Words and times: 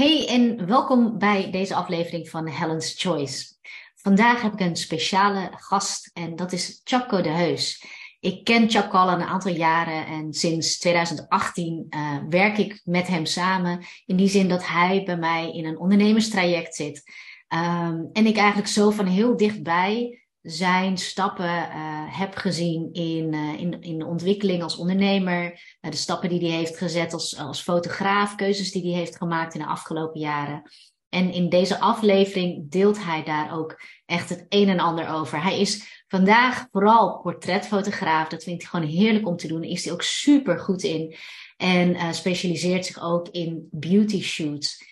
Hey 0.00 0.28
en 0.28 0.66
welkom 0.66 1.18
bij 1.18 1.50
deze 1.50 1.74
aflevering 1.74 2.28
van 2.28 2.48
Helen's 2.48 2.94
Choice. 2.98 3.46
Vandaag 3.94 4.42
heb 4.42 4.52
ik 4.52 4.60
een 4.60 4.76
speciale 4.76 5.50
gast 5.52 6.10
en 6.12 6.36
dat 6.36 6.52
is 6.52 6.80
Chapco 6.84 7.20
de 7.20 7.28
Heus. 7.28 7.84
Ik 8.20 8.44
ken 8.44 8.70
Chapco 8.70 8.98
al 8.98 9.10
een 9.10 9.22
aantal 9.22 9.52
jaren 9.52 10.06
en 10.06 10.32
sinds 10.32 10.78
2018 10.78 11.86
uh, 11.90 12.00
eh, 12.00 12.22
werk 12.28 12.58
ik 12.58 12.80
met 12.84 13.06
hem 13.06 13.26
samen. 13.26 13.84
In 14.06 14.16
die 14.16 14.28
zin 14.28 14.48
dat 14.48 14.66
hij 14.66 15.02
bij 15.04 15.16
mij 15.16 15.52
in 15.52 15.64
een 15.64 15.78
ondernemerstraject 15.78 16.74
zit. 16.74 17.02
Um, 17.48 18.10
en 18.12 18.26
ik 18.26 18.36
eigenlijk 18.36 18.68
zo 18.68 18.90
van 18.90 19.06
heel 19.06 19.36
dichtbij 19.36 20.19
zijn 20.42 20.98
stappen 20.98 21.44
uh, 21.44 22.18
heb 22.18 22.34
gezien 22.34 22.92
in, 22.92 23.32
uh, 23.32 23.60
in, 23.60 23.82
in 23.82 23.98
de 23.98 24.06
ontwikkeling 24.06 24.62
als 24.62 24.76
ondernemer, 24.76 25.44
uh, 25.80 25.90
de 25.90 25.96
stappen 25.96 26.28
die 26.28 26.48
hij 26.48 26.58
heeft 26.58 26.76
gezet 26.76 27.12
als, 27.12 27.38
als 27.38 27.62
fotograaf, 27.62 28.34
keuzes 28.34 28.72
die 28.72 28.90
hij 28.90 28.98
heeft 28.98 29.16
gemaakt 29.16 29.54
in 29.54 29.60
de 29.60 29.66
afgelopen 29.66 30.20
jaren. 30.20 30.62
En 31.08 31.32
in 31.32 31.48
deze 31.48 31.80
aflevering 31.80 32.70
deelt 32.70 33.04
hij 33.04 33.24
daar 33.24 33.58
ook 33.58 33.80
echt 34.06 34.28
het 34.28 34.46
een 34.48 34.68
en 34.68 34.80
ander 34.80 35.08
over. 35.08 35.42
Hij 35.42 35.60
is 35.60 36.02
vandaag 36.08 36.66
vooral 36.70 37.20
portretfotograaf. 37.20 38.28
Dat 38.28 38.42
vindt 38.42 38.62
hij 38.62 38.70
gewoon 38.70 38.88
heerlijk 38.88 39.26
om 39.26 39.36
te 39.36 39.48
doen. 39.48 39.62
Is 39.62 39.84
hij 39.84 39.92
ook 39.92 40.02
super 40.02 40.58
goed 40.58 40.82
in. 40.82 41.16
En 41.56 42.14
specialiseert 42.14 42.86
zich 42.86 43.02
ook 43.02 43.28
in 43.28 43.68
beauty 43.70 44.22
shoots. 44.22 44.88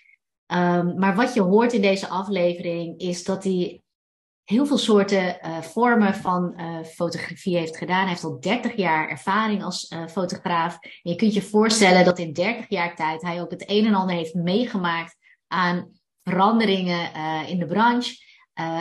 Um, 0.47 0.99
maar 0.99 1.15
wat 1.15 1.33
je 1.33 1.41
hoort 1.41 1.73
in 1.73 1.81
deze 1.81 2.07
aflevering 2.07 2.99
is 2.99 3.23
dat 3.23 3.43
hij 3.43 3.81
heel 4.49 4.65
veel 4.65 4.77
soorten 4.77 5.37
uh, 5.41 5.61
vormen 5.61 6.15
van 6.15 6.53
uh, 6.57 6.83
fotografie 6.83 7.57
heeft 7.57 7.77
gedaan. 7.77 7.99
Hij 7.99 8.09
heeft 8.09 8.23
al 8.23 8.39
30 8.39 8.75
jaar 8.75 9.09
ervaring 9.09 9.63
als 9.63 9.91
uh, 9.91 10.07
fotograaf. 10.07 10.77
Je 11.01 11.15
kunt 11.15 11.33
je 11.33 11.41
voorstellen 11.41 12.05
dat 12.05 12.19
in 12.19 12.33
30 12.33 12.65
jaar 12.69 12.95
tijd 12.95 13.21
hij 13.21 13.41
ook 13.41 13.51
het 13.51 13.63
een 13.67 13.85
en 13.85 13.93
ander 13.93 14.15
heeft 14.15 14.33
meegemaakt 14.33 15.15
aan 15.47 15.91
veranderingen 16.23 17.11
in 17.47 17.59
de 17.59 17.65
branche. 17.65 18.15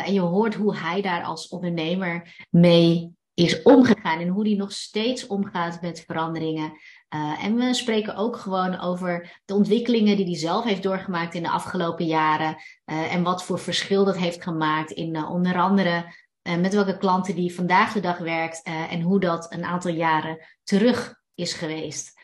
en 0.04 0.12
je 0.12 0.20
hoort 0.20 0.54
hoe 0.54 0.76
hij 0.76 1.02
daar 1.02 1.22
als 1.22 1.48
ondernemer 1.48 2.46
mee 2.50 3.12
is 3.34 3.62
omgegaan 3.62 4.20
en 4.20 4.28
hoe 4.28 4.46
hij 4.46 4.56
nog 4.56 4.72
steeds 4.72 5.26
omgaat 5.26 5.80
met 5.80 6.04
veranderingen. 6.06 6.72
Uh, 7.14 7.44
en 7.44 7.56
we 7.56 7.74
spreken 7.74 8.16
ook 8.16 8.36
gewoon 8.36 8.80
over 8.80 9.40
de 9.44 9.54
ontwikkelingen 9.54 10.16
die 10.16 10.24
hij 10.24 10.36
zelf 10.36 10.64
heeft 10.64 10.82
doorgemaakt 10.82 11.34
in 11.34 11.42
de 11.42 11.50
afgelopen 11.50 12.06
jaren. 12.06 12.56
Uh, 12.86 13.14
en 13.14 13.22
wat 13.22 13.44
voor 13.44 13.58
verschil 13.58 14.04
dat 14.04 14.16
heeft 14.16 14.42
gemaakt 14.42 14.90
in 14.90 15.14
uh, 15.16 15.30
onder 15.30 15.58
andere 15.58 16.26
met 16.42 16.74
welke 16.74 16.98
klanten 16.98 17.34
die 17.34 17.54
vandaag 17.54 17.92
de 17.92 18.00
dag 18.00 18.18
werkt 18.18 18.62
en 18.62 19.00
hoe 19.00 19.20
dat 19.20 19.52
een 19.52 19.64
aantal 19.64 19.90
jaren 19.90 20.38
terug 20.62 21.14
is 21.34 21.52
geweest. 21.52 22.17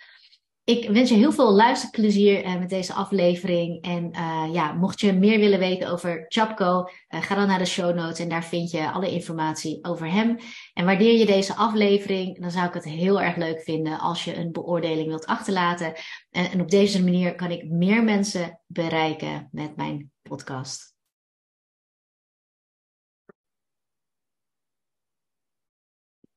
Ik 0.65 0.89
wens 0.91 1.11
je 1.11 1.17
heel 1.17 1.33
veel 1.33 1.53
luisterplezier 1.53 2.45
uh, 2.45 2.59
met 2.59 2.69
deze 2.69 2.93
aflevering. 2.93 3.83
En 3.83 4.11
uh, 4.13 4.49
ja, 4.53 4.73
mocht 4.73 5.01
je 5.01 5.13
meer 5.13 5.39
willen 5.39 5.59
weten 5.59 5.91
over 5.91 6.25
Chapco, 6.29 6.79
uh, 6.79 7.23
ga 7.23 7.35
dan 7.35 7.47
naar 7.47 7.59
de 7.59 7.65
show 7.65 7.95
notes 7.95 8.19
en 8.19 8.29
daar 8.29 8.45
vind 8.45 8.71
je 8.71 8.91
alle 8.91 9.11
informatie 9.11 9.85
over 9.85 10.11
hem. 10.13 10.37
En 10.73 10.85
waardeer 10.85 11.19
je 11.19 11.27
deze 11.27 11.55
aflevering, 11.55 12.41
dan 12.41 12.51
zou 12.51 12.67
ik 12.67 12.75
het 12.75 12.85
heel 12.85 13.21
erg 13.21 13.37
leuk 13.37 13.61
vinden 13.63 13.99
als 13.99 14.25
je 14.25 14.37
een 14.37 14.53
beoordeling 14.53 15.07
wilt 15.07 15.27
achterlaten. 15.27 15.93
En, 16.31 16.51
en 16.51 16.61
op 16.61 16.71
deze 16.71 17.05
manier 17.05 17.35
kan 17.35 17.51
ik 17.51 17.71
meer 17.71 18.05
mensen 18.05 18.61
bereiken 18.67 19.49
met 19.53 19.77
mijn 19.77 20.11
podcast. 20.23 20.94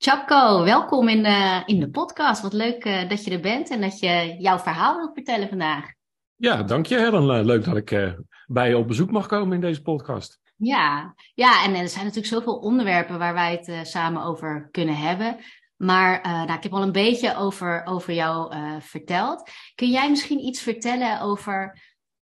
Chapko, 0.08 0.64
welkom 0.64 1.08
in 1.08 1.24
de, 1.24 1.64
in 1.66 1.80
de 1.80 1.90
podcast. 1.90 2.42
Wat 2.42 2.54
leuk 2.54 2.86
uh, 2.86 3.10
dat 3.10 3.24
je 3.24 3.32
er 3.32 3.40
bent 3.40 3.70
en 3.70 3.82
dat 3.82 4.00
je 4.00 4.36
jouw 4.40 4.60
verhaal 4.60 4.96
wilt 4.96 5.14
vertellen 5.14 5.50
vandaag. 5.50 5.92
Ja, 6.36 6.64
dank 6.64 6.86
je 6.86 6.98
Helen. 6.98 7.46
Leuk 7.46 7.64
dat 7.64 7.76
ik 7.76 7.92
uh, 7.92 8.14
bij 8.46 8.70
je 8.70 8.78
op 8.78 8.88
bezoek 8.88 9.12
mag 9.12 9.28
komen 9.28 9.56
in 9.56 9.62
deze 9.62 9.82
podcast. 9.82 10.40
Ja, 10.56 11.16
ja 11.34 11.64
en 11.64 11.76
er 11.76 11.90
zijn 11.90 12.06
natuurlijk 12.06 12.34
zoveel 12.34 12.58
onderwerpen 12.58 13.20
waar 13.20 13.34
wij 13.34 13.52
het 13.52 13.68
uh, 13.68 13.84
samen 13.84 14.24
over 14.24 14.70
kunnen 14.72 14.98
hebben. 14.98 15.38
Maar 15.76 16.22
nou, 16.24 16.54
ik 16.54 16.64
heb 16.64 16.74
al 16.74 16.82
een 16.82 16.92
beetje 16.92 17.36
over, 17.36 17.86
over 17.86 18.14
jou 18.14 18.54
verteld. 18.80 19.50
Kun 19.76 19.90
jij 19.90 20.10
misschien 20.10 20.40
iets 20.40 20.62
vertellen 20.62 21.22
over 21.22 21.82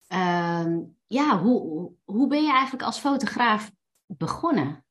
ehm, 0.08 0.80
ja, 1.08 1.40
hoe, 1.40 1.92
hoe 2.04 2.28
ben 2.28 2.44
je 2.44 2.52
eigenlijk 2.52 2.84
als 2.84 3.00
fotograaf 3.00 3.72
begonnen? 4.06 4.84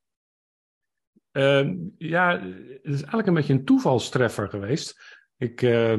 Uh, 1.39 1.73
ja, 1.97 2.39
het 2.81 2.93
is 2.93 2.99
eigenlijk 2.99 3.27
een 3.27 3.33
beetje 3.33 3.53
een 3.53 3.65
toevalstreffer 3.65 4.49
geweest. 4.49 5.17
Ik, 5.37 5.61
uh, 5.61 5.93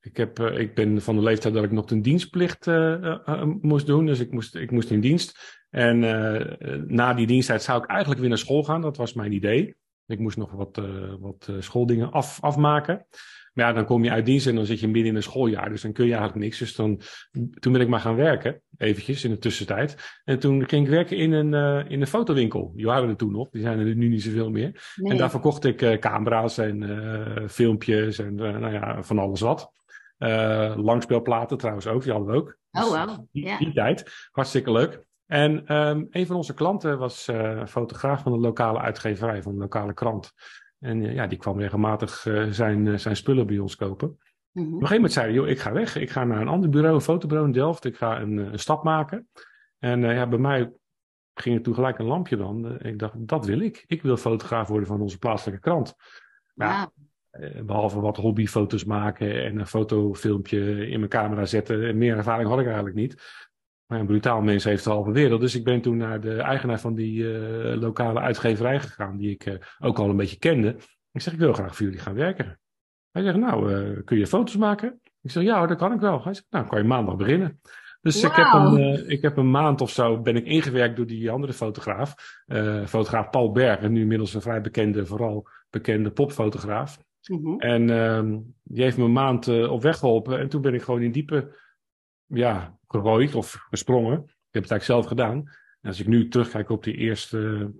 ik, 0.00 0.16
heb, 0.16 0.38
uh, 0.38 0.58
ik 0.58 0.74
ben 0.74 1.02
van 1.02 1.16
de 1.16 1.22
leeftijd 1.22 1.54
dat 1.54 1.64
ik 1.64 1.72
nog 1.72 1.90
een 1.90 2.02
dienstplicht 2.02 2.66
uh, 2.66 3.42
moest 3.60 3.86
doen. 3.86 4.06
Dus 4.06 4.20
ik 4.20 4.32
moest, 4.32 4.54
ik 4.54 4.70
moest 4.70 4.90
in 4.90 5.00
dienst. 5.00 5.64
En 5.70 5.98
na 6.86 7.14
die 7.14 7.26
diensttijd 7.26 7.62
zou 7.62 7.82
ik 7.82 7.88
eigenlijk 7.88 8.20
weer 8.20 8.28
naar 8.28 8.38
school 8.38 8.64
gaan. 8.64 8.80
Dat 8.80 8.96
was 8.96 9.12
mijn 9.12 9.32
idee. 9.32 9.76
Ik 10.06 10.18
moest 10.18 10.36
nog 10.36 10.52
wat, 10.52 10.80
wat 11.20 11.50
schooldingen 11.58 12.12
af, 12.12 12.38
afmaken. 12.40 13.06
Maar 13.56 13.66
ja, 13.66 13.72
dan 13.72 13.84
kom 13.84 14.04
je 14.04 14.10
uit 14.10 14.26
dienst 14.26 14.46
en 14.46 14.54
dan 14.54 14.66
zit 14.66 14.80
je 14.80 14.86
midden 14.86 15.10
in 15.10 15.16
een 15.16 15.22
schooljaar. 15.22 15.68
Dus 15.68 15.82
dan 15.82 15.92
kun 15.92 16.04
je 16.04 16.12
eigenlijk 16.12 16.42
niks. 16.42 16.58
Dus 16.58 16.74
dan, 16.74 17.00
toen 17.58 17.72
ben 17.72 17.80
ik 17.80 17.88
maar 17.88 18.00
gaan 18.00 18.16
werken, 18.16 18.62
eventjes 18.78 19.24
in 19.24 19.30
de 19.30 19.38
tussentijd. 19.38 20.20
En 20.24 20.38
toen 20.38 20.68
ging 20.68 20.84
ik 20.84 20.90
werken 20.90 21.16
in 21.16 21.32
een, 21.32 21.52
uh, 21.52 21.90
in 21.90 22.00
een 22.00 22.06
fotowinkel. 22.06 22.72
Die 22.74 22.86
waren 22.86 23.08
er 23.08 23.16
toen 23.16 23.32
nog, 23.32 23.50
die 23.50 23.62
zijn 23.62 23.78
er 23.78 23.94
nu 23.94 24.08
niet 24.08 24.22
zoveel 24.22 24.50
meer. 24.50 24.92
Nee. 24.96 25.12
En 25.12 25.18
daar 25.18 25.30
verkocht 25.30 25.64
ik 25.64 25.82
uh, 25.82 25.98
camera's 25.98 26.58
en 26.58 26.82
uh, 26.82 27.48
filmpjes 27.48 28.18
en 28.18 28.34
nou 28.34 28.72
ja, 28.72 29.02
van 29.02 29.18
alles 29.18 29.40
wat. 29.40 29.72
langspeelplaten 30.76 31.58
trouwens 31.58 31.86
ook, 31.86 32.02
die 32.02 32.12
hadden 32.12 32.30
we 32.30 32.36
ook. 32.36 32.58
Oh, 32.70 32.82
wow. 32.82 33.26
Die, 33.32 33.44
yeah. 33.44 33.58
die 33.58 33.72
tijd, 33.72 34.28
hartstikke 34.30 34.72
leuk. 34.72 35.04
En 35.26 35.76
um, 35.76 36.06
een 36.10 36.26
van 36.26 36.36
onze 36.36 36.54
klanten 36.54 36.98
was 36.98 37.30
fotograaf 37.66 38.22
van 38.22 38.32
de 38.32 38.38
lokale 38.38 38.78
uitgeverij, 38.78 39.42
van 39.42 39.52
de 39.52 39.58
lokale 39.58 39.94
krant. 39.94 40.32
En 40.78 41.04
eh, 41.04 41.14
ja, 41.14 41.26
die 41.26 41.38
kwam 41.38 41.60
regelmatig 41.60 42.24
uh, 42.24 42.50
zijn, 42.50 42.86
uh, 42.86 42.98
zijn 42.98 43.16
spullen 43.16 43.46
bij 43.46 43.58
ons 43.58 43.76
kopen. 43.76 44.08
Mm 44.08 44.16
-hmm. 44.62 44.74
Op 44.74 44.80
een 44.80 44.86
gegeven 44.86 44.94
moment 44.94 45.12
zei 45.12 45.26
hij, 45.26 45.34
joh, 45.34 45.48
ik 45.48 45.58
ga 45.58 45.72
weg. 45.72 45.96
Ik 45.96 46.10
ga 46.10 46.24
naar 46.24 46.40
een 46.40 46.48
ander 46.48 46.70
bureau, 46.70 46.94
een 46.94 47.00
fotobureau 47.00 47.48
in 47.48 47.54
Delft. 47.54 47.84
Ik 47.84 47.96
ga 47.96 48.20
een, 48.20 48.36
een 48.36 48.58
stap 48.58 48.84
maken. 48.84 49.28
En 49.78 50.00
ja, 50.00 50.28
bij 50.28 50.38
mij 50.38 50.72
ging 51.34 51.56
er 51.56 51.62
toen 51.62 51.74
gelijk 51.74 51.98
een 51.98 52.06
lampje 52.06 52.36
dan. 52.36 52.80
ik 52.80 52.98
dacht, 52.98 53.14
dat 53.28 53.46
wil 53.46 53.60
ik. 53.60 53.84
Ik 53.86 54.02
wil 54.02 54.16
fotograaf 54.16 54.68
worden 54.68 54.88
van 54.88 55.00
onze 55.00 55.18
plaatselijke 55.18 55.60
krant. 55.60 55.94
Ja. 56.54 56.90
behalve 57.62 58.00
wat 58.00 58.16
hobbyfoto's 58.16 58.84
maken 58.84 59.44
en 59.44 59.58
een 59.58 59.66
fotofilmpje 59.66 60.88
in 60.88 60.98
mijn 60.98 61.10
camera 61.10 61.44
zetten. 61.44 61.98
Meer 61.98 62.16
ervaring 62.16 62.48
had 62.48 62.58
ik 62.58 62.64
eigenlijk 62.66 62.96
niet. 62.96 63.22
Maar 63.86 64.00
een 64.00 64.06
brutaal 64.06 64.40
mens 64.40 64.64
heeft 64.64 64.84
de 64.84 64.90
halve 64.90 65.10
wereld. 65.10 65.40
Dus 65.40 65.54
ik 65.54 65.64
ben 65.64 65.80
toen 65.80 65.96
naar 65.96 66.20
de 66.20 66.36
eigenaar 66.36 66.80
van 66.80 66.94
die 66.94 67.22
uh, 67.22 67.80
lokale 67.80 68.20
uitgeverij 68.20 68.80
gegaan, 68.80 69.16
die 69.16 69.30
ik 69.30 69.46
uh, 69.46 69.54
ook 69.78 69.98
al 69.98 70.10
een 70.10 70.16
beetje 70.16 70.38
kende. 70.38 70.76
Ik 71.12 71.20
zeg, 71.20 71.32
ik 71.32 71.38
wil 71.38 71.52
graag 71.52 71.76
voor 71.76 71.86
jullie 71.86 72.00
gaan 72.00 72.14
werken. 72.14 72.60
Hij 73.10 73.22
zegt, 73.22 73.36
nou, 73.36 73.72
uh, 73.72 74.04
kun 74.04 74.18
je 74.18 74.26
foto's 74.26 74.56
maken? 74.56 75.00
Ik 75.22 75.30
zeg, 75.30 75.42
ja, 75.42 75.66
dat 75.66 75.78
kan 75.78 75.92
ik 75.92 76.00
wel. 76.00 76.22
Hij 76.24 76.34
zegt, 76.34 76.46
nou, 76.50 76.66
kan 76.66 76.78
je 76.78 76.84
maandag 76.84 77.16
beginnen. 77.16 77.60
Dus 78.00 78.22
wow. 78.22 78.30
ik, 78.30 78.36
heb 78.36 78.52
een, 78.52 79.10
ik 79.10 79.22
heb 79.22 79.36
een 79.36 79.50
maand 79.50 79.80
of 79.80 79.90
zo 79.90 80.20
ben 80.20 80.36
ik 80.36 80.44
ingewerkt 80.44 80.96
door 80.96 81.06
die 81.06 81.30
andere 81.30 81.52
fotograaf. 81.52 82.14
fotograaf 82.86 83.30
Paul 83.30 83.52
Berg, 83.52 83.80
en 83.80 83.92
nu 83.92 84.00
inmiddels 84.00 84.34
een 84.34 84.40
vrij 84.40 84.60
bekende, 84.60 85.06
vooral 85.06 85.48
bekende 85.70 86.10
popfotograaf. 86.10 86.98
Mm 87.28 87.44
-hmm. 87.44 87.60
En 87.60 87.90
ehm, 87.90 88.38
die 88.62 88.82
heeft 88.82 88.96
me 88.96 89.04
een 89.04 89.12
maand 89.12 89.48
op 89.68 89.82
weg 89.82 89.98
geholpen. 89.98 90.38
En 90.38 90.48
toen 90.48 90.60
ben 90.60 90.74
ik 90.74 90.82
gewoon 90.82 91.02
in 91.02 91.12
diepe 91.12 91.54
ja, 92.26 92.78
gerooid 92.86 93.34
of 93.34 93.66
gesprongen. 93.68 94.22
Ik 94.22 94.62
heb 94.62 94.62
het 94.62 94.70
eigenlijk 94.70 94.82
zelf 94.82 95.06
gedaan. 95.06 95.36
En 95.80 95.88
als 95.88 96.00
ik 96.00 96.06
nu 96.06 96.28
terugkijk 96.28 96.70
op 96.70 96.84
die 96.84 96.94
eerste, 96.94 97.72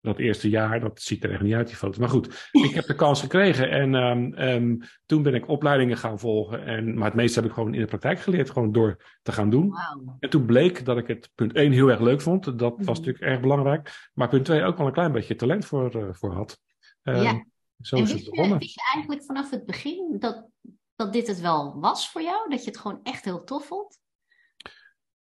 dat 0.00 0.18
eerste 0.18 0.48
jaar, 0.48 0.80
dat 0.80 1.00
ziet 1.00 1.24
er 1.24 1.30
echt 1.30 1.42
niet 1.42 1.54
uit, 1.54 1.66
die 1.66 1.76
foto. 1.76 2.00
Maar 2.00 2.08
goed, 2.08 2.48
ik 2.52 2.74
heb 2.74 2.86
de 2.86 2.94
kans 2.94 3.20
gekregen 3.20 3.70
en 3.70 3.94
um, 3.94 4.38
um, 4.38 4.78
toen 5.06 5.22
ben 5.22 5.34
ik 5.34 5.48
opleidingen 5.48 5.96
gaan 5.96 6.18
volgen. 6.18 6.64
En, 6.64 6.94
maar 6.94 7.06
het 7.06 7.14
meeste 7.14 7.40
heb 7.40 7.48
ik 7.48 7.54
gewoon 7.54 7.74
in 7.74 7.80
de 7.80 7.86
praktijk 7.86 8.20
geleerd, 8.20 8.50
gewoon 8.50 8.72
door 8.72 9.18
te 9.22 9.32
gaan 9.32 9.50
doen. 9.50 9.68
Wow. 9.68 10.16
En 10.18 10.30
toen 10.30 10.46
bleek 10.46 10.84
dat 10.84 10.98
ik 10.98 11.06
het 11.06 11.30
punt 11.34 11.52
1 11.52 11.72
heel 11.72 11.88
erg 11.88 12.00
leuk 12.00 12.20
vond. 12.20 12.44
Dat 12.44 12.58
was 12.58 12.70
mm-hmm. 12.70 12.86
natuurlijk 12.86 13.24
erg 13.24 13.40
belangrijk. 13.40 14.10
Maar 14.14 14.28
punt 14.28 14.44
2 14.44 14.62
ook 14.62 14.78
wel 14.78 14.86
een 14.86 14.92
klein 14.92 15.12
beetje 15.12 15.34
talent 15.34 15.64
voor, 15.64 15.96
uh, 15.96 16.08
voor 16.10 16.32
had. 16.32 16.60
Um, 17.02 17.22
ja. 17.22 17.44
Zo 17.80 17.96
is 17.96 18.12
het 18.12 18.24
begonnen. 18.24 18.58
Wist 18.58 18.74
je 18.74 18.90
eigenlijk 18.94 19.24
vanaf 19.24 19.50
het 19.50 19.66
begin 19.66 20.16
dat, 20.18 20.48
dat 20.96 21.12
dit 21.12 21.26
het 21.26 21.40
wel 21.40 21.80
was 21.80 22.10
voor 22.10 22.22
jou? 22.22 22.50
Dat 22.50 22.64
je 22.64 22.70
het 22.70 22.78
gewoon 22.78 23.00
echt 23.02 23.24
heel 23.24 23.44
tof 23.44 23.66
vond? 23.66 23.98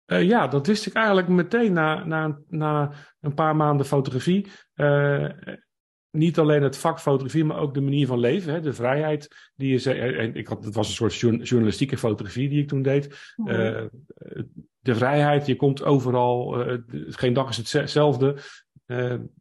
Uh, 0.06 0.24
ja, 0.24 0.48
dat 0.48 0.68
wist 0.68 0.86
ik 0.86 0.94
eigenlijk 0.94 1.28
meteen 1.28 1.74
na, 1.74 2.04
na, 2.04 2.40
na 2.48 2.92
een 3.20 3.34
paar 3.34 3.56
maanden 3.56 3.86
fotografie. 3.86 4.48
Uh, 4.76 5.30
niet 6.10 6.40
alleen 6.40 6.64
het 6.64 6.78
vak 6.78 7.00
fotografie, 7.00 7.44
maar 7.44 7.60
ook 7.60 7.74
de 7.74 7.82
manier 7.82 8.08
van 8.08 8.20
leven. 8.20 8.54
Hè, 8.54 8.60
de 8.62 8.74
vrijheid 8.74 9.52
die 9.56 9.80
je. 9.80 9.94
En 9.94 10.36
ik 10.36 10.48
had, 10.48 10.66
het 10.66 10.76
was 10.76 10.88
een 10.88 11.12
soort 11.12 11.48
journalistieke 11.48 11.98
fotografie 11.98 12.50
die 12.50 12.62
ik 12.62 12.68
toen 12.68 12.82
deed. 12.82 13.34
Uh, 13.46 13.86
de 14.80 14.96
vrijheid, 14.96 15.46
je 15.46 15.56
komt 15.56 15.84
overal. 15.84 16.66
geen 17.08 17.34
dag 17.34 17.50
is 17.50 17.72
hetzelfde. 17.72 18.38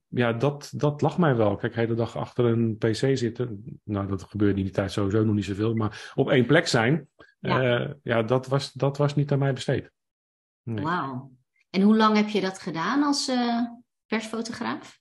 Ja, 0.09 0.33
dat, 0.33 0.73
dat 0.77 1.01
lag 1.01 1.19
mij 1.19 1.37
wel. 1.37 1.57
Kijk, 1.57 1.75
de 1.75 1.81
hele 1.81 1.95
dag 1.95 2.17
achter 2.17 2.45
een 2.45 2.77
PC 2.77 3.17
zitten. 3.17 3.65
Nou, 3.85 4.09
dat 4.09 4.23
gebeurde 4.23 4.59
in 4.59 4.65
die 4.65 4.75
tijd 4.75 4.93
sowieso 4.93 5.25
nog 5.25 5.35
niet 5.35 5.45
zoveel. 5.45 5.75
Maar 5.75 6.13
op 6.15 6.31
één 6.31 6.47
plek 6.47 6.67
zijn. 6.67 7.09
Ja, 7.39 7.95
ja 8.03 8.23
dat, 8.23 8.47
was, 8.47 8.73
dat 8.73 8.97
was 8.97 9.15
niet 9.15 9.33
aan 9.33 9.39
mij 9.39 9.53
besteed. 9.53 9.91
Nee. 10.63 10.85
Wauw. 10.85 11.31
En 11.71 11.81
hoe 11.81 11.97
lang 11.97 12.17
heb 12.17 12.29
je 12.29 12.41
dat 12.41 12.59
gedaan 12.59 13.03
als 13.03 13.29
uh, 13.29 13.61
persfotograaf? 14.07 14.99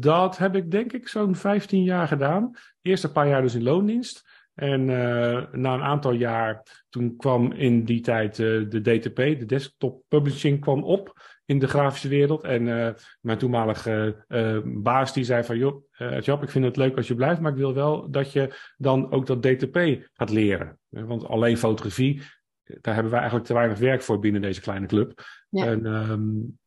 Dat 0.00 0.38
heb 0.38 0.54
ik 0.54 0.70
denk 0.70 0.92
ik 0.92 1.08
zo'n 1.08 1.34
15 1.34 1.82
jaar 1.82 2.08
gedaan. 2.08 2.50
Eerst 2.82 3.04
een 3.04 3.12
paar 3.12 3.28
jaar 3.28 3.42
dus 3.42 3.54
in 3.54 3.62
loondienst. 3.62 4.26
En 4.54 4.80
uh, 4.80 5.52
na 5.52 5.74
een 5.74 5.82
aantal 5.82 6.12
jaar, 6.12 6.84
toen 6.88 7.16
kwam 7.16 7.52
in 7.52 7.84
die 7.84 8.00
tijd 8.00 8.38
uh, 8.38 8.70
de 8.70 8.80
DTP, 8.80 9.16
de 9.16 9.44
desktop 9.46 10.02
publishing, 10.08 10.60
kwam 10.60 10.84
op 10.84 11.22
in 11.48 11.58
de 11.58 11.68
grafische 11.68 12.08
wereld. 12.08 12.42
En 12.42 12.66
uh, 12.66 12.88
mijn 13.20 13.38
toenmalige 13.38 14.24
baas 14.64 15.12
die 15.12 15.24
zei 15.24 15.44
van, 15.44 15.58
joh, 15.58 15.82
Job, 16.20 16.42
ik 16.42 16.50
vind 16.50 16.64
het 16.64 16.76
leuk 16.76 16.96
als 16.96 17.08
je 17.08 17.14
blijft, 17.14 17.40
maar 17.40 17.52
ik 17.52 17.58
wil 17.58 17.74
wel 17.74 18.10
dat 18.10 18.32
je 18.32 18.54
dan 18.76 19.10
ook 19.12 19.26
dat 19.26 19.42
DTP 19.42 20.06
gaat 20.12 20.30
leren. 20.30 20.78
Want 20.88 21.26
alleen 21.26 21.56
fotografie, 21.56 22.22
daar 22.64 22.94
hebben 22.94 23.10
wij 23.10 23.20
eigenlijk 23.20 23.48
te 23.48 23.54
weinig 23.54 23.78
werk 23.78 24.02
voor 24.02 24.18
binnen 24.18 24.42
deze 24.42 24.60
kleine 24.60 24.86
club. 24.86 25.20
Ja. 25.48 25.66
En 25.66 25.86
um, 25.86 26.58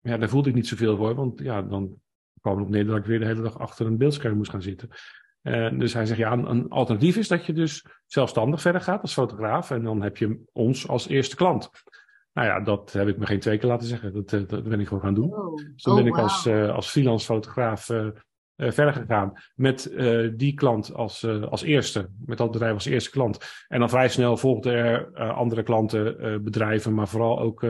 ja, 0.00 0.16
daar 0.16 0.28
voelde 0.28 0.48
ik 0.48 0.54
niet 0.54 0.68
zoveel 0.68 0.96
voor, 0.96 1.14
want 1.14 1.40
ja, 1.40 1.62
dan 1.62 2.00
kwam 2.40 2.56
het 2.56 2.64
op 2.64 2.70
neer 2.70 2.86
dat 2.86 2.96
ik 2.96 3.04
weer 3.04 3.18
de 3.18 3.26
hele 3.26 3.42
dag 3.42 3.58
achter 3.58 3.86
een 3.86 3.98
beeldscherm 3.98 4.36
moest 4.36 4.50
gaan 4.50 4.62
zitten. 4.62 4.88
Uh, 5.42 5.78
dus 5.78 5.92
hij 5.92 6.06
zegt, 6.06 6.18
ja, 6.18 6.32
een, 6.32 6.50
een, 6.50 6.68
alternatief 6.68 7.16
is 7.16 7.28
dat 7.28 7.46
je 7.46 7.52
dus 7.52 7.86
zelfstandig 8.06 8.60
verder 8.60 8.80
gaat 8.80 9.02
als 9.02 9.12
fotograaf. 9.12 9.70
En 9.70 9.82
dan 9.82 10.02
heb 10.02 10.16
je 10.16 10.42
ons 10.52 10.88
als 10.88 11.08
eerste 11.08 11.36
klant. 11.36 11.70
Nou 12.34 12.48
ja, 12.48 12.60
dat 12.60 12.92
heb 12.92 13.08
ik 13.08 13.18
me 13.18 13.26
geen 13.26 13.40
twee 13.40 13.58
keer 13.58 13.68
laten 13.68 13.88
zeggen. 13.88 14.12
Dat, 14.12 14.32
uh, 14.32 14.48
dat 14.48 14.62
ben 14.62 14.80
ik 14.80 14.86
gewoon 14.86 15.02
gaan 15.02 15.14
doen. 15.14 15.34
Oh. 15.34 15.56
Dus 15.56 15.82
toen 15.82 15.94
ben 15.94 16.02
oh, 16.02 16.08
ik 16.08 16.18
als, 16.18 16.46
uh, 16.46 16.74
als 16.74 16.90
freelance 16.90 17.26
fotograaf 17.26 17.84
verder 18.56 18.92
gegaan. 18.92 19.32
Met 19.54 19.92
die 20.36 20.54
klant 20.54 20.94
als, 20.94 21.24
als 21.26 21.62
eerste. 21.62 22.08
Met 22.26 22.38
dat 22.38 22.50
bedrijf 22.50 22.74
als 22.74 22.84
eerste 22.84 23.10
klant. 23.10 23.64
En 23.68 23.78
dan 23.78 23.88
vrij 23.88 24.08
snel 24.08 24.36
volgden 24.36 24.72
er 24.74 25.32
andere 25.32 25.62
klanten, 25.62 26.42
bedrijven. 26.44 26.94
Maar 26.94 27.08
vooral 27.08 27.40
ook 27.40 27.66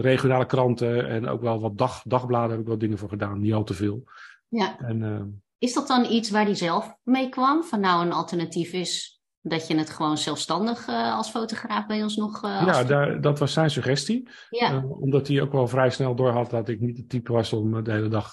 regionale 0.00 0.46
kranten. 0.46 1.08
En 1.08 1.28
ook 1.28 1.40
wel 1.40 1.60
wat 1.60 1.78
dag, 1.78 2.02
dagbladen 2.02 2.50
heb 2.50 2.60
ik 2.60 2.66
wel 2.66 2.78
dingen 2.78 2.98
voor 2.98 3.08
gedaan. 3.08 3.40
Niet 3.40 3.52
al 3.52 3.64
te 3.64 3.74
veel. 3.74 4.04
Ja. 4.48 4.78
En, 4.78 5.42
is 5.58 5.74
dat 5.74 5.86
dan 5.86 6.04
iets 6.10 6.30
waar 6.30 6.44
hij 6.44 6.54
zelf 6.54 6.94
mee 7.02 7.28
kwam? 7.28 7.64
Van 7.64 7.80
nou, 7.80 8.06
een 8.06 8.12
alternatief 8.12 8.72
is 8.72 9.17
dat 9.40 9.66
je 9.66 9.76
het 9.76 9.90
gewoon 9.90 10.18
zelfstandig 10.18 10.88
uh, 10.88 11.16
als 11.16 11.30
fotograaf 11.30 11.86
bij 11.86 12.02
ons 12.02 12.16
nog. 12.16 12.44
Uh, 12.44 12.62
ja, 12.66 12.84
daar, 12.84 13.20
dat 13.20 13.38
was 13.38 13.52
zijn 13.52 13.70
suggestie. 13.70 14.28
Ja. 14.50 14.72
Uh, 14.72 14.90
omdat 15.00 15.28
hij 15.28 15.42
ook 15.42 15.52
wel 15.52 15.68
vrij 15.68 15.90
snel 15.90 16.14
doorhad 16.14 16.50
dat 16.50 16.68
ik 16.68 16.80
niet 16.80 16.96
het 16.96 17.08
type 17.08 17.32
was 17.32 17.52
om 17.52 17.84
de 17.84 17.92
hele 17.92 18.08
dag 18.08 18.32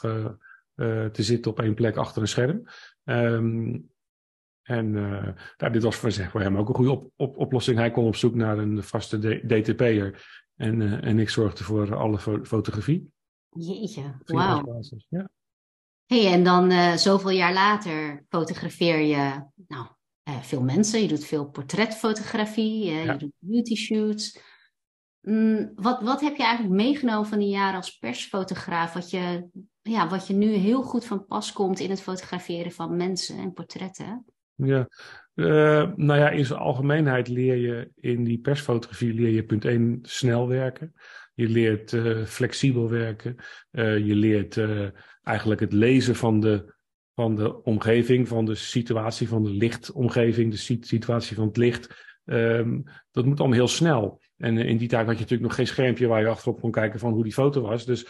te 1.12 1.24
zitten 1.24 1.52
op 1.52 1.60
één 1.60 1.74
plek 1.74 1.98
achter 1.98 2.22
een 2.22 2.28
scherm. 2.28 2.63
Um, 3.04 3.90
en 4.62 4.92
nou, 5.57 5.72
dit 5.72 5.84
was 5.84 5.96
voor, 5.96 6.12
voor 6.12 6.42
hem 6.42 6.57
ook 6.57 6.69
een 6.69 6.75
goede 6.75 6.92
op, 6.92 7.12
op, 7.16 7.38
oplossing. 7.38 7.78
Hij 7.78 7.92
kon 7.92 8.06
op 8.06 8.16
zoek 8.16 8.36
naar 8.36 8.58
een 8.58 8.84
vaste 8.84 9.19
DTP'er. 9.48 10.25
En, 10.56 11.01
en 11.01 11.19
ik 11.19 11.30
zorgde 11.30 11.63
voor 11.63 11.96
alle 11.96 12.19
fo 12.19 12.44
fotografie. 12.44 13.12
Jeetje, 13.50 14.04
wauw. 14.25 14.80
Ja 15.10 15.30
hey, 16.06 16.34
en 16.34 16.44
dan 16.44 16.98
zoveel 16.98 17.30
jaar 17.30 17.54
later 17.54 18.25
fotografeer 18.30 19.00
je 19.00 19.44
nou, 19.68 19.88
uh, 20.30 20.42
veel 20.42 20.62
mensen. 20.62 21.01
Je 21.01 21.07
doet 21.07 21.25
veel 21.25 21.50
portretfotografie, 21.50 22.92
uh, 22.92 23.06
ja. 23.06 23.12
je 23.12 23.18
doet 23.18 23.33
beauty 23.39 23.75
shoots. 23.75 24.39
Mm, 25.22 25.72
wat, 25.75 26.01
wat 26.01 26.22
heb 26.22 26.36
je 26.36 26.44
eigenlijk 26.44 26.75
meegenomen 26.75 27.27
van 27.27 27.39
die 27.39 27.50
jaren 27.50 27.75
als 27.75 27.98
persfotograaf? 27.98 28.94
Wat 28.94 29.10
je, 29.10 29.48
ja, 29.81 30.10
wat 30.10 30.27
je 30.27 30.33
nu 30.33 30.48
heel 30.48 30.81
goed 30.81 31.06
van 31.06 31.25
pas 31.25 31.54
komt 31.54 31.80
in 31.80 31.89
het 31.89 32.01
fotograferen 32.01 32.72
van 32.72 32.95
mensen 32.95 33.38
en 33.38 33.54
portretten? 33.54 34.25
Ja, 34.56 34.88
nou 35.95 36.16
ja, 36.19 36.30
in 36.30 36.45
zijn 36.45 36.60
algemeenheid 36.60 37.27
leer 37.27 37.56
je 37.56 37.92
in 37.95 38.24
die 38.24 38.39
persfotografie 38.39 39.13
leer 39.13 39.30
je 39.30 39.44
punt 39.44 39.66
1 39.66 40.00
snel 40.01 40.48
werken. 40.48 40.94
Je 41.33 41.48
leert 41.48 41.92
uh, 41.92 42.25
flexibel 42.25 42.89
werken. 42.89 43.36
Uh, 43.72 44.06
je 44.06 44.16
leert 44.16 44.60
eigenlijk 45.24 45.60
het 45.60 45.74
lezen 45.74 46.16
van 46.16 46.39
de, 46.39 46.75
van 47.15 47.35
de 47.35 47.63
omgeving, 47.63 48.27
van 48.27 48.45
de 48.45 48.56
situatie, 48.56 49.27
van 49.27 49.44
de 49.44 49.50
lichtomgeving, 49.50 50.51
de 50.51 50.77
situatie 50.85 51.35
van 51.35 51.47
het 51.47 51.57
licht. 51.57 52.03
Um, 52.25 52.83
dat 53.12 53.25
moet 53.25 53.39
allemaal 53.39 53.57
heel 53.57 53.67
snel. 53.67 54.21
En 54.38 54.57
in 54.57 54.77
die 54.77 54.88
tijd 54.88 55.06
had 55.06 55.15
je 55.15 55.21
natuurlijk 55.21 55.50
nog 55.50 55.56
geen 55.56 55.67
schermpje 55.67 56.07
waar 56.07 56.21
je 56.21 56.27
achterop 56.27 56.59
kon 56.59 56.71
kijken 56.71 57.00
van 57.00 57.13
hoe 57.13 57.23
die 57.23 57.33
foto 57.33 57.62
was. 57.62 57.85
Dus 57.85 58.07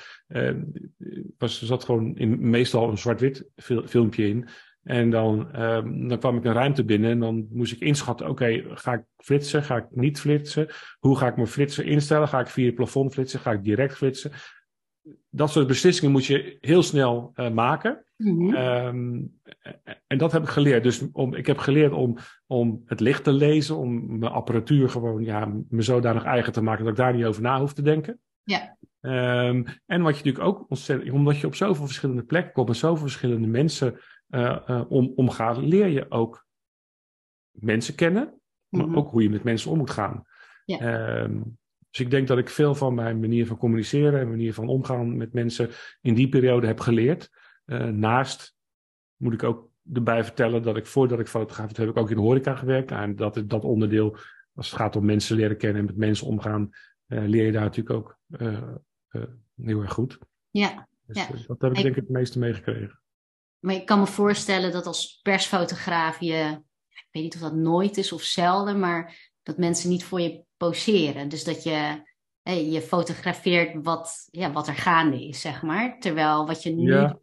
was, 1.37 1.61
er 1.61 1.67
zat 1.67 1.83
gewoon 1.83 2.15
in, 2.15 2.49
meestal 2.49 2.89
een 2.89 2.97
zwart-wit 2.97 3.49
filmpje 3.85 4.27
in. 4.27 4.47
En 4.83 5.09
dan, 5.09 5.61
um, 5.61 6.07
dan 6.07 6.19
kwam 6.19 6.37
ik 6.37 6.43
een 6.43 6.53
ruimte 6.53 6.85
binnen 6.85 7.11
en 7.11 7.19
dan 7.19 7.47
moest 7.49 7.71
ik 7.71 7.79
inschatten, 7.79 8.29
oké, 8.29 8.63
ga 8.67 8.93
ik 8.93 9.03
flitsen, 9.17 9.63
ga 9.63 9.77
ik 9.77 9.85
niet 9.89 10.19
flitsen? 10.19 10.67
Hoe 10.99 11.17
ga 11.17 11.27
ik 11.27 11.35
mijn 11.35 11.47
flitsen 11.47 11.85
instellen? 11.85 12.27
Ga 12.27 12.39
ik 12.39 12.47
via 12.47 12.65
het 12.65 12.75
plafond 12.75 13.13
flitsen? 13.13 13.39
Ga 13.39 13.51
ik 13.51 13.63
direct 13.63 13.95
flitsen? 13.95 14.31
Dat 15.35 15.49
soort 15.51 15.67
beslissingen 15.67 16.11
moet 16.11 16.25
je 16.25 16.57
heel 16.61 16.83
snel 16.83 17.31
uh, 17.35 17.49
maken. 17.49 18.05
Mm-hmm. 18.17 18.55
um, 18.55 19.39
en 20.07 20.17
dat 20.17 20.31
heb 20.31 20.43
ik 20.43 20.49
geleerd. 20.49 20.83
Dus 20.83 21.11
om, 21.11 21.33
ik 21.33 21.45
heb 21.45 21.57
geleerd 21.57 21.91
om, 21.91 22.17
om 22.47 22.83
het 22.85 22.99
licht 22.99 23.23
te 23.23 23.31
lezen, 23.31 23.77
om 23.77 24.19
mijn 24.19 24.31
apparatuur 24.31 24.89
gewoon 24.89 25.23
ja, 25.23 25.51
me 25.69 25.81
zodanig 25.81 26.23
eigen 26.23 26.53
te 26.53 26.61
maken 26.61 26.83
dat 26.83 26.93
ik 26.93 26.99
daar 26.99 27.15
niet 27.15 27.25
over 27.25 27.41
na 27.41 27.59
hoef 27.59 27.73
te 27.73 27.81
denken. 27.81 28.19
Ja. 28.43 28.77
Um, 29.01 29.65
en 29.85 30.01
wat 30.01 30.17
je 30.17 30.23
natuurlijk 30.25 30.45
ook 30.45 30.65
ontzettend, 30.69 31.11
omdat 31.11 31.39
je 31.39 31.47
op 31.47 31.55
zoveel 31.55 31.85
verschillende 31.85 32.23
plekken 32.23 32.53
komt 32.53 32.69
en 32.69 32.75
zoveel 32.75 33.01
verschillende 33.01 33.47
mensen 33.47 33.99
uh, 34.29 34.57
uh, 34.67 34.81
om, 34.87 35.11
omgaat, 35.15 35.57
leer 35.57 35.87
je 35.87 36.11
ook 36.11 36.45
mensen 37.51 37.95
kennen, 37.95 38.41
maar 38.69 38.81
mm-hmm. 38.81 38.97
ook 38.97 39.09
hoe 39.09 39.23
je 39.23 39.29
met 39.29 39.43
mensen 39.43 39.71
om 39.71 39.77
moet 39.77 39.89
gaan. 39.89 40.23
Ja. 40.65 41.23
Um, 41.23 41.57
dus 41.95 42.05
ik 42.05 42.11
denk 42.11 42.27
dat 42.27 42.37
ik 42.37 42.49
veel 42.49 42.75
van 42.75 42.93
mijn 42.93 43.19
manier 43.19 43.47
van 43.47 43.57
communiceren 43.57 44.19
en 44.19 44.29
manier 44.29 44.53
van 44.53 44.67
omgaan 44.67 45.17
met 45.17 45.33
mensen 45.33 45.69
in 46.01 46.13
die 46.13 46.29
periode 46.29 46.67
heb 46.67 46.79
geleerd. 46.79 47.29
Uh, 47.65 47.83
naast 47.83 48.55
moet 49.15 49.33
ik 49.33 49.43
ook 49.43 49.69
erbij 49.93 50.23
vertellen 50.23 50.61
dat 50.61 50.77
ik 50.77 50.85
voordat 50.85 51.19
ik 51.19 51.27
fotograaf 51.27 51.67
heb, 51.67 51.77
heb 51.77 51.89
ik 51.89 51.97
ook 51.97 52.09
in 52.09 52.15
de 52.15 52.21
horeca 52.21 52.55
gewerkt. 52.55 52.91
En 52.91 53.15
dat, 53.15 53.43
dat 53.45 53.63
onderdeel, 53.63 54.17
als 54.55 54.69
het 54.69 54.79
gaat 54.79 54.95
om 54.95 55.05
mensen 55.05 55.35
leren 55.35 55.57
kennen 55.57 55.79
en 55.79 55.85
met 55.85 55.97
mensen 55.97 56.27
omgaan, 56.27 56.69
leer 57.05 57.45
je 57.45 57.51
daar 57.51 57.63
natuurlijk 57.63 57.95
ook 57.95 58.19
heel 59.55 59.81
erg 59.81 59.93
goed. 59.93 60.17
Ja. 60.49 60.87
Dus, 61.05 61.17
ja. 61.17 61.27
dat 61.47 61.61
heb 61.61 61.71
ik 61.71 61.83
denk 61.83 61.95
ik 61.95 61.95
het 61.95 62.09
meeste 62.09 62.39
meegekregen. 62.39 62.99
Maar 63.59 63.75
ik 63.75 63.85
kan 63.85 63.99
me 63.99 64.07
voorstellen 64.07 64.71
dat 64.71 64.85
als 64.85 65.19
persfotograaf 65.23 66.19
je, 66.19 66.61
ik 66.89 67.07
weet 67.11 67.23
niet 67.23 67.35
of 67.35 67.41
dat 67.41 67.55
nooit 67.55 67.97
is 67.97 68.11
of 68.11 68.21
zelden, 68.21 68.79
maar 68.79 69.33
dat 69.45 69.57
mensen 69.57 69.89
niet 69.89 70.03
voor 70.03 70.21
je 70.21 70.43
poseren. 70.57 71.29
Dus 71.29 71.43
dat 71.43 71.63
je, 71.63 72.01
je 72.71 72.81
fotografeert 72.81 73.83
wat, 73.83 74.27
ja, 74.31 74.51
wat 74.51 74.67
er 74.67 74.75
gaande 74.75 75.27
is, 75.27 75.41
zeg 75.41 75.61
maar. 75.61 75.99
Terwijl 75.99 76.47
wat 76.47 76.63
je 76.63 76.75
nu 76.75 76.91
ja. 76.91 77.19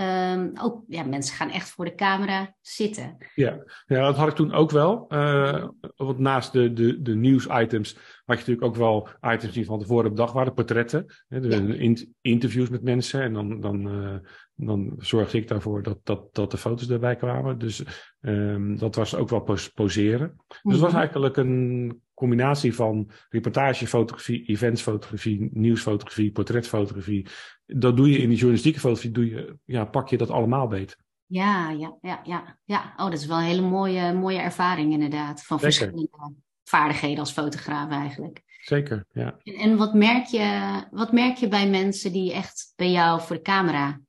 Um, 0.00 0.52
ook, 0.60 0.84
ja, 0.86 1.02
mensen 1.02 1.36
gaan 1.36 1.50
echt 1.50 1.70
voor 1.70 1.84
de 1.84 1.94
camera 1.94 2.54
zitten. 2.60 3.16
Ja, 3.34 3.64
ja 3.86 4.00
dat 4.06 4.16
had 4.16 4.28
ik 4.28 4.34
toen 4.34 4.52
ook 4.52 4.70
wel. 4.70 5.06
Uh, 5.08 5.68
want 5.96 6.18
naast 6.18 6.52
de, 6.52 6.72
de, 6.72 7.02
de 7.02 7.14
nieuwsitems 7.14 7.94
had 7.94 8.38
je 8.38 8.52
natuurlijk 8.52 8.66
ook 8.66 8.76
wel 8.76 9.08
items 9.32 9.52
die 9.52 9.64
van 9.64 9.78
tevoren 9.78 10.10
op 10.10 10.16
dag 10.16 10.32
waren, 10.32 10.54
portretten. 10.54 11.06
Hè, 11.28 11.36
ja. 11.36 11.74
in, 11.74 12.14
interviews 12.20 12.68
met 12.68 12.82
mensen. 12.82 13.22
En 13.22 13.32
dan, 13.32 13.60
dan, 13.60 14.02
uh, 14.02 14.16
dan 14.56 14.94
zorgde 14.98 15.38
ik 15.38 15.48
daarvoor 15.48 15.82
dat, 15.82 15.98
dat, 16.02 16.34
dat 16.34 16.50
de 16.50 16.56
foto's 16.56 16.90
erbij 16.90 17.16
kwamen. 17.16 17.58
Dus 17.58 17.84
um, 18.20 18.78
dat 18.78 18.94
was 18.94 19.14
ook 19.14 19.28
wel 19.28 19.40
pos 19.40 19.68
poseren. 19.68 20.26
Mm 20.26 20.36
-hmm. 20.36 20.46
Dus 20.62 20.72
het 20.72 20.80
was 20.80 20.90
mhm. 20.90 20.98
eigenlijk 20.98 21.36
een 21.36 22.02
combinatie 22.14 22.74
van 22.74 23.10
reportagefotografie, 23.28 24.44
eventsfotografie, 24.46 25.48
nieuwsfotografie, 25.52 26.32
portretfotografie. 26.32 27.26
Dat 27.66 27.96
doe 27.96 28.10
je 28.10 28.18
in 28.18 28.28
die 28.28 28.36
journalistieke 28.36 28.80
fotografie, 28.80 29.10
doe 29.10 29.28
je, 29.28 29.56
ja, 29.64 29.84
pak 29.84 30.08
je 30.08 30.16
dat 30.16 30.30
allemaal 30.30 30.66
beet. 30.66 31.02
Ja, 31.26 31.70
ja, 31.70 31.98
ja, 32.00 32.20
ja, 32.24 32.58
ja. 32.64 32.92
Oh, 32.96 33.04
dat 33.04 33.18
is 33.18 33.26
wel 33.26 33.38
een 33.38 33.44
hele 33.44 33.68
mooie, 33.68 34.12
mooie 34.12 34.38
ervaring 34.38 34.92
inderdaad. 34.92 35.44
Van 35.44 35.58
Zeker. 35.58 35.74
verschillende 35.74 36.34
vaardigheden 36.64 37.18
als 37.18 37.32
fotograaf 37.32 37.90
eigenlijk. 37.90 38.42
Zeker, 38.64 39.06
ja. 39.12 39.36
En, 39.42 39.54
en, 39.54 39.76
wat, 39.76 39.94
merk 39.94 40.26
je, 40.26 40.82
wat 40.90 41.12
merk 41.12 41.36
je 41.36 41.48
bij 41.48 41.70
mensen 41.70 42.12
die 42.12 42.32
echt 42.32 42.72
bij 42.76 42.90
jou 42.90 43.20
voor 43.20 43.36
de 43.36 43.42
camera 43.42 44.00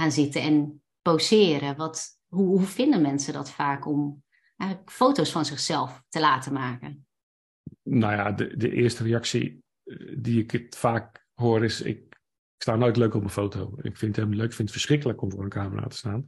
gaan 0.00 0.12
zitten 0.12 0.42
en 0.42 0.82
poseren? 1.02 1.76
Wat, 1.76 2.20
hoe, 2.26 2.46
hoe 2.46 2.66
vinden 2.66 3.02
mensen 3.02 3.32
dat 3.32 3.50
vaak 3.50 3.86
om 3.86 4.24
eigenlijk 4.56 4.90
foto's 4.90 5.32
van 5.32 5.44
zichzelf 5.44 6.02
te 6.08 6.20
laten 6.20 6.52
maken? 6.52 7.06
nou 7.82 8.14
ja, 8.14 8.32
de, 8.32 8.56
de 8.56 8.72
eerste 8.72 9.02
reactie 9.02 9.62
eh, 9.84 10.16
die 10.18 10.42
ik 10.42 10.50
het 10.50 10.76
vaak 10.76 11.26
hoor 11.34 11.64
is: 11.64 11.80
ik, 11.80 11.98
ik 12.56 12.62
sta 12.62 12.76
nooit 12.76 12.96
leuk 12.96 13.14
op 13.14 13.22
een 13.22 13.30
foto. 13.30 13.74
Ik 13.76 13.96
vind 13.96 14.00
het 14.00 14.16
helemaal 14.16 14.36
leuk, 14.36 14.48
ik 14.48 14.54
vind 14.54 14.68
het 14.68 14.78
verschrikkelijk 14.78 15.22
om 15.22 15.30
voor 15.30 15.42
een 15.42 15.48
camera 15.48 15.86
te 15.86 15.96
staan. 15.96 16.24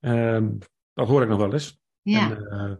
Um, 0.00 0.58
dat 0.92 1.08
hoor 1.08 1.22
ik 1.22 1.28
nog 1.28 1.38
wel 1.38 1.52
eens. 1.52 1.80
Ja. 2.02 2.30
En, 2.30 2.42
uh, 2.42 2.74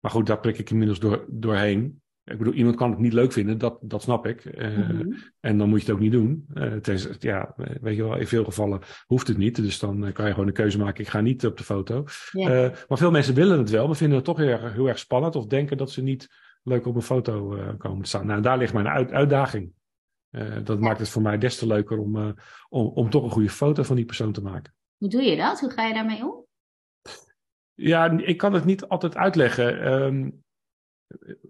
maar 0.00 0.10
goed, 0.10 0.26
daar 0.26 0.40
prik 0.40 0.58
ik 0.58 0.70
inmiddels 0.70 0.98
door, 0.98 1.26
doorheen. 1.28 2.02
Ik 2.30 2.38
bedoel, 2.38 2.52
iemand 2.52 2.76
kan 2.76 2.90
het 2.90 2.98
niet 2.98 3.12
leuk 3.12 3.32
vinden, 3.32 3.58
dat, 3.58 3.78
dat 3.80 4.02
snap 4.02 4.26
ik. 4.26 4.44
Uh, 4.44 4.76
mm-hmm. 4.76 5.16
En 5.40 5.58
dan 5.58 5.68
moet 5.68 5.80
je 5.80 5.86
het 5.86 5.94
ook 5.94 6.00
niet 6.00 6.12
doen. 6.12 6.46
Uh, 6.54 6.72
tenzij, 6.72 7.14
ja, 7.18 7.54
weet 7.56 7.96
je 7.96 8.02
wel, 8.02 8.16
in 8.16 8.26
veel 8.26 8.44
gevallen 8.44 8.80
hoeft 9.06 9.28
het 9.28 9.36
niet. 9.36 9.56
Dus 9.56 9.78
dan 9.78 10.12
kan 10.12 10.26
je 10.26 10.32
gewoon 10.32 10.46
een 10.46 10.52
keuze 10.52 10.78
maken, 10.78 11.04
ik 11.04 11.10
ga 11.10 11.20
niet 11.20 11.46
op 11.46 11.56
de 11.56 11.64
foto. 11.64 12.04
Uh, 12.32 12.46
maar 12.88 12.98
veel 12.98 13.10
mensen 13.10 13.34
willen 13.34 13.58
het 13.58 13.70
wel, 13.70 13.86
maar 13.86 13.96
vinden 13.96 14.16
het 14.16 14.24
toch 14.24 14.36
heel 14.36 14.48
erg, 14.48 14.72
heel 14.72 14.88
erg 14.88 14.98
spannend. 14.98 15.36
Of 15.36 15.46
denken 15.46 15.76
dat 15.76 15.90
ze 15.90 16.02
niet 16.02 16.28
leuk 16.62 16.86
op 16.86 16.94
een 16.94 17.02
foto 17.02 17.58
komen 17.78 18.02
te 18.02 18.08
staan. 18.08 18.26
Nou, 18.26 18.42
daar 18.42 18.58
ligt 18.58 18.72
mijn 18.72 18.88
uitdaging. 18.88 19.72
dat 20.64 20.80
maakt 20.80 20.98
het 20.98 21.08
voor 21.08 21.22
mij 21.22 21.38
des 21.38 21.58
te 21.58 21.66
leuker 21.66 21.98
om, 21.98 22.34
om, 22.68 22.86
om 22.86 23.10
toch 23.10 23.22
een 23.22 23.30
goede 23.30 23.50
foto 23.50 23.82
van 23.82 23.96
die 23.96 24.04
persoon 24.04 24.32
te 24.32 24.42
maken. 24.42 24.74
Hoe 24.96 25.08
doe 25.08 25.22
je 25.22 25.36
dat? 25.36 25.60
Hoe 25.60 25.70
ga 25.70 25.86
je 25.86 25.94
daarmee 25.94 26.24
om? 26.24 26.46
Ja, 27.74 28.10
ik 28.10 28.36
kan 28.36 28.52
het 28.52 28.64
niet 28.64 28.84
altijd 28.84 29.16
uitleggen. 29.16 29.82
Ehm, 29.82 30.30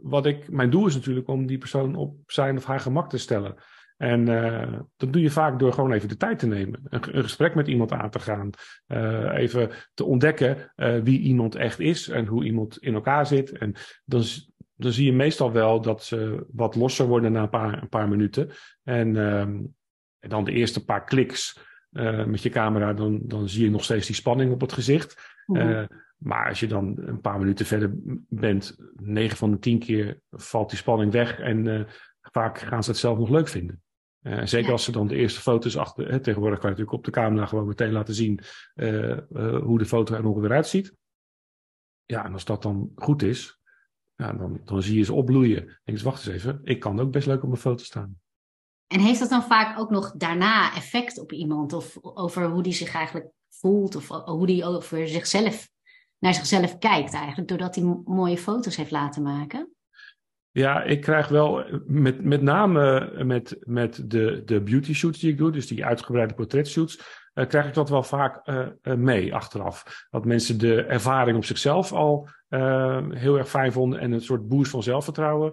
wat 0.03 0.27
ik, 0.27 0.50
mijn 0.50 0.71
doel 0.71 0.87
is 0.87 0.95
natuurlijk 0.95 1.29
om 1.29 1.47
die 1.47 1.59
persoon 1.59 1.95
op 1.95 2.17
zijn 2.27 2.57
of 2.57 2.65
haar 2.65 2.81
gemak 2.81 3.11
te 3.11 3.19
stellen. 3.19 3.55
En 3.97 4.29
uh, 4.29 4.81
dat 4.97 5.12
doe 5.12 5.23
je 5.23 5.31
vaak 5.31 5.59
door 5.59 5.73
gewoon 5.73 5.93
even 5.93 6.09
de 6.09 6.17
tijd 6.17 6.38
te 6.38 6.47
nemen. 6.47 6.81
Een, 6.85 7.17
een 7.17 7.23
gesprek 7.23 7.55
met 7.55 7.69
iemand 7.69 7.93
aan 7.93 8.11
te 8.11 8.19
gaan. 8.19 8.50
Uh, 8.88 9.35
even 9.35 9.71
te 9.95 10.05
ontdekken 10.05 10.73
uh, 10.77 11.03
wie 11.03 11.21
iemand 11.21 11.55
echt 11.55 11.81
is 11.81 12.09
en 12.09 12.27
hoe 12.27 12.45
iemand 12.45 12.79
in 12.79 12.95
elkaar 12.95 13.27
zit. 13.27 13.53
En 13.53 13.75
dan, 14.05 14.23
dan 14.77 14.93
zie 14.93 15.07
je 15.07 15.12
meestal 15.12 15.53
wel 15.53 15.81
dat 15.81 16.05
ze 16.05 16.47
wat 16.53 16.75
losser 16.75 17.07
worden 17.07 17.33
na 17.33 17.43
een 17.43 17.49
paar, 17.49 17.83
een 17.83 17.88
paar 17.88 18.09
minuten. 18.09 18.50
En, 18.83 19.17
en 20.19 20.29
dan 20.29 20.45
de 20.45 20.53
eerste 20.53 20.85
paar 20.85 21.05
kliks 21.05 21.59
met 22.27 22.43
je 22.43 22.50
camera, 22.50 22.93
dan, 22.93 23.21
dan 23.23 23.49
zie 23.49 23.65
je 23.65 23.71
nog 23.71 23.85
steeds 23.85 24.07
die 24.07 24.15
spanning 24.15 24.53
op 24.53 24.61
het 24.61 24.73
gezicht. 24.73 25.37
Mm 25.47 25.88
maar 26.19 26.49
als 26.49 26.61
je 26.61 26.67
dan 26.67 26.95
een 26.97 27.21
paar 27.21 27.39
minuten 27.39 27.67
verder 27.67 27.91
bent, 28.29 28.77
9 28.95 29.37
van 29.37 29.51
de 29.51 29.59
10 29.59 29.79
keer 29.79 30.21
valt 30.31 30.71
die 30.71 30.79
spanning 30.79 31.13
weg 31.13 31.39
en 31.39 31.65
uh, 31.65 31.85
vaak 32.21 32.59
gaan 32.59 32.83
ze 32.83 32.91
het 32.91 32.99
zelf 32.99 33.19
nog 33.19 33.29
leuk 33.29 33.49
vinden. 33.49 33.83
Uh, 34.23 34.45
zeker 34.45 34.73
als 34.73 34.85
ze 34.85 34.93
dan 34.93 35.07
de 35.07 35.15
eerste 35.15 35.41
foto's 35.41 35.77
achter. 35.77 36.11
Hè, 36.11 36.21
tegenwoordig 36.21 36.59
kan 36.59 36.71
je 36.71 36.77
natuurlijk 36.77 36.99
op 36.99 37.05
de 37.05 37.21
camera 37.21 37.47
gewoon 37.47 37.67
meteen 37.67 37.93
laten 37.93 38.15
zien 38.15 38.41
uh, 38.75 39.19
hoe 39.63 39.79
de 39.79 39.87
foto 39.87 40.15
er 40.15 40.27
ongeveer 40.27 40.53
uitziet. 40.53 40.95
Ja, 42.05 42.25
en 42.25 42.33
als 42.33 42.45
dat 42.45 42.63
dan 42.63 42.93
goed 42.95 43.23
is, 43.23 43.61
ja, 44.17 44.33
dan, 44.33 44.61
dan 44.65 44.83
zie 44.83 44.97
je 44.97 45.05
ze 45.05 45.15
opbloeien. 45.15 45.65
Denk 45.65 45.83
eens, 45.85 46.03
wacht 46.03 46.27
eens 46.27 46.37
even, 46.37 46.61
ik 46.65 46.81
kan 46.81 47.01
ook 47.01 47.11
best 47.11 47.27
leuk 47.27 47.43
op 47.43 47.49
mijn 47.49 47.61
foto 47.61 47.85
staan. 47.85 48.21
En 48.87 49.01
heeft 49.01 49.21
dat 49.21 49.29
dan 49.29 49.43
vaak 49.43 49.79
ook 49.79 49.91
nog 49.91 50.13
daarna 50.17 50.75
effect 50.75 51.19
op 51.19 51.33
iemand? 51.33 51.73
Of 51.73 51.99
over 52.03 52.49
hoe 52.49 52.63
die 52.63 52.73
zich 52.73 52.95
eigenlijk 52.95 53.31
voelt? 53.49 53.97
Of 53.97 54.09
hoe 54.09 54.47
die 54.47 54.65
over 54.65 55.09
zichzelf 55.09 55.69
naar 56.19 56.35
zichzelf 56.35 56.79
kijkt 56.79 57.15
eigenlijk, 57.15 57.49
doordat 57.49 57.75
hij 57.75 57.85
mooie 58.05 58.39
foto's 58.39 58.77
heeft 58.77 58.91
laten 58.91 59.23
maken? 59.23 59.73
Ja, 60.51 60.83
ik 60.83 61.01
krijg 61.01 61.29
wel 61.29 61.65
met, 61.87 62.25
met 62.25 62.43
name 62.43 63.13
met, 63.25 63.57
met 63.61 64.11
de, 64.11 64.43
de 64.45 64.61
beauty 64.61 64.93
shoots 64.93 65.19
die 65.19 65.31
ik 65.31 65.39
doe, 65.39 65.51
dus 65.51 65.67
die 65.67 65.85
uitgebreide 65.85 66.35
portretshoots, 66.35 67.01
uh, 67.35 67.47
krijg 67.47 67.67
ik 67.67 67.75
dat 67.75 67.89
wel 67.89 68.03
vaak 68.03 68.49
uh, 68.49 68.67
mee 68.83 69.35
achteraf. 69.35 70.07
Dat 70.11 70.25
mensen 70.25 70.59
de 70.59 70.83
ervaring 70.83 71.37
op 71.37 71.45
zichzelf 71.45 71.93
al 71.93 72.29
uh, 72.49 72.99
heel 73.11 73.39
erg 73.39 73.49
fijn 73.49 73.73
vonden 73.73 73.99
en 73.99 74.13
een 74.13 74.21
soort 74.21 74.49
boost 74.49 74.71
van 74.71 74.83
zelfvertrouwen 74.83 75.53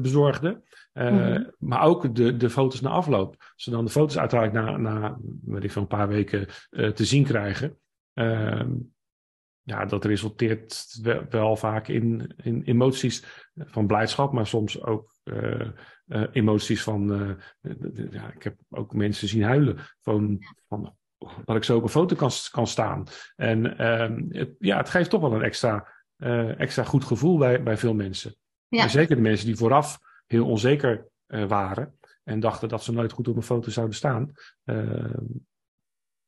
bezorgden. 0.00 0.62
Mm-hmm. 0.92 1.54
Maar 1.58 1.82
ook 1.82 2.14
de, 2.14 2.36
de 2.36 2.50
foto's 2.50 2.80
na 2.80 2.90
afloop. 2.90 3.52
Ze 3.56 3.70
dan 3.70 3.84
de 3.84 3.90
foto's 3.90 4.18
uiteindelijk 4.18 4.66
na, 4.66 4.76
na 4.76 5.18
weet 5.44 5.64
ik, 5.64 5.72
van 5.72 5.82
een 5.82 5.88
paar 5.88 6.08
weken 6.08 6.46
te 6.70 7.04
zien 7.04 7.24
krijgen. 7.24 7.78
Ja, 9.62 9.84
dat 9.84 10.04
resulteert 10.04 10.98
wel, 11.30 11.56
vaak 11.56 11.88
in, 11.88 12.34
in 12.36 12.62
emoties 12.62 13.24
van 13.54 13.86
blijdschap, 13.86 14.32
maar 14.32 14.46
soms 14.46 14.82
ook 14.82 15.14
uh, 15.24 15.68
uh, 16.06 16.26
emoties 16.32 16.82
van. 16.82 17.12
Uh, 17.12 18.10
ja, 18.10 18.32
ik 18.32 18.42
heb 18.42 18.56
ook 18.68 18.94
mensen 18.94 19.28
zien 19.28 19.42
huilen 19.42 19.78
van, 20.00 20.38
van 20.68 20.96
dat 21.44 21.56
ik 21.56 21.64
zo 21.64 21.76
op 21.76 21.82
een 21.82 21.88
foto 21.88 22.16
kan, 22.16 22.30
kan 22.50 22.66
staan. 22.66 23.04
En 23.36 23.78
ehm, 23.78 24.24
het, 24.28 24.54
ja, 24.58 24.76
het 24.76 24.88
geeft 24.88 25.10
toch 25.10 25.20
wel 25.20 25.34
een 25.34 25.42
extra, 25.42 25.88
extra 26.56 26.84
goed 26.84 27.04
gevoel 27.04 27.38
bij, 27.38 27.62
bij 27.62 27.76
veel 27.76 27.94
mensen. 27.94 28.34
Ja. 28.68 28.88
zeker 28.88 29.16
de 29.16 29.22
mensen 29.22 29.46
die 29.46 29.56
vooraf 29.56 29.98
heel 30.26 30.46
onzeker 30.46 31.08
waren 31.26 31.98
en 32.24 32.40
dachten 32.40 32.68
dat 32.68 32.82
ze 32.82 32.92
nooit 32.92 33.12
goed 33.12 33.28
op 33.28 33.36
een 33.36 33.42
foto 33.42 33.70
zouden 33.70 33.96
staan. 33.96 34.32
Ehm, 34.64 35.24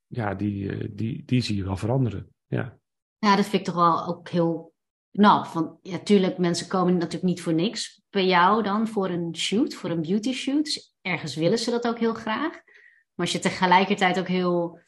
ja, 0.07 0.35
die, 0.35 0.95
die, 0.95 1.23
die 1.25 1.41
zie 1.41 1.57
je 1.57 1.65
wel 1.65 1.77
veranderen. 1.77 2.29
Ja. 2.47 2.81
Ja, 3.25 3.37
dat 3.37 3.45
vind 3.45 3.67
ik 3.67 3.75
toch 3.75 3.75
wel 3.75 4.07
ook 4.07 4.29
heel 4.29 4.73
knap. 5.11 5.47
Want 5.47 5.79
ja, 5.83 5.99
tuurlijk, 5.99 6.39
mensen 6.39 6.69
komen 6.69 6.93
natuurlijk 6.93 7.23
niet 7.23 7.43
voor 7.43 7.55
niks 7.55 8.03
bij 8.11 8.27
jou 8.27 8.63
dan 8.63 8.89
voor 8.89 9.09
een 9.09 9.37
shoot, 9.37 9.75
voor 9.75 9.91
een 9.91 10.03
beauty 10.03 10.33
shoot. 10.33 10.65
Dus 10.65 10.95
ergens 11.01 11.35
willen 11.35 11.59
ze 11.59 11.71
dat 11.71 11.87
ook 11.87 11.99
heel 11.99 12.15
graag. 12.15 12.51
Maar 12.51 13.27
als 13.27 13.33
je 13.33 13.39
tegelijkertijd 13.39 14.19
ook 14.19 14.29
heel, 14.29 14.79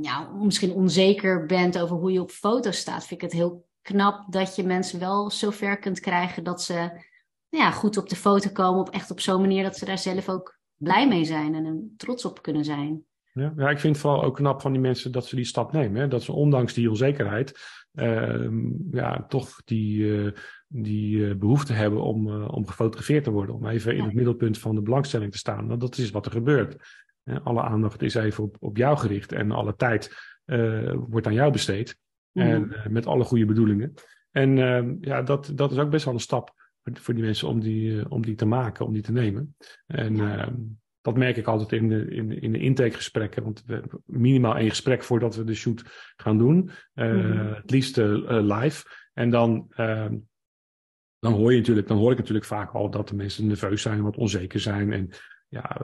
ja, 0.00 0.30
misschien 0.30 0.72
onzeker 0.72 1.46
bent 1.46 1.78
over 1.78 1.96
hoe 1.96 2.12
je 2.12 2.20
op 2.20 2.30
foto's 2.30 2.76
staat, 2.76 3.06
vind 3.06 3.22
ik 3.22 3.30
het 3.30 3.40
heel 3.40 3.66
knap 3.82 4.32
dat 4.32 4.56
je 4.56 4.62
mensen 4.62 4.98
wel 4.98 5.30
zover 5.30 5.78
kunt 5.78 6.00
krijgen 6.00 6.44
dat 6.44 6.62
ze 6.62 7.04
ja, 7.48 7.70
goed 7.70 7.96
op 7.96 8.08
de 8.08 8.16
foto 8.16 8.50
komen, 8.50 8.80
op 8.80 8.90
echt 8.90 9.10
op 9.10 9.20
zo'n 9.20 9.40
manier 9.40 9.62
dat 9.62 9.76
ze 9.76 9.84
daar 9.84 9.98
zelf 9.98 10.28
ook 10.28 10.58
blij 10.76 11.08
mee 11.08 11.24
zijn 11.24 11.54
en 11.54 11.94
trots 11.96 12.24
op 12.24 12.42
kunnen 12.42 12.64
zijn. 12.64 13.06
Ja, 13.32 13.52
ja, 13.56 13.70
ik 13.70 13.78
vind 13.78 13.94
het 13.94 14.04
vooral 14.04 14.24
ook 14.24 14.36
knap 14.36 14.60
van 14.60 14.72
die 14.72 14.80
mensen 14.80 15.12
dat 15.12 15.26
ze 15.26 15.36
die 15.36 15.44
stap 15.44 15.72
nemen. 15.72 16.00
Hè? 16.00 16.08
Dat 16.08 16.22
ze 16.22 16.32
ondanks 16.32 16.74
die 16.74 16.90
onzekerheid 16.90 17.52
uh, 17.94 18.48
ja, 18.90 19.24
toch 19.28 19.62
die, 19.64 19.98
uh, 19.98 20.32
die 20.68 21.16
uh, 21.16 21.34
behoefte 21.34 21.72
hebben 21.72 22.02
om, 22.02 22.28
eh, 22.28 22.54
om 22.54 22.66
gefotografeerd 22.66 23.24
te 23.24 23.30
worden. 23.30 23.54
Om 23.54 23.66
even 23.66 23.96
in 23.96 24.04
het 24.04 24.14
middelpunt 24.14 24.58
van 24.58 24.74
de 24.74 24.82
belangstelling 24.82 25.32
te 25.32 25.38
staan. 25.38 25.68
Want 25.68 25.80
dat 25.80 25.98
is 25.98 26.10
wat 26.10 26.26
er 26.26 26.32
gebeurt. 26.32 27.00
alle 27.42 27.62
aandacht 27.62 28.02
is 28.02 28.14
even 28.14 28.44
op, 28.44 28.56
op 28.60 28.76
jou 28.76 28.98
gericht 28.98 29.32
en 29.32 29.50
alle 29.50 29.76
tijd 29.76 30.14
wordt 31.08 31.26
aan 31.26 31.34
jou 31.34 31.52
besteed. 31.52 31.98
Mm. 32.32 32.42
En 32.42 32.92
met 32.92 33.06
alle 33.06 33.24
goede 33.24 33.44
bedoelingen. 33.44 33.94
En 34.30 34.58
ehm, 34.58 34.94
ja, 35.00 35.22
dat, 35.22 35.52
dat 35.54 35.72
is 35.72 35.78
ook 35.78 35.90
best 35.90 36.04
wel 36.04 36.14
een 36.14 36.20
stap 36.20 36.54
voor 36.82 37.14
die 37.14 37.22
mensen 37.22 37.48
om 37.48 37.60
die, 37.60 38.10
om 38.10 38.22
die 38.22 38.34
te 38.34 38.46
maken, 38.46 38.86
om 38.86 38.92
die 38.92 39.02
te 39.02 39.12
nemen. 39.12 39.56
En 39.86 40.20
ehm, 40.20 40.54
dat 41.02 41.16
merk 41.16 41.36
ik 41.36 41.46
altijd 41.46 41.72
in 41.72 41.88
de, 41.88 42.08
in, 42.08 42.40
in 42.40 42.52
de 42.52 42.58
intakegesprekken. 42.58 43.42
Want 43.42 43.62
we 43.66 43.72
hebben 43.72 44.02
minimaal 44.04 44.56
één 44.56 44.68
gesprek 44.68 45.02
voordat 45.02 45.36
we 45.36 45.44
de 45.44 45.54
shoot 45.54 46.12
gaan 46.16 46.38
doen. 46.38 46.70
Uh, 46.94 47.12
mm-hmm. 47.12 47.54
Het 47.54 47.70
liefst 47.70 47.98
uh, 47.98 48.26
live. 48.28 48.86
En 49.12 49.30
dan, 49.30 49.72
uh, 49.76 50.08
dan 51.18 51.32
hoor 51.32 51.52
je 51.52 51.58
natuurlijk, 51.58 51.88
dan 51.88 51.96
hoor 51.96 52.12
ik 52.12 52.18
natuurlijk 52.18 52.46
vaak 52.46 52.72
al 52.72 52.90
dat 52.90 53.08
de 53.08 53.14
mensen 53.14 53.46
nerveus 53.46 53.82
zijn, 53.82 54.02
wat 54.02 54.16
onzeker 54.16 54.60
zijn. 54.60 54.92
En 54.92 55.08
ja, 55.48 55.80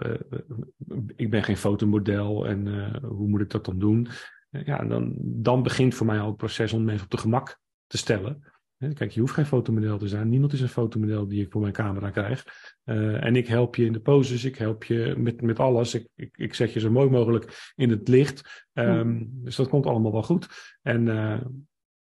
ik 1.17 1.31
ben 1.31 1.43
geen 1.43 1.57
fotomodel 1.57 2.47
en 2.47 2.91
hoe 3.05 3.29
moet 3.29 3.41
ik 3.41 3.51
dat 3.51 3.65
dan 3.65 3.79
doen? 3.79 4.09
ja, 4.51 4.85
dan, 4.85 5.15
dan 5.21 5.63
begint 5.63 5.95
voor 5.95 6.07
mij 6.07 6.21
al 6.21 6.27
het 6.27 6.37
proces 6.37 6.73
om 6.73 6.85
mensen 6.85 7.05
op 7.05 7.11
de 7.11 7.19
gemak 7.19 7.61
te 7.87 7.97
stellen. 7.97 8.43
Kijk, 8.79 9.11
je 9.11 9.21
hoeft 9.21 9.33
geen 9.33 9.47
fotomodel 9.47 9.99
te 9.99 10.09
zijn. 10.09 10.29
Niemand 10.29 10.53
is 10.53 10.61
een 10.61 10.69
fotomodel 10.69 11.29
die 11.29 11.45
ik 11.45 11.51
voor 11.51 11.61
mijn 11.61 11.73
camera 11.73 12.11
krijg. 12.11 12.45
Uh, 12.85 13.25
en 13.25 13.37
ik 13.37 13.47
help 13.47 13.77
je 13.77 13.85
in 13.85 13.93
de 13.93 14.01
poses, 14.01 14.45
ik 14.45 14.57
help 14.57 14.85
je 14.85 15.15
met, 15.17 15.43
met 15.43 15.59
alles. 15.59 15.95
Ik, 15.95 16.09
ik, 16.15 16.37
ik 16.37 16.55
zet 16.55 16.73
je 16.73 16.81
zo 16.81 16.91
mooi 16.91 17.11
mogelijk 17.11 17.73
in 17.77 17.91
het 17.91 18.09
licht. 18.09 18.67
Um, 18.73 19.31
Dus 19.33 19.57
dat 19.57 19.69
komt 19.69 19.87
allemaal 19.87 20.13
wel 20.13 20.23
goed. 20.23 20.49
En 20.83 21.07
uh, 21.07 21.41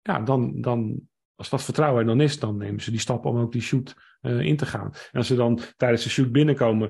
ja, 0.02 0.20
dan, 0.20 0.62
dan, 0.62 1.02
als 1.36 1.50
dat 1.50 1.64
vertrouwen 1.64 2.02
er 2.02 2.08
dan 2.08 2.22
is, 2.22 2.40
dan 2.40 2.58
nemen 2.58 2.82
ze 2.82 2.92
die 2.92 3.00
stap 3.00 3.26
om 3.26 3.38
ook 3.38 3.52
die 3.52 3.62
shoot 3.62 3.96
uh, 4.22 4.40
in 4.40 4.58
te 4.58 4.66
gaan. 4.66 4.92
En 5.12 5.18
als 5.18 5.28
ze 5.28 5.36
dan 5.36 5.60
tijdens 5.78 6.04
de 6.04 6.10
shoot 6.10 6.32
binnenkomen, 6.32 6.90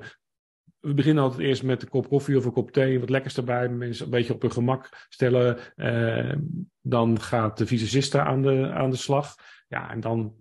we 0.80 0.94
beginnen 0.94 1.22
altijd 1.22 1.42
eerst 1.42 1.62
met 1.62 1.82
een 1.82 1.88
kop 1.88 2.08
koffie 2.08 2.36
of 2.36 2.44
een 2.44 2.52
kop 2.52 2.70
thee, 2.70 3.00
wat 3.00 3.10
lekkers 3.10 3.36
erbij, 3.36 3.68
mensen 3.68 4.04
een 4.04 4.10
beetje 4.10 4.34
op 4.34 4.42
hun 4.42 4.52
gemak 4.52 5.06
stellen. 5.08 5.58
Uh, 5.76 6.34
dan 6.80 7.20
gaat 7.20 7.58
de 7.58 7.66
visagiste 7.66 8.20
aan 8.20 8.42
de, 8.42 8.70
aan 8.70 8.90
de 8.90 8.96
slag. 8.96 9.34
Ja, 9.70 9.90
en 9.90 10.00
dan, 10.00 10.34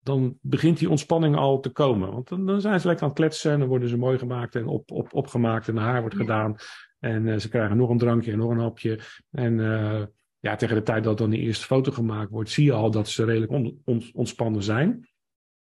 dan 0.00 0.38
begint 0.40 0.78
die 0.78 0.90
ontspanning 0.90 1.36
al 1.36 1.60
te 1.60 1.70
komen. 1.70 2.12
Want 2.12 2.28
dan, 2.28 2.46
dan 2.46 2.60
zijn 2.60 2.80
ze 2.80 2.86
lekker 2.86 3.04
aan 3.04 3.10
het 3.10 3.18
kletsen 3.18 3.52
en 3.52 3.58
dan 3.58 3.68
worden 3.68 3.88
ze 3.88 3.96
mooi 3.96 4.18
gemaakt 4.18 4.54
en 4.54 4.66
op, 4.66 4.90
op, 4.90 5.14
opgemaakt 5.14 5.68
en 5.68 5.76
haar 5.76 6.00
wordt 6.00 6.16
gedaan. 6.16 6.56
En 6.98 7.26
uh, 7.26 7.38
ze 7.38 7.48
krijgen 7.48 7.76
nog 7.76 7.90
een 7.90 7.98
drankje 7.98 8.32
en 8.32 8.38
nog 8.38 8.50
een 8.50 8.58
hapje. 8.58 9.00
En 9.30 9.58
uh, 9.58 10.04
ja, 10.38 10.56
tegen 10.56 10.76
de 10.76 10.82
tijd 10.82 11.04
dat 11.04 11.18
dan 11.18 11.30
die 11.30 11.40
eerste 11.40 11.64
foto 11.64 11.92
gemaakt 11.92 12.30
wordt, 12.30 12.50
zie 12.50 12.64
je 12.64 12.72
al 12.72 12.90
dat 12.90 13.08
ze 13.08 13.24
redelijk 13.24 13.52
on, 13.52 13.82
on, 13.84 14.10
ontspannen 14.12 14.62
zijn. 14.62 15.08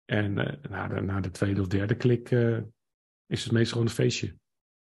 En 0.05 0.39
uh, 0.39 0.71
na, 0.71 0.89
de, 0.89 1.01
na 1.01 1.21
de 1.21 1.31
tweede 1.31 1.61
of 1.61 1.67
derde 1.67 1.95
klik 1.95 2.31
is 3.27 3.45
het 3.45 3.53
meestal 3.53 3.73
gewoon 3.73 3.87
een 3.87 3.95
feestje. 3.95 4.37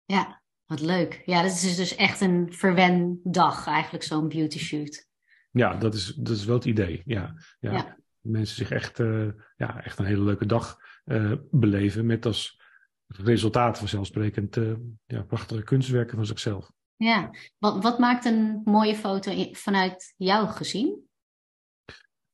Ja, 0.04 0.42
wat 0.66 0.80
leuk. 0.80 1.22
Ja, 1.24 1.42
dat 1.42 1.50
is 1.50 1.76
dus 1.76 1.96
echt 1.96 2.20
een 2.20 2.52
verwen 2.52 3.20
dag 3.24 3.66
eigenlijk, 3.66 4.04
zo'n 4.04 4.28
beauty 4.28 4.58
shoot. 4.58 5.08
Ja, 5.50 5.76
dat 5.76 5.94
is, 5.94 6.06
dat 6.06 6.36
is 6.36 6.44
wel 6.44 6.56
het 6.56 6.64
idee. 6.64 7.02
Ja, 7.04 7.34
ja. 7.60 7.72
ja 7.72 7.98
mensen 8.20 8.56
zich 8.56 8.70
echt, 8.70 8.98
uh, 8.98 9.32
ja, 9.56 9.84
echt 9.84 9.98
een 9.98 10.04
hele 10.04 10.22
leuke 10.22 10.46
dag 10.46 10.78
uh, 11.04 11.32
beleven. 11.50 12.06
Met 12.06 12.26
als 12.26 12.60
resultaat 13.06 13.78
vanzelfsprekend 13.78 14.56
uh, 14.56 14.76
ja, 15.06 15.22
prachtige 15.22 15.62
kunstwerken 15.62 16.16
van 16.16 16.26
zichzelf. 16.26 16.70
Ja, 16.96 17.30
wat, 17.58 17.82
wat 17.82 17.98
maakt 17.98 18.24
een 18.24 18.60
mooie 18.64 18.94
foto 18.94 19.48
vanuit 19.52 20.14
jouw 20.16 20.46
gezien? 20.46 21.08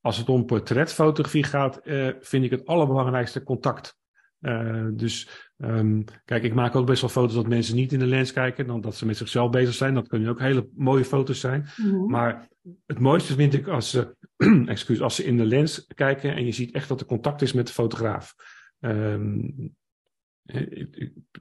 Als 0.00 0.16
het 0.16 0.28
om 0.28 0.46
portretfotografie 0.46 1.44
gaat, 1.44 1.80
vind 2.20 2.44
ik 2.44 2.50
het 2.50 2.66
allerbelangrijkste 2.66 3.42
contact. 3.42 3.98
Uh, 4.46 4.86
dus 4.92 5.28
um, 5.56 6.04
kijk, 6.24 6.42
ik 6.42 6.54
maak 6.54 6.74
ook 6.74 6.86
best 6.86 7.00
wel 7.00 7.10
foto's 7.10 7.34
dat 7.34 7.48
mensen 7.48 7.74
niet 7.74 7.92
in 7.92 7.98
de 7.98 8.06
lens 8.06 8.32
kijken, 8.32 8.66
dan 8.66 8.80
dat 8.80 8.96
ze 8.96 9.06
met 9.06 9.16
zichzelf 9.16 9.50
bezig 9.50 9.74
zijn. 9.74 9.94
Dat 9.94 10.08
kunnen 10.08 10.28
ook 10.28 10.40
hele 10.40 10.68
mooie 10.74 11.04
foto's 11.04 11.40
zijn. 11.40 11.66
Mm-hmm. 11.76 12.10
Maar 12.10 12.48
het 12.86 12.98
mooiste 12.98 13.34
vind 13.34 13.54
ik 13.54 13.68
als 13.68 13.90
ze, 13.90 14.16
excuus, 14.66 15.00
als 15.00 15.14
ze 15.14 15.24
in 15.24 15.36
de 15.36 15.44
lens 15.44 15.86
kijken 15.94 16.34
en 16.34 16.44
je 16.44 16.52
ziet 16.52 16.74
echt 16.74 16.88
dat 16.88 17.00
er 17.00 17.06
contact 17.06 17.42
is 17.42 17.52
met 17.52 17.66
de 17.66 17.72
fotograaf. 17.72 18.34
Um, 18.80 19.74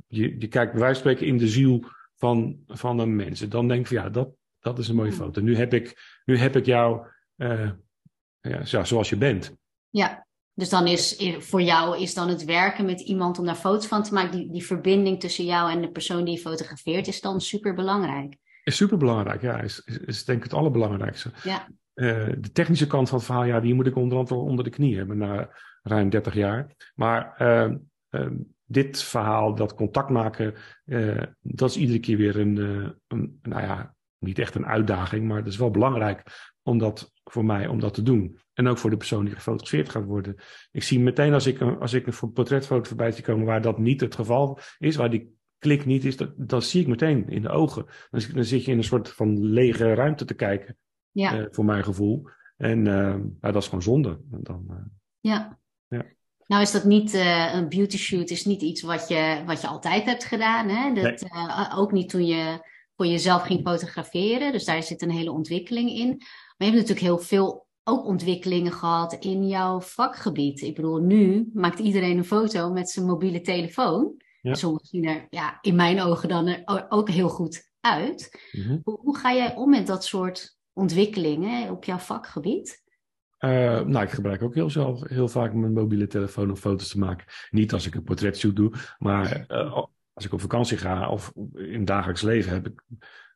je, 0.07 0.35
je 0.39 0.47
kijkt 0.47 0.71
bij 0.71 0.81
wijze 0.81 1.01
van 1.01 1.11
spreken 1.11 1.27
in 1.27 1.37
de 1.37 1.47
ziel 1.47 1.85
van, 2.15 2.59
van 2.67 2.99
een 2.99 3.15
mens. 3.15 3.39
Dan 3.39 3.67
denk 3.67 3.79
ik 3.79 3.87
van 3.87 3.97
ja, 3.97 4.09
dat, 4.09 4.29
dat 4.59 4.79
is 4.79 4.87
een 4.87 4.95
mooie 4.95 5.11
foto. 5.11 5.41
Nu 5.41 5.55
heb 5.55 5.73
ik, 5.73 6.21
nu 6.25 6.37
heb 6.37 6.55
ik 6.55 6.65
jou 6.65 7.07
uh, 7.35 7.71
ja, 8.41 8.85
zoals 8.85 9.09
je 9.09 9.17
bent. 9.17 9.55
Ja, 9.89 10.24
dus 10.55 10.69
dan 10.69 10.87
is 10.87 11.33
voor 11.39 11.61
jou 11.61 12.01
is 12.01 12.13
dan 12.13 12.29
het 12.29 12.45
werken 12.45 12.85
met 12.85 13.01
iemand 13.01 13.39
om 13.39 13.45
daar 13.45 13.55
foto's 13.55 13.87
van 13.87 14.03
te 14.03 14.13
maken, 14.13 14.31
die, 14.31 14.51
die 14.51 14.65
verbinding 14.65 15.19
tussen 15.19 15.45
jou 15.45 15.71
en 15.71 15.81
de 15.81 15.91
persoon 15.91 16.25
die 16.25 16.33
je 16.33 16.39
fotografeert, 16.39 17.07
is 17.07 17.21
dan 17.21 17.41
super 17.41 17.73
belangrijk. 17.73 18.35
Is 18.63 18.75
super 18.75 18.97
belangrijk, 18.97 19.41
ja. 19.41 19.59
Is, 19.59 19.81
is, 19.85 19.97
is, 19.97 20.25
denk 20.25 20.37
ik 20.37 20.43
het 20.43 20.53
allerbelangrijkste. 20.53 21.31
Ja. 21.43 21.67
Uh, 21.95 22.27
de 22.37 22.51
technische 22.51 22.87
kant 22.87 23.09
van 23.09 23.17
het 23.17 23.27
verhaal, 23.27 23.45
ja, 23.45 23.59
die 23.59 23.73
moet 23.73 23.87
ik 23.87 23.95
onder 23.95 24.17
andere 24.17 24.39
onder 24.39 24.63
de 24.63 24.69
knie 24.69 24.97
hebben 24.97 25.17
na 25.17 25.49
ruim 25.83 26.09
30 26.09 26.33
jaar. 26.33 26.75
Maar 26.95 27.35
uh, 27.41 27.75
uh, 28.09 28.31
dit 28.65 29.03
verhaal, 29.03 29.55
dat 29.55 29.75
contact 29.75 30.09
maken, 30.09 30.53
dat 31.41 31.69
is 31.69 31.77
iedere 31.77 31.99
keer 31.99 32.17
weer 32.17 32.39
een, 32.39 32.57
een, 33.07 33.39
nou 33.41 33.61
ja, 33.61 33.95
niet 34.19 34.39
echt 34.39 34.55
een 34.55 34.65
uitdaging, 34.65 35.27
maar 35.27 35.37
het 35.37 35.47
is 35.47 35.57
wel 35.57 35.71
belangrijk 35.71 36.23
om 36.63 36.77
dat 36.77 37.11
voor 37.23 37.45
mij 37.45 37.67
om 37.67 37.79
dat 37.79 37.93
te 37.93 38.03
doen. 38.03 38.39
En 38.55 38.67
ook 38.67 38.77
voor 38.77 38.89
de 38.89 38.97
persoon 38.97 39.25
die 39.25 39.33
gefotografeerd 39.33 39.89
gaat 39.89 40.05
worden. 40.05 40.35
Ik 40.71 40.83
zie 40.83 40.99
meteen 40.99 41.33
als 41.33 41.45
ik, 41.45 41.61
als 41.61 41.93
ik 41.93 42.07
een 42.07 42.31
portretfoto 42.33 42.83
voorbij 42.83 43.11
zie 43.11 43.23
komen 43.23 43.45
waar 43.45 43.61
dat 43.61 43.77
niet 43.77 44.01
het 44.01 44.15
geval 44.15 44.59
is, 44.77 44.95
waar 44.95 45.09
die 45.09 45.33
klik 45.57 45.85
niet 45.85 46.05
is, 46.05 46.17
dat, 46.17 46.31
dat 46.35 46.63
zie 46.63 46.81
ik 46.81 46.87
meteen 46.87 47.29
in 47.29 47.41
de 47.41 47.49
ogen. 47.49 47.85
Dan, 48.09 48.21
dan 48.33 48.43
zit 48.43 48.65
je 48.65 48.71
in 48.71 48.77
een 48.77 48.83
soort 48.83 49.09
van 49.09 49.43
lege 49.43 49.93
ruimte 49.93 50.25
te 50.25 50.33
kijken, 50.33 50.77
ja. 51.11 51.39
uh, 51.39 51.45
voor 51.49 51.65
mijn 51.65 51.83
gevoel. 51.83 52.27
En 52.57 52.85
uh, 52.85 53.15
ja, 53.41 53.51
dat 53.51 53.61
is 53.61 53.65
gewoon 53.65 53.83
zonde. 53.83 54.19
Dan, 54.25 54.65
uh, 54.69 54.75
ja. 55.19 55.59
ja. 55.87 56.05
Nou 56.47 56.61
is 56.61 56.71
dat 56.71 56.83
niet, 56.83 57.13
een 57.53 57.69
beauty 57.69 57.97
shoot 57.97 58.29
is 58.29 58.45
niet 58.45 58.61
iets 58.61 58.81
wat 58.81 59.07
je, 59.07 59.43
wat 59.45 59.61
je 59.61 59.67
altijd 59.67 60.05
hebt 60.05 60.23
gedaan. 60.23 60.69
Hè? 60.69 60.93
Dat, 60.93 61.21
nee. 61.21 61.75
ook 61.75 61.91
niet 61.91 62.09
toen 62.09 62.25
je 62.25 62.59
voor 62.95 63.05
jezelf 63.05 63.41
ging 63.41 63.61
fotograferen. 63.67 64.51
Dus 64.51 64.65
daar 64.65 64.83
zit 64.83 65.01
een 65.01 65.11
hele 65.11 65.31
ontwikkeling 65.31 65.89
in. 65.89 66.07
Maar 66.07 66.67
je 66.67 66.73
hebt 66.73 66.87
natuurlijk 66.87 66.99
heel 66.99 67.17
veel 67.17 67.64
ook 67.87 68.05
ontwikkelingen 68.05 68.71
gehad 68.71 69.13
in 69.13 69.47
jouw 69.47 69.81
vakgebied. 69.81 70.61
Ik 70.61 70.75
bedoel, 70.75 70.97
nu 70.97 71.49
maakt 71.53 71.79
iedereen 71.79 72.17
een 72.17 72.25
foto 72.25 72.71
met 72.71 72.89
zijn 72.89 73.05
mobiele 73.05 73.41
telefoon. 73.41 74.13
Ja. 74.41 74.53
Sommigen 74.53 74.87
zien 74.87 75.05
er 75.05 75.27
ja, 75.29 75.57
in 75.61 75.75
mijn 75.75 76.01
ogen 76.01 76.29
dan 76.29 76.61
ook 76.89 77.09
heel 77.09 77.29
goed 77.29 77.71
uit. 77.79 78.41
Mhm. 78.51 78.77
hoe, 78.83 78.99
hoe, 78.99 79.17
ga 79.17 79.33
jij 79.33 79.55
om 79.55 79.69
met 79.69 79.87
dat 79.87 80.05
soort 80.05 80.57
ontwikkelingen 80.73 81.71
op 81.71 81.83
jouw 81.83 81.97
vakgebied? 81.97 82.83
Uh, 83.39 83.81
nou, 83.81 84.03
ik 84.03 84.09
gebruik 84.09 84.41
ook 84.41 84.55
heel, 84.55 84.69
zelf, 84.69 85.07
heel 85.07 85.27
vaak 85.27 85.53
mijn 85.53 85.73
mobiele 85.73 86.07
telefoon 86.07 86.49
om 86.49 86.55
foto's 86.55 86.89
te 86.89 86.99
maken. 86.99 87.25
Niet 87.49 87.73
als 87.73 87.85
ik 87.85 87.95
een 87.95 88.03
portretshoot 88.03 88.55
doe, 88.55 88.71
maar 88.97 89.45
uh, 89.47 89.83
als 90.13 90.25
ik 90.25 90.33
op 90.33 90.41
vakantie 90.41 90.77
ga 90.77 91.09
of 91.09 91.33
in 91.53 91.85
dagelijks 91.85 92.21
leven 92.21 92.51
heb 92.51 92.67
ik 92.67 92.83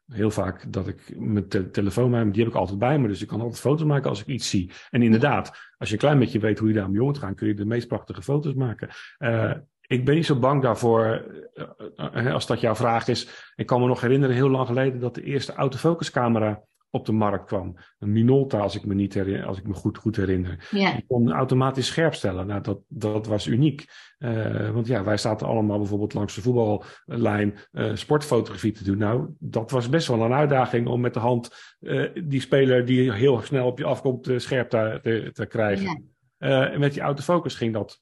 heel 0.09 0.31
vaak 0.31 0.73
dat 0.73 0.87
ik 0.87 1.19
mijn 1.19 1.47
telefoon 1.71 2.13
heb, 2.13 2.33
die 2.33 2.43
heb 2.43 2.51
ik 2.51 2.57
altijd 2.57 2.79
bij 2.79 2.99
me. 2.99 3.07
Dus 3.07 3.21
ik 3.21 3.27
kan 3.27 3.41
altijd 3.41 3.59
foto's 3.59 3.87
maken 3.87 4.09
als 4.09 4.21
ik 4.21 4.27
iets 4.27 4.49
zie. 4.49 4.71
En 4.89 5.01
inderdaad, 5.01 5.51
als 5.77 5.89
je 5.89 5.93
een 5.93 6.01
klein 6.01 6.19
beetje 6.19 6.39
weet 6.39 6.59
hoe 6.59 6.67
je 6.67 6.73
daar 6.73 6.89
om 6.89 7.13
te 7.13 7.19
gaan, 7.19 7.35
kun 7.35 7.47
je 7.47 7.53
de 7.53 7.65
meest 7.65 7.87
prachtige 7.87 8.21
foto's 8.21 8.53
maken. 8.53 8.89
Uh, 9.19 9.51
ik 9.81 10.05
ben 10.05 10.15
niet 10.15 10.25
zo 10.25 10.39
bang 10.39 10.61
daarvoor, 10.61 11.25
uh, 11.95 12.33
als 12.33 12.47
dat 12.47 12.59
jouw 12.59 12.75
vraag 12.75 13.07
is. 13.07 13.51
Ik 13.55 13.65
kan 13.65 13.81
me 13.81 13.87
nog 13.87 14.01
herinneren, 14.01 14.35
heel 14.35 14.49
lang 14.49 14.67
geleden, 14.67 14.99
dat 14.99 15.15
de 15.15 15.23
eerste 15.23 15.53
autofocuscamera 15.53 16.61
op 16.91 17.05
de 17.05 17.11
markt 17.11 17.45
kwam. 17.45 17.75
Een 17.99 18.11
Minolta, 18.11 18.59
als 18.59 18.75
ik 18.75 18.85
me, 18.85 18.93
niet 18.93 19.13
herinner, 19.13 19.45
als 19.45 19.57
ik 19.57 19.67
me 19.67 19.73
goed, 19.73 19.97
goed 19.97 20.15
herinner. 20.15 20.67
Ja. 20.71 20.99
Kon 21.07 21.31
automatisch 21.31 21.87
scherp 21.87 22.13
stellen. 22.13 22.47
Nou, 22.47 22.61
dat, 22.61 22.79
dat 22.87 23.27
was 23.27 23.47
uniek. 23.47 23.85
Uh, 24.19 24.69
want 24.69 24.87
ja, 24.87 25.03
wij 25.03 25.17
zaten 25.17 25.47
allemaal 25.47 25.77
bijvoorbeeld 25.77 26.13
langs 26.13 26.35
de 26.35 26.41
voetballijn 26.41 27.57
uh, 27.71 27.95
sportfotografie 27.95 28.71
te 28.71 28.83
doen. 28.83 28.97
Nou, 28.97 29.27
dat 29.39 29.71
was 29.71 29.89
best 29.89 30.07
wel 30.07 30.21
een 30.21 30.33
uitdaging 30.33 30.87
om 30.87 31.01
met 31.01 31.13
de 31.13 31.19
hand 31.19 31.75
uh, 31.79 32.09
die 32.23 32.41
speler 32.41 32.85
die 32.85 33.11
heel 33.11 33.41
snel 33.41 33.65
op 33.65 33.77
je 33.77 33.85
afkomt 33.85 34.31
scherp 34.35 34.69
te, 34.69 34.99
te, 35.01 35.29
te 35.33 35.45
krijgen. 35.45 36.11
Ja. 36.37 36.77
met 36.77 36.93
die 36.93 37.01
autofocus 37.01 37.55
ging 37.55 37.73
dat 37.73 38.01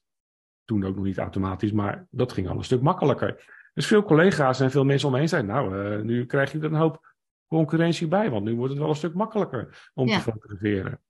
toen 0.64 0.84
ook 0.84 0.94
nog 0.94 1.04
niet 1.04 1.18
automatisch, 1.18 1.72
maar 1.72 2.06
dat 2.10 2.32
ging 2.32 2.48
al 2.48 2.56
een 2.56 2.64
stuk 2.64 2.82
makkelijker. 2.82 3.56
Dus 3.74 3.86
veel 3.86 4.02
collega's 4.02 4.60
en 4.60 4.70
veel 4.70 4.84
mensen 4.84 5.06
om 5.06 5.12
me 5.12 5.18
heen 5.18 5.28
zeiden, 5.28 5.50
nou, 5.50 6.04
nu 6.04 6.26
krijg 6.26 6.52
je 6.52 6.58
er 6.58 6.64
een 6.64 6.74
hoop 6.74 7.16
concurrentie 7.48 8.08
bij, 8.08 8.30
want 8.30 8.44
nu 8.44 8.54
wordt 8.54 8.70
het 8.70 8.80
wel 8.80 8.90
een 8.90 8.96
stuk 8.96 9.14
makkelijker 9.14 9.90
om 9.94 10.06
te 10.06 10.20
fotograferen. 10.20 11.00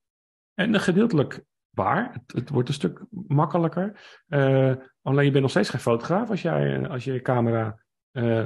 En 0.54 0.80
gedeeltelijk 0.80 1.44
waar, 1.70 2.12
het, 2.12 2.32
het, 2.32 2.48
wordt 2.48 2.68
een 2.68 2.74
stuk 2.74 3.04
makkelijker. 3.10 4.20
Uh, 4.28 4.74
alleen 5.02 5.24
je 5.24 5.30
bent 5.30 5.42
nog 5.42 5.50
steeds 5.50 5.70
geen 5.70 5.80
fotograaf 5.80 6.30
als, 6.30 6.42
jij, 6.42 6.88
als 6.88 7.04
je 7.04 7.22
camera, 7.22 7.82
uh, 8.12 8.44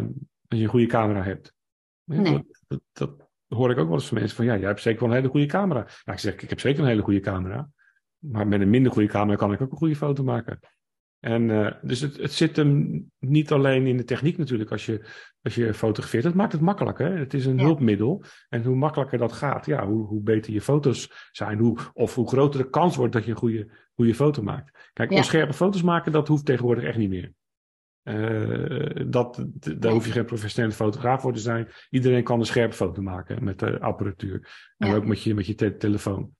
als 0.48 0.58
je 0.58 0.62
een 0.62 0.68
goede 0.68 0.86
camera 0.86 1.22
hebt. 1.22 1.54
Nee. 2.04 2.46
Dat, 2.66 2.80
dat, 2.92 3.30
hoor 3.48 3.70
ik 3.70 3.78
ook 3.78 3.86
wel 3.86 3.94
eens 3.94 4.08
van 4.08 4.18
mensen 4.18 4.36
van, 4.36 4.44
ja, 4.44 4.56
jij 4.56 4.66
hebt 4.66 4.80
zeker 4.80 5.00
wel 5.00 5.08
een 5.08 5.16
hele 5.16 5.28
goede 5.28 5.46
camera. 5.46 5.86
Ja, 6.04 6.12
ik 6.12 6.18
zeg, 6.18 6.34
ik 6.34 6.48
heb 6.48 6.60
zeker 6.60 6.82
een 6.82 6.88
hele 6.88 7.02
goede 7.02 7.20
camera. 7.20 7.68
Maar 8.18 8.46
met 8.46 8.60
een 8.60 8.70
minder 8.70 8.92
goede 8.92 9.08
camera 9.08 9.36
kan 9.36 9.52
ik 9.52 9.60
ook 9.60 9.70
een 9.70 9.76
goede 9.76 9.96
foto 9.96 10.22
maken. 10.22 10.58
En 11.24 11.48
uh, 11.48 11.72
dus 11.82 12.00
het, 12.00 12.16
het 12.16 12.32
zit 12.32 12.56
hem 12.56 13.04
niet 13.18 13.52
alleen 13.52 13.86
in 13.86 13.96
de 13.96 14.04
techniek 14.04 14.38
natuurlijk 14.38 14.70
als 14.70 14.86
je, 14.86 15.06
als 15.42 15.54
je 15.54 15.74
fotografeert. 15.74 16.24
Het 16.24 16.34
maakt 16.34 16.52
het 16.52 16.60
makkelijker. 16.60 17.18
Het 17.18 17.34
is 17.34 17.46
een 17.46 17.60
hulpmiddel. 17.60 18.24
En 18.48 18.64
hoe 18.64 18.76
makkelijker 18.76 19.18
dat 19.18 19.32
gaat, 19.32 19.66
ja, 19.66 19.86
hoe, 19.86 20.06
hoe 20.06 20.22
beter 20.22 20.52
je 20.52 20.60
foto's 20.60 21.28
zijn. 21.32 21.58
Hoe, 21.58 21.78
of 21.92 22.14
hoe 22.14 22.28
groter 22.28 22.62
de 22.62 22.70
kans 22.70 22.96
wordt 22.96 23.12
dat 23.12 23.24
je 23.24 23.30
een 23.30 23.36
goede, 23.36 23.70
goede 23.94 24.14
foto 24.14 24.42
maakt. 24.42 24.90
Kijk, 24.92 25.10
ja. 25.10 25.22
scherpe 25.22 25.52
foto's 25.52 25.82
maken, 25.82 26.12
dat 26.12 26.28
hoeft 26.28 26.44
tegenwoordig 26.44 26.84
echt 26.84 26.98
niet 26.98 27.10
meer. 27.10 27.32
Uh, 28.04 29.04
dat, 29.06 29.46
daar 29.78 29.92
hoef 29.92 30.06
je 30.06 30.12
geen 30.12 30.24
professionele 30.24 30.74
fotograaf 30.74 31.20
voor 31.20 31.32
te 31.32 31.40
zijn. 31.40 31.68
Iedereen 31.90 32.24
kan 32.24 32.38
een 32.38 32.46
scherpe 32.46 32.74
foto 32.74 33.02
maken 33.02 33.44
met 33.44 33.58
de 33.58 33.80
apparatuur. 33.80 34.48
En 34.76 34.94
ook 34.94 35.06
met 35.06 35.22
je, 35.22 35.34
met 35.34 35.46
je 35.46 35.54
te 35.54 35.76
telefoon. 35.76 36.30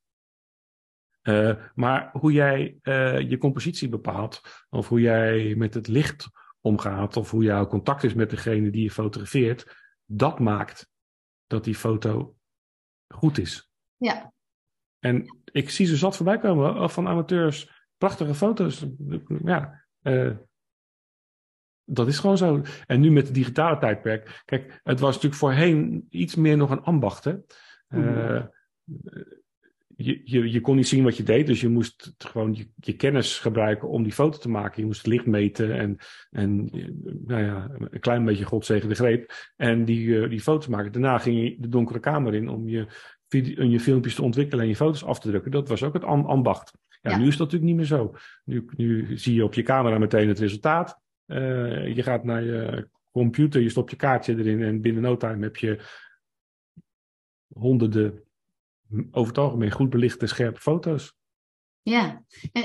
Uh, 1.23 1.57
maar 1.75 2.11
hoe 2.13 2.33
jij 2.33 2.79
uh, 2.83 3.21
je 3.31 3.39
compositie 3.39 3.89
bepaalt, 3.89 4.41
of 4.71 4.89
hoe 4.89 5.01
jij 5.01 5.55
met 5.55 5.75
het 5.75 5.89
licht 5.89 6.29
omgaat, 6.61 7.17
of 7.17 7.31
hoe 7.31 7.43
jouw 7.43 7.67
contact 7.67 8.03
is 8.03 8.15
met 8.15 8.31
degene 8.31 8.71
die 8.71 8.83
je 8.83 8.91
fotografeert, 8.91 9.77
dat 10.05 10.39
maakt 10.39 10.91
dat 11.47 11.65
die 11.65 11.75
foto 11.75 12.37
goed 13.09 13.39
is. 13.39 13.71
Ja. 13.97 14.33
En 14.99 15.43
ik 15.53 15.71
zie 15.71 15.87
ze 15.87 15.97
zat 15.97 16.17
voorbij 16.17 16.39
komen 16.39 16.91
van 16.91 17.09
amateurs, 17.09 17.87
prachtige 17.97 18.35
foto's. 18.35 18.87
Ja, 19.45 19.85
uh, 20.03 20.37
dat 21.85 22.09
is 22.09 22.19
gewoon 22.19 22.37
zo. 22.37 22.63
En 22.87 23.01
nu 23.01 23.11
met 23.11 23.27
het 23.27 23.35
digitale 23.35 23.79
tijdperk. 23.79 24.43
Kijk, 24.45 24.81
het 24.83 25.01
was 25.01 25.15
natuurlijk 25.15 25.41
voorheen 25.41 26.07
iets 26.09 26.35
meer 26.35 26.57
nog 26.57 26.71
een 26.71 26.83
ambacht. 26.83 27.25
Hè? 27.25 27.35
Mm 27.89 28.51
je, 30.05 30.21
je, 30.25 30.51
je 30.51 30.61
kon 30.61 30.77
niet 30.77 30.89
zien 30.89 31.05
wat 31.05 31.17
je 31.17 31.23
deed, 31.23 31.47
dus 31.47 31.61
je 31.61 31.69
moest 31.69 32.15
gewoon 32.19 32.55
je, 32.55 32.69
je, 32.77 32.97
kennis 32.97 33.39
gebruiken 33.39 33.89
om 33.89 34.03
die 34.03 34.13
foto 34.13 34.39
te 34.39 34.49
maken. 34.49 34.81
Je 34.81 34.87
moest 34.87 34.99
het 34.99 35.07
licht 35.07 35.27
meten 35.27 35.79
en, 35.79 35.97
en 36.31 36.71
nou 37.27 37.43
ja, 37.43 37.71
een 37.79 38.01
klein 38.01 38.25
beetje 38.25 38.45
God 38.45 38.67
zegen 38.67 38.89
de 38.89 38.95
greep. 38.95 39.33
En 39.57 39.85
die, 39.85 40.07
uh, 40.07 40.29
die 40.29 40.41
foto's 40.41 40.67
maken. 40.67 40.93
Daarna 40.93 41.19
ging 41.19 41.43
je 41.43 41.57
de 41.61 41.69
donkere 41.69 41.99
kamer 41.99 42.35
in 42.35 42.49
om 42.49 42.69
je, 42.69 42.87
je 43.69 43.81
filmpjes 43.81 44.15
te 44.15 44.23
ontwikkelen 44.23 44.65
en 44.65 44.71
je 44.71 44.77
foto's 44.77 45.05
af 45.05 45.21
te 45.21 45.29
drukken. 45.29 45.51
Dat 45.51 45.69
was 45.69 45.83
ook 45.83 45.95
het 45.95 46.05
ambacht. 46.05 46.79
Ja, 47.01 47.11
ja, 47.11 47.19
nu 47.19 47.27
is 47.27 47.37
dat 47.37 47.53
natuurlijk 47.53 47.65
niet 47.65 47.77
meer 47.77 47.99
zo. 47.99 48.15
Nu, 48.45 48.65
nu 48.77 49.19
zie 49.19 49.35
je 49.35 49.45
op 49.45 49.55
je 49.55 49.63
camera 49.63 49.99
meteen 49.99 50.29
het 50.29 50.39
resultaat. 50.39 51.01
Uh, 51.27 51.95
je 51.95 52.03
gaat 52.03 52.25
naar 52.25 52.43
je 52.43 52.89
computer, 53.11 53.61
je 53.61 53.69
stopt 53.69 53.91
je 53.91 53.97
kaartje 53.97 54.39
erin 54.39 54.63
en 54.63 54.81
binnen 54.81 55.03
no 55.03 55.17
time 55.17 55.43
heb 55.43 55.57
je 55.57 55.81
honderden 57.49 58.23
over 59.11 59.29
het 59.29 59.39
algemeen 59.39 59.71
goed 59.71 59.91
belichte, 59.91 60.27
scherpe 60.27 60.61
foto's. 60.61 61.15
Ja, 61.83 62.25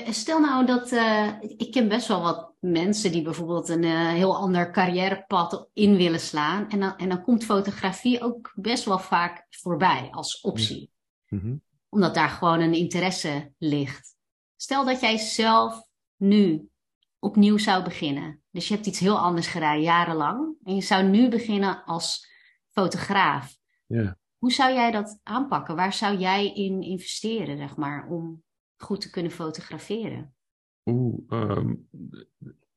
stel 0.09 0.39
nou 0.39 0.65
dat 0.65 0.91
uh, 0.91 1.33
ik 1.41 1.71
ken 1.71 1.87
best 1.87 2.07
wel 2.07 2.21
wat 2.21 2.53
mensen 2.59 3.11
die 3.11 3.21
bijvoorbeeld 3.21 3.69
een 3.69 3.83
uh, 3.83 4.09
heel 4.09 4.35
ander 4.35 4.71
carrièrepad 4.71 5.69
in 5.73 5.95
willen 5.95 6.19
slaan. 6.19 6.69
En 6.69 6.79
dan, 6.79 6.97
en 6.97 7.09
dan 7.09 7.23
komt 7.23 7.45
fotografie 7.45 8.21
ook 8.21 8.51
best 8.55 8.85
wel 8.85 8.99
vaak 8.99 9.45
voorbij 9.49 10.07
als 10.11 10.41
optie. 10.41 10.91
Mm 11.27 11.61
Omdat 11.89 12.13
daar 12.13 12.29
gewoon 12.29 12.59
een 12.59 12.73
interesse 12.73 13.51
ligt. 13.57 14.15
Stel 14.55 14.85
dat 14.85 14.99
jij 15.01 15.17
zelf 15.17 15.81
nu 16.15 16.69
opnieuw 17.19 17.57
zou 17.57 17.83
beginnen. 17.83 18.41
Dus 18.51 18.67
je 18.67 18.73
hebt 18.73 18.85
iets 18.85 18.99
heel 18.99 19.19
anders 19.19 19.47
gedaan, 19.47 19.81
jarenlang. 19.81 20.55
En 20.63 20.75
je 20.75 20.81
zou 20.81 21.03
nu 21.03 21.29
beginnen 21.29 21.83
als 21.83 22.27
fotograaf. 22.67 23.57
Ja. 23.85 24.17
Hoe 24.38 24.52
zou 24.52 24.73
jij 24.73 24.91
dat 24.91 25.19
aanpakken? 25.23 25.76
Waar 25.76 25.93
zou 25.93 26.17
jij 26.17 26.54
in 26.54 26.82
investeren, 26.82 27.58
zeg 27.58 27.76
maar, 27.76 28.08
om 28.08 28.43
goed 28.78 29.02
te 29.02 29.10
kunnen 29.10 29.32
fotograferen? 29.32 30.36
Oeh, 30.86 31.23
um, 31.30 31.88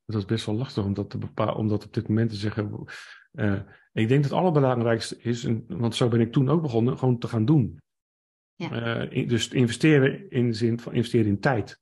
dat 0.05 0.21
is 0.21 0.25
best 0.25 0.45
wel 0.45 0.55
lastig 0.55 0.83
om 0.83 0.93
dat, 0.93 1.09
te 1.09 1.17
bepalen, 1.17 1.55
om 1.55 1.67
dat 1.67 1.85
op 1.85 1.93
dit 1.93 2.07
moment 2.07 2.29
te 2.29 2.35
zeggen. 2.35 2.85
Uh, 3.31 3.61
ik 3.93 4.07
denk 4.07 4.21
dat 4.21 4.31
het 4.31 4.39
allerbelangrijkste 4.39 5.21
is, 5.21 5.43
en, 5.43 5.65
want 5.67 5.95
zo 5.95 6.07
ben 6.07 6.19
ik 6.19 6.31
toen 6.31 6.49
ook 6.49 6.61
begonnen, 6.61 6.97
gewoon 6.97 7.19
te 7.19 7.27
gaan 7.27 7.45
doen. 7.45 7.79
Ja. 8.55 9.05
Uh, 9.07 9.27
dus 9.27 9.47
investeren 9.47 10.29
in 10.29 10.47
de 10.47 10.53
zin 10.53 10.79
van 10.79 10.93
investeren 10.93 11.27
in 11.27 11.39
tijd. 11.39 11.79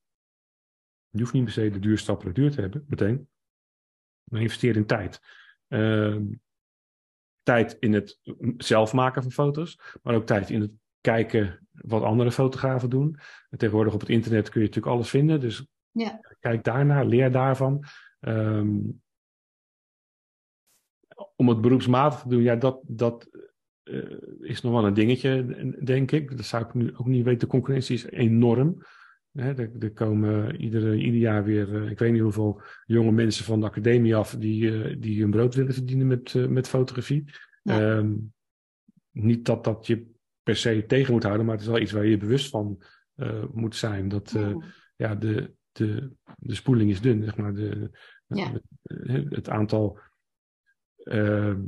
Je 1.09 1.19
hoeft 1.19 1.33
niet 1.33 1.43
per 1.43 1.53
se 1.53 1.69
de 1.69 1.79
duurste 1.79 2.11
apparatuur 2.11 2.51
te 2.51 2.61
hebben, 2.61 2.85
meteen. 2.87 3.29
Maar 4.23 4.41
investeer 4.41 4.75
in 4.75 4.85
tijd. 4.85 5.21
Uh, 5.67 6.17
tijd 7.49 7.77
in 7.79 7.93
het 7.93 8.19
zelf 8.57 8.93
maken 8.93 9.21
van 9.21 9.31
foto's, 9.31 9.79
maar 10.03 10.15
ook 10.15 10.25
tijd 10.25 10.49
in 10.49 10.61
het 10.61 10.71
kijken 11.01 11.67
wat 11.71 12.03
andere 12.03 12.31
fotografen 12.31 12.89
doen. 12.89 13.19
En 13.49 13.57
tegenwoordig 13.57 13.93
op 13.93 13.99
het 13.99 14.09
internet 14.09 14.49
kun 14.49 14.61
je 14.61 14.67
natuurlijk 14.67 14.95
alles 14.95 15.09
vinden, 15.09 15.39
dus 15.39 15.67
ja. 15.91 16.19
kijk 16.39 16.63
daarnaar, 16.63 17.05
leer 17.05 17.31
daarvan. 17.31 17.83
Um, 18.19 19.01
om 21.35 21.49
het 21.49 21.61
beroepsmatig 21.61 22.19
te 22.19 22.29
doen, 22.29 22.41
ja, 22.41 22.55
dat, 22.55 22.79
dat 22.83 23.29
uh, 23.83 24.17
is 24.39 24.61
nog 24.61 24.73
wel 24.73 24.85
een 24.85 24.93
dingetje, 24.93 25.45
denk 25.83 26.11
ik. 26.11 26.37
Dat 26.37 26.45
zou 26.45 26.65
ik 26.65 26.73
nu 26.73 26.95
ook 26.97 27.07
niet 27.07 27.23
weten. 27.23 27.39
De 27.39 27.47
concurrentie 27.47 27.95
is 27.95 28.05
enorm. 28.05 28.83
Hè, 29.39 29.53
er, 29.53 29.71
er, 29.79 29.91
komen 29.91 30.55
iedere, 30.55 30.97
ieder 30.97 31.19
jaar 31.19 31.43
weer, 31.43 31.69
uh, 31.69 31.89
ik 31.89 31.99
weet 31.99 32.11
niet 32.11 32.21
hoeveel 32.21 32.61
jonge 32.85 33.11
mensen 33.11 33.45
van 33.45 33.59
de 33.59 33.65
academie 33.65 34.15
af 34.15 34.35
die, 34.35 34.61
uh, 34.63 34.95
die 34.99 35.21
hun 35.21 35.31
brood 35.31 35.55
willen 35.55 35.73
verdienen 35.73 36.07
met, 36.07 36.33
met 36.49 36.67
fotografie. 36.67 37.23
Ja. 37.61 37.97
Um, 37.97 38.33
niet 39.11 39.45
dat 39.45 39.63
dat 39.63 39.87
je 39.87 40.05
per 40.43 40.55
se 40.55 40.83
tegen 40.87 41.13
moet 41.13 41.23
houden, 41.23 41.45
maar 41.45 41.55
het 41.55 41.63
is 41.63 41.69
wel 41.69 41.79
iets 41.79 41.91
waar 41.91 42.05
je 42.05 42.17
bewust 42.17 42.49
van 42.49 42.83
moet 43.51 43.75
zijn. 43.75 44.07
Dat 44.07 44.31
ja. 44.31 44.55
ja, 44.95 45.15
de, 45.15 45.51
de, 45.71 46.11
de 46.37 46.55
spoeling 46.55 46.89
is 46.89 47.01
dun, 47.01 47.23
zeg 47.23 47.37
maar. 47.37 47.53
De, 47.53 47.89
ja. 48.27 48.61
het 49.29 49.49
aantal 49.49 49.99
Ehm, 51.09 51.61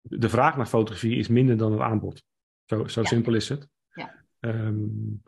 de 0.00 0.28
vraag 0.28 0.56
naar 0.56 0.66
fotografie 0.66 1.16
is 1.16 1.28
minder 1.28 1.56
dan 1.56 1.72
het 1.72 1.80
aanbod. 1.80 2.22
Zo, 2.64 2.86
zo 2.86 3.04
simpel 3.04 3.34
is 3.34 3.48
het. 3.48 3.68
Ja. 3.92 4.24
Um, 4.40 5.22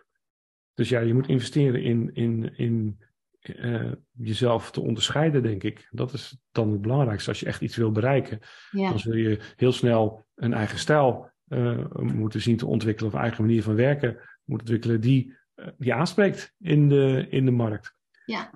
dus 0.81 0.89
ja, 0.89 1.01
je 1.01 1.15
moet 1.15 1.29
investeren 1.29 1.83
in, 1.83 2.15
in, 2.15 2.57
in 2.57 3.01
uh, 3.43 3.93
jezelf 4.13 4.71
te 4.71 4.81
onderscheiden, 4.81 5.43
denk 5.43 5.63
ik. 5.63 5.89
Dat 5.91 6.13
is 6.13 6.39
dan 6.53 6.73
het 6.73 6.81
belangrijkste. 6.81 7.29
Als 7.29 7.41
je 7.41 7.47
echt 7.47 7.61
iets 7.61 7.77
wil 7.77 7.93
bereiken, 7.93 8.41
ja. 8.71 8.89
dan 8.89 8.99
zul 8.99 9.15
je 9.15 9.41
heel 9.57 9.73
snel 9.73 10.27
een 10.35 10.53
eigen 10.53 10.79
stijl 10.79 11.31
uh, 11.49 11.85
moeten 11.97 12.41
zien 12.41 12.57
te 12.57 12.67
ontwikkelen, 12.67 13.11
of 13.11 13.17
een 13.17 13.25
eigen 13.25 13.45
manier 13.45 13.63
van 13.63 13.75
werken 13.75 14.11
moeten 14.45 14.67
ontwikkelen, 14.67 15.01
die, 15.01 15.37
uh, 15.57 15.67
die 15.79 15.95
aanspreekt 15.95 16.55
in 16.59 16.89
de, 16.89 17.27
in 17.31 17.45
de 17.45 17.51
markt. 17.51 17.95
Ja. 18.25 18.51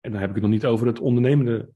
En 0.00 0.10
dan 0.10 0.20
heb 0.20 0.28
ik 0.28 0.34
het 0.34 0.44
nog 0.44 0.52
niet 0.52 0.66
over 0.66 0.86
het 0.86 1.00
ondernemende 1.00 1.70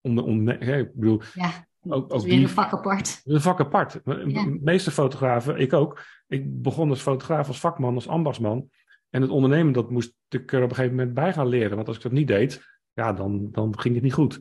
onder, 0.00 0.24
onder, 0.24 0.62
ik 0.62 0.94
bedoel, 0.94 1.20
ja, 1.34 1.66
ook, 1.80 2.14
ook 2.14 2.22
die, 2.22 2.40
een 2.40 2.48
vak 2.48 2.72
apart. 2.72 3.20
Een 3.24 3.40
vak 3.40 3.60
apart. 3.60 4.00
De 4.04 4.58
meeste 4.60 4.90
fotografen, 4.90 5.56
ik 5.56 5.72
ook. 5.72 6.02
Ik 6.26 6.62
begon 6.62 6.88
als 6.88 7.00
fotograaf, 7.00 7.48
als 7.48 7.60
vakman, 7.60 7.94
als 7.94 8.08
ambachtsman. 8.08 8.70
En 9.10 9.22
het 9.22 9.30
ondernemen, 9.30 9.72
dat 9.72 9.90
moest 9.90 10.14
ik 10.28 10.52
er 10.52 10.62
op 10.62 10.68
een 10.68 10.74
gegeven 10.74 10.96
moment 10.96 11.14
bij 11.14 11.32
gaan 11.32 11.48
leren. 11.48 11.76
Want 11.76 11.88
als 11.88 11.96
ik 11.96 12.02
dat 12.02 12.12
niet 12.12 12.28
deed, 12.28 12.62
ja, 12.92 13.12
dan, 13.12 13.50
dan 13.50 13.78
ging 13.78 13.94
het 13.94 14.04
niet 14.04 14.12
goed. 14.12 14.40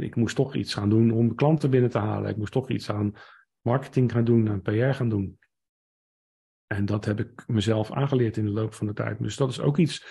Ik 0.00 0.16
moest 0.16 0.36
toch 0.36 0.54
iets 0.54 0.74
gaan 0.74 0.88
doen 0.88 1.10
om 1.10 1.34
klanten 1.34 1.70
binnen 1.70 1.90
te 1.90 1.98
halen. 1.98 2.30
Ik 2.30 2.36
moest 2.36 2.52
toch 2.52 2.70
iets 2.70 2.90
aan 2.90 3.14
marketing 3.60 4.12
gaan 4.12 4.24
doen, 4.24 4.48
aan 4.48 4.62
PR 4.62 4.84
gaan 4.84 5.08
doen. 5.08 5.38
En 6.66 6.84
dat 6.86 7.04
heb 7.04 7.20
ik 7.20 7.44
mezelf 7.46 7.92
aangeleerd 7.92 8.36
in 8.36 8.44
de 8.44 8.50
loop 8.50 8.74
van 8.74 8.86
de 8.86 8.92
tijd. 8.92 9.18
Dus 9.18 9.36
dat 9.36 9.50
is 9.50 9.60
ook 9.60 9.78
iets 9.78 10.04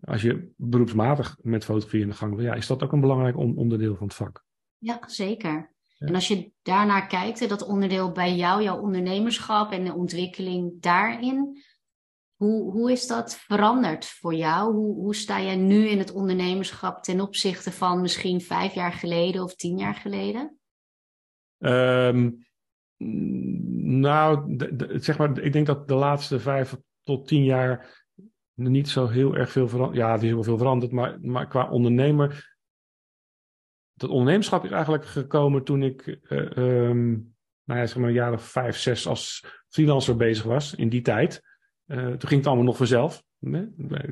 als 0.00 0.22
je 0.22 0.52
beroepsmatig 0.56 1.36
met 1.42 1.64
fotografie 1.64 2.00
in 2.00 2.08
de 2.08 2.14
gang 2.14 2.34
wil, 2.34 2.44
ja, 2.44 2.54
is 2.54 2.66
dat 2.66 2.82
ook 2.82 2.92
een 2.92 3.00
belangrijk 3.00 3.36
onderdeel 3.36 3.96
van 3.96 4.06
het 4.06 4.16
vak. 4.16 4.44
Ja, 4.78 5.00
zeker. 5.06 5.74
En 5.98 6.14
als 6.14 6.28
je 6.28 6.50
daarnaar 6.62 7.06
kijkt, 7.06 7.48
dat 7.48 7.66
onderdeel 7.66 8.12
bij 8.12 8.34
jou, 8.34 8.62
jouw 8.62 8.80
ondernemerschap 8.80 9.72
en 9.72 9.84
de 9.84 9.94
ontwikkeling 9.94 10.80
daarin, 10.80 11.62
hoe, 12.36 12.72
hoe 12.72 12.92
is 12.92 13.06
dat 13.06 13.36
veranderd 13.36 14.06
voor 14.06 14.34
jou? 14.34 14.74
Hoe, 14.74 14.94
hoe 14.94 15.14
sta 15.14 15.40
jij 15.40 15.56
nu 15.56 15.88
in 15.88 15.98
het 15.98 16.12
ondernemerschap 16.12 17.02
ten 17.02 17.20
opzichte 17.20 17.72
van 17.72 18.00
misschien 18.00 18.40
vijf 18.40 18.74
jaar 18.74 18.92
geleden 18.92 19.42
of 19.42 19.54
tien 19.54 19.78
jaar 19.78 19.94
geleden? 19.94 20.58
Um, 21.58 22.46
nou, 23.98 24.56
zeg 24.98 25.18
maar, 25.18 25.38
ik 25.38 25.52
denk 25.52 25.66
dat 25.66 25.88
de 25.88 25.94
laatste 25.94 26.40
vijf 26.40 26.76
tot 27.02 27.28
tien 27.28 27.44
jaar 27.44 28.04
niet 28.54 28.88
zo 28.88 29.06
heel 29.06 29.36
erg 29.36 29.50
veel 29.50 29.68
veranderd. 29.68 29.98
Ja, 29.98 30.08
er 30.08 30.22
is 30.22 30.22
heel 30.22 30.42
veel 30.42 30.58
veranderd, 30.58 30.92
maar, 30.92 31.20
maar 31.20 31.48
qua 31.48 31.70
ondernemer. 31.70 32.56
Dat 33.92 34.10
ondernemerschap 34.10 34.64
is 34.64 34.70
eigenlijk 34.70 35.06
gekomen 35.06 35.64
toen 35.64 35.82
ik, 35.82 36.06
uh, 36.06 36.56
um, 36.56 37.34
nou 37.64 37.80
ja, 37.80 37.86
zeg 37.86 37.96
maar, 37.96 38.08
een 38.08 38.14
jaar 38.14 38.32
of 38.32 38.42
vijf, 38.42 38.76
zes 38.76 39.06
als 39.06 39.46
freelancer 39.68 40.16
bezig 40.16 40.44
was 40.44 40.74
in 40.74 40.88
die 40.88 41.02
tijd. 41.02 41.55
Uh, 41.86 42.06
toen 42.06 42.28
ging 42.28 42.40
het 42.40 42.46
allemaal 42.46 42.64
nog 42.64 42.76
vanzelf. 42.76 43.24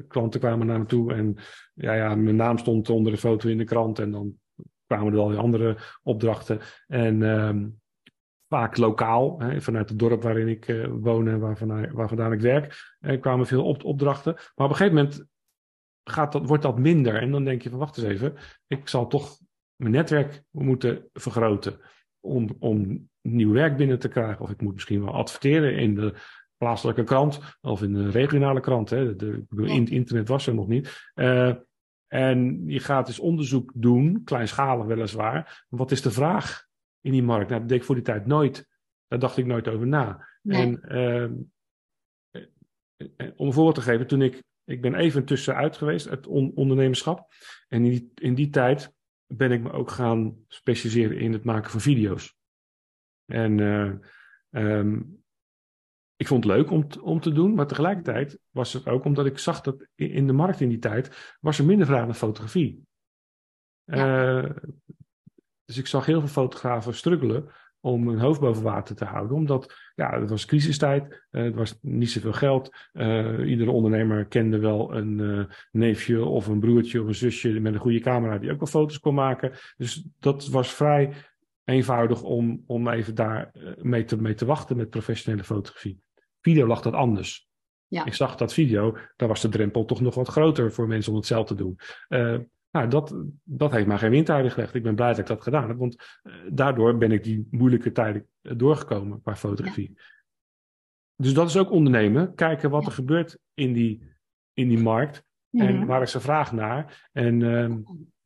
Klanten 0.08 0.40
kwamen 0.40 0.66
naar 0.66 0.78
me 0.78 0.86
toe 0.86 1.12
en 1.12 1.36
ja, 1.74 1.94
ja, 1.94 2.14
mijn 2.14 2.36
naam 2.36 2.58
stond 2.58 2.90
onder 2.90 3.12
de 3.12 3.18
foto 3.18 3.48
in 3.48 3.58
de 3.58 3.64
krant 3.64 3.98
en 3.98 4.10
dan 4.10 4.34
kwamen 4.86 5.12
er 5.12 5.18
al 5.18 5.36
andere 5.36 5.76
opdrachten. 6.02 6.60
En 6.86 7.22
um, 7.22 7.80
vaak 8.48 8.76
lokaal, 8.76 9.40
hè, 9.40 9.60
vanuit 9.60 9.88
het 9.88 9.98
dorp 9.98 10.22
waarin 10.22 10.48
ik 10.48 10.68
uh, 10.68 10.88
woon 11.00 11.28
en 11.28 11.38
waar, 11.38 11.92
waar 11.92 12.08
vandaan 12.08 12.32
ik 12.32 12.40
werk, 12.40 12.94
kwamen 13.20 13.46
veel 13.46 13.64
op, 13.64 13.84
opdrachten. 13.84 14.32
Maar 14.32 14.66
op 14.66 14.70
een 14.70 14.76
gegeven 14.76 14.94
moment 14.94 15.26
gaat 16.04 16.32
dat, 16.32 16.46
wordt 16.46 16.62
dat 16.62 16.78
minder. 16.78 17.14
En 17.14 17.30
dan 17.30 17.44
denk 17.44 17.62
je 17.62 17.70
van 17.70 17.78
wacht 17.78 17.96
eens 17.96 18.06
even, 18.06 18.34
ik 18.66 18.88
zal 18.88 19.06
toch 19.06 19.38
mijn 19.76 19.92
netwerk 19.92 20.42
moeten 20.50 21.08
vergroten 21.12 21.80
om, 22.20 22.56
om 22.58 23.08
nieuw 23.20 23.52
werk 23.52 23.76
binnen 23.76 23.98
te 23.98 24.08
krijgen. 24.08 24.40
Of 24.40 24.50
ik 24.50 24.60
moet 24.60 24.74
misschien 24.74 25.04
wel 25.04 25.14
adverteren 25.14 25.76
in 25.76 25.94
de 25.94 26.14
plaatselijke 26.56 27.04
krant 27.04 27.40
of 27.60 27.82
in 27.82 27.92
de 27.92 28.10
regionale 28.10 28.60
krant. 28.60 28.90
Hè. 28.90 29.16
De, 29.16 29.44
de 29.48 29.66
internet 29.90 30.28
was 30.28 30.46
er 30.46 30.54
nog 30.54 30.68
niet. 30.68 31.10
Uh, 31.14 31.54
en 32.06 32.62
je 32.66 32.80
gaat 32.80 33.06
dus 33.06 33.18
onderzoek 33.18 33.72
doen, 33.74 34.24
kleinschalig 34.24 34.86
weliswaar. 34.86 35.64
Wat 35.68 35.90
is 35.90 36.02
de 36.02 36.10
vraag 36.10 36.66
in 37.00 37.12
die 37.12 37.22
markt. 37.22 37.48
Nou, 37.48 37.60
dat 37.60 37.68
deed 37.68 37.78
ik 37.78 37.84
voor 37.84 37.94
die 37.94 38.04
tijd 38.04 38.26
nooit. 38.26 38.68
Daar 39.06 39.18
dacht 39.18 39.36
ik 39.36 39.46
nooit 39.46 39.68
over 39.68 39.86
na. 39.86 40.28
En 40.42 40.80
uh, 40.88 41.30
om 43.36 43.46
een 43.46 43.52
voorbeeld 43.52 43.74
te 43.74 43.80
geven, 43.80 44.06
toen 44.06 44.22
ik, 44.22 44.42
ik 44.64 44.80
ben 44.80 44.94
even 44.94 45.24
tussenuit 45.24 45.76
geweest, 45.76 46.10
het 46.10 46.26
on, 46.26 46.52
ondernemerschap. 46.54 47.32
En 47.68 47.84
in 47.84 47.90
die, 47.90 48.12
in 48.14 48.34
die 48.34 48.50
tijd 48.50 48.94
ben 49.26 49.52
ik 49.52 49.62
me 49.62 49.72
ook 49.72 49.90
gaan 49.90 50.36
specialiseren 50.48 51.18
in 51.18 51.32
het 51.32 51.44
maken 51.44 51.70
van 51.70 51.80
video's. 51.80 52.36
En 53.26 53.58
uh, 53.58 53.92
um, 54.50 55.23
ik 56.16 56.26
vond 56.26 56.44
het 56.44 56.52
leuk 56.52 56.70
om, 56.70 56.86
om 57.02 57.20
te 57.20 57.32
doen, 57.32 57.54
maar 57.54 57.66
tegelijkertijd 57.66 58.38
was 58.50 58.72
het 58.72 58.86
ook 58.88 59.04
omdat 59.04 59.26
ik 59.26 59.38
zag 59.38 59.60
dat 59.60 59.86
in 59.94 60.26
de 60.26 60.32
markt 60.32 60.60
in 60.60 60.68
die 60.68 60.78
tijd 60.78 61.36
was 61.40 61.58
er 61.58 61.64
minder 61.64 61.86
vraag 61.86 62.04
naar 62.04 62.14
fotografie. 62.14 62.82
Ja. 63.84 64.42
Uh, 64.42 64.50
dus 65.64 65.78
ik 65.78 65.86
zag 65.86 66.06
heel 66.06 66.20
veel 66.20 66.28
fotografen 66.28 66.94
struggelen 66.94 67.48
om 67.80 68.08
hun 68.08 68.18
hoofd 68.18 68.40
boven 68.40 68.62
water 68.62 68.96
te 68.96 69.04
houden. 69.04 69.36
Omdat, 69.36 69.74
ja, 69.94 70.20
het 70.20 70.30
was 70.30 70.44
crisistijd, 70.44 71.26
uh, 71.30 71.42
het 71.42 71.54
was 71.54 71.78
niet 71.80 72.10
zoveel 72.10 72.32
geld. 72.32 72.70
Uh, 72.92 73.48
iedere 73.48 73.70
ondernemer 73.70 74.26
kende 74.26 74.58
wel 74.58 74.94
een 74.94 75.18
uh, 75.18 75.44
neefje 75.70 76.24
of 76.24 76.46
een 76.46 76.60
broertje 76.60 77.00
of 77.00 77.06
een 77.06 77.14
zusje 77.14 77.60
met 77.60 77.74
een 77.74 77.80
goede 77.80 78.00
camera 78.00 78.38
die 78.38 78.50
ook 78.50 78.58
wel 78.58 78.68
foto's 78.68 79.00
kon 79.00 79.14
maken. 79.14 79.52
Dus 79.76 80.06
dat 80.18 80.48
was 80.48 80.74
vrij 80.74 81.12
eenvoudig 81.64 82.22
om, 82.22 82.62
om 82.66 82.88
even 82.88 83.14
daar 83.14 83.50
mee 83.82 84.04
te, 84.04 84.20
mee 84.20 84.34
te 84.34 84.44
wachten 84.44 84.76
met 84.76 84.90
professionele 84.90 85.44
fotografie. 85.44 86.00
Video 86.40 86.66
lag 86.66 86.82
dat 86.82 86.94
anders. 86.94 87.48
Ja. 87.86 88.04
Ik 88.04 88.14
zag 88.14 88.36
dat 88.36 88.52
video, 88.52 88.96
daar 89.16 89.28
was 89.28 89.40
de 89.40 89.48
drempel 89.48 89.84
toch 89.84 90.00
nog 90.00 90.14
wat 90.14 90.28
groter 90.28 90.72
voor 90.72 90.86
mensen 90.86 91.12
om 91.12 91.18
het 91.18 91.26
zelf 91.26 91.46
te 91.46 91.54
doen. 91.54 91.78
Nou, 92.70 92.88
dat, 92.88 93.16
dat 93.42 93.72
heeft 93.72 93.86
mij 93.86 93.98
geen 93.98 94.10
windeieren 94.10 94.50
gelegd. 94.50 94.74
Ik 94.74 94.82
ben 94.82 94.94
blij 94.94 95.08
dat 95.08 95.18
ik 95.18 95.26
dat 95.26 95.42
gedaan 95.42 95.68
heb, 95.68 95.78
want 95.78 96.20
uh, 96.22 96.34
daardoor 96.52 96.98
ben 96.98 97.12
ik 97.12 97.24
die 97.24 97.48
moeilijke 97.50 97.92
tijden 97.92 98.28
doorgekomen 98.40 99.22
qua 99.22 99.36
fotografie. 99.36 99.92
Ja. 99.94 100.02
Dus 101.16 101.34
dat 101.34 101.48
is 101.48 101.56
ook 101.56 101.70
ondernemen. 101.70 102.34
Kijken 102.34 102.70
wat 102.70 102.82
ja. 102.82 102.88
er 102.88 102.94
gebeurt 102.94 103.38
in 103.54 103.72
die, 103.72 104.16
in 104.52 104.68
die 104.68 104.78
markt 104.78 105.24
en 105.50 105.86
waar 105.86 106.02
is 106.02 106.14
er 106.14 106.20
vraag 106.20 106.52
naar. 106.52 107.08
En 107.12 107.40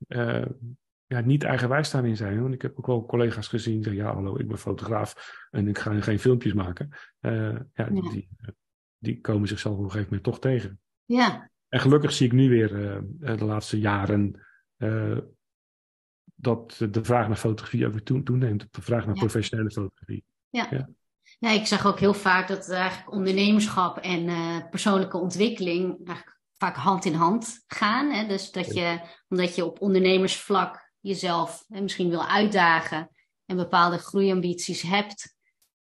uh, 0.08 0.46
ja, 1.08 1.20
niet 1.20 1.44
eigenwijs 1.44 1.90
daarin 1.90 2.16
zijn. 2.16 2.42
Want 2.42 2.54
ik 2.54 2.62
heb 2.62 2.78
ook 2.78 2.86
wel 2.86 3.06
collega's 3.06 3.48
gezien 3.48 3.74
die 3.74 3.82
zeggen, 3.82 4.02
ja 4.02 4.14
hallo, 4.14 4.38
ik 4.38 4.48
ben 4.48 4.58
fotograaf 4.58 5.34
en 5.50 5.68
ik 5.68 5.78
ga 5.78 6.00
geen 6.00 6.18
filmpjes 6.18 6.52
maken. 6.52 6.90
ja, 7.74 7.84
die, 7.90 8.10
die, 8.10 8.28
die 8.98 9.20
komen 9.20 9.48
zichzelf 9.48 9.76
op 9.76 9.84
een 9.84 9.90
gegeven 9.90 10.08
moment 10.08 10.24
toch 10.24 10.40
tegen. 10.40 10.80
Ja, 11.04 11.50
en 11.68 11.80
gelukkig 11.80 12.12
zie 12.12 12.26
ik 12.26 12.32
nu 12.32 12.48
weer 12.48 12.72
uh, 12.72 13.36
de 13.36 13.44
laatste 13.44 13.78
jaren 13.78 14.46
uh, 14.76 15.18
dat 16.34 16.86
de 16.90 17.04
vraag 17.04 17.26
naar 17.26 17.36
fotografie 17.36 17.86
ook 17.86 17.92
weer 17.92 18.22
toeneemt. 18.22 18.66
De 18.70 18.82
vraag 18.82 19.04
naar 19.06 19.14
ja. 19.14 19.20
professionele 19.20 19.70
fotografie. 19.70 20.24
Ja. 20.48 20.66
ja. 20.70 20.88
Ja, 21.38 21.50
ik 21.50 21.66
zeg 21.66 21.86
ook 21.86 21.98
heel 21.98 22.14
vaak 22.14 22.48
dat 22.48 22.70
eigenlijk 22.70 23.12
ondernemerschap 23.12 23.98
en 23.98 24.28
persoonlijke 24.70 25.16
ontwikkeling 25.16 25.96
eigenlijk 26.06 26.40
vaak 26.56 26.76
hand 26.76 27.04
in 27.04 27.14
hand 27.14 27.64
gaan. 27.66 28.10
Hè? 28.10 28.26
Dus 28.26 28.50
dat 28.50 28.74
je, 28.74 29.00
omdat 29.28 29.54
je 29.54 29.64
op 29.64 29.80
ondernemersvlak 29.80 30.87
jezelf 31.00 31.64
hè, 31.68 31.80
misschien 31.80 32.08
wil 32.08 32.26
uitdagen 32.26 33.10
en 33.46 33.56
bepaalde 33.56 33.98
groeiambities 33.98 34.82
hebt, 34.82 35.36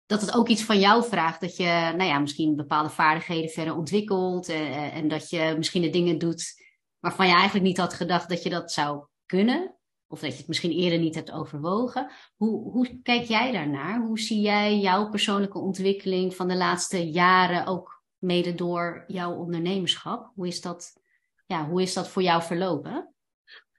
dat 0.06 0.20
het 0.20 0.34
ook 0.34 0.48
iets 0.48 0.62
van 0.62 0.80
jou 0.80 1.04
vraagt. 1.04 1.40
Dat 1.40 1.56
je 1.56 1.92
nou 1.96 2.04
ja, 2.04 2.18
misschien 2.18 2.56
bepaalde 2.56 2.90
vaardigheden 2.90 3.50
verder 3.50 3.76
ontwikkelt 3.76 4.48
uh, 4.48 4.96
en 4.96 5.08
dat 5.08 5.30
je 5.30 5.54
misschien 5.56 5.82
de 5.82 5.90
dingen 5.90 6.18
doet 6.18 6.60
waarvan 6.98 7.26
je 7.26 7.34
eigenlijk 7.34 7.64
niet 7.64 7.76
had 7.76 7.94
gedacht 7.94 8.28
dat 8.28 8.42
je 8.42 8.50
dat 8.50 8.72
zou 8.72 9.06
kunnen. 9.26 9.76
Of 10.06 10.20
dat 10.20 10.30
je 10.30 10.38
het 10.38 10.48
misschien 10.48 10.72
eerder 10.72 10.98
niet 10.98 11.14
hebt 11.14 11.32
overwogen. 11.32 12.10
Hoe, 12.36 12.70
hoe 12.70 13.00
kijk 13.02 13.24
jij 13.24 13.52
daarnaar? 13.52 14.00
Hoe 14.00 14.20
zie 14.20 14.40
jij 14.40 14.78
jouw 14.78 15.08
persoonlijke 15.08 15.58
ontwikkeling 15.58 16.34
van 16.34 16.48
de 16.48 16.56
laatste 16.56 17.10
jaren 17.10 17.66
ook 17.66 18.02
mede 18.18 18.54
door 18.54 19.04
jouw 19.06 19.34
ondernemerschap? 19.34 20.32
Hoe 20.34 20.46
is 20.46 20.60
dat, 20.60 21.00
ja, 21.46 21.68
hoe 21.68 21.82
is 21.82 21.94
dat 21.94 22.08
voor 22.08 22.22
jou 22.22 22.42
verlopen? 22.42 23.14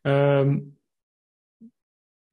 Um, 0.01 0.79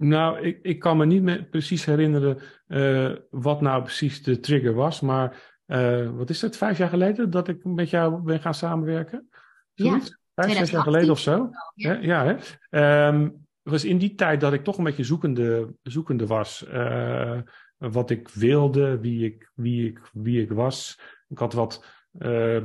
nou, 0.00 0.40
ik, 0.40 0.58
ik 0.62 0.78
kan 0.78 0.96
me 0.96 1.06
niet 1.06 1.22
meer 1.22 1.44
precies 1.44 1.84
herinneren 1.84 2.38
uh, 2.68 3.16
wat 3.30 3.60
nou 3.60 3.82
precies 3.82 4.22
de 4.22 4.40
trigger 4.40 4.74
was. 4.74 5.00
Maar 5.00 5.52
uh, 5.66 6.10
wat 6.10 6.30
is 6.30 6.42
het, 6.42 6.56
vijf 6.56 6.78
jaar 6.78 6.88
geleden 6.88 7.30
dat 7.30 7.48
ik 7.48 7.64
met 7.64 7.90
jou 7.90 8.22
ben 8.22 8.40
gaan 8.40 8.54
samenwerken? 8.54 9.28
Zoiets? 9.74 10.08
Ja. 10.08 10.18
Vijf, 10.34 10.56
zes 10.56 10.70
jaar 10.70 10.82
geleden 10.82 11.10
of 11.10 11.18
zo? 11.18 11.50
Ja, 11.74 11.92
ja 11.92 12.38
hè? 12.70 13.06
Um, 13.08 13.46
was 13.62 13.84
in 13.84 13.98
die 13.98 14.14
tijd 14.14 14.40
dat 14.40 14.52
ik 14.52 14.64
toch 14.64 14.78
een 14.78 14.84
beetje 14.84 15.04
zoekende, 15.04 15.74
zoekende 15.82 16.26
was. 16.26 16.64
Uh, 16.72 17.38
wat 17.76 18.10
ik 18.10 18.28
wilde, 18.28 18.98
wie 18.98 19.24
ik, 19.24 19.50
wie, 19.54 19.88
ik, 19.88 20.10
wie 20.12 20.42
ik 20.42 20.50
was. 20.50 21.00
Ik 21.28 21.38
had 21.38 21.52
wat, 21.52 21.84
uh, 22.18 22.60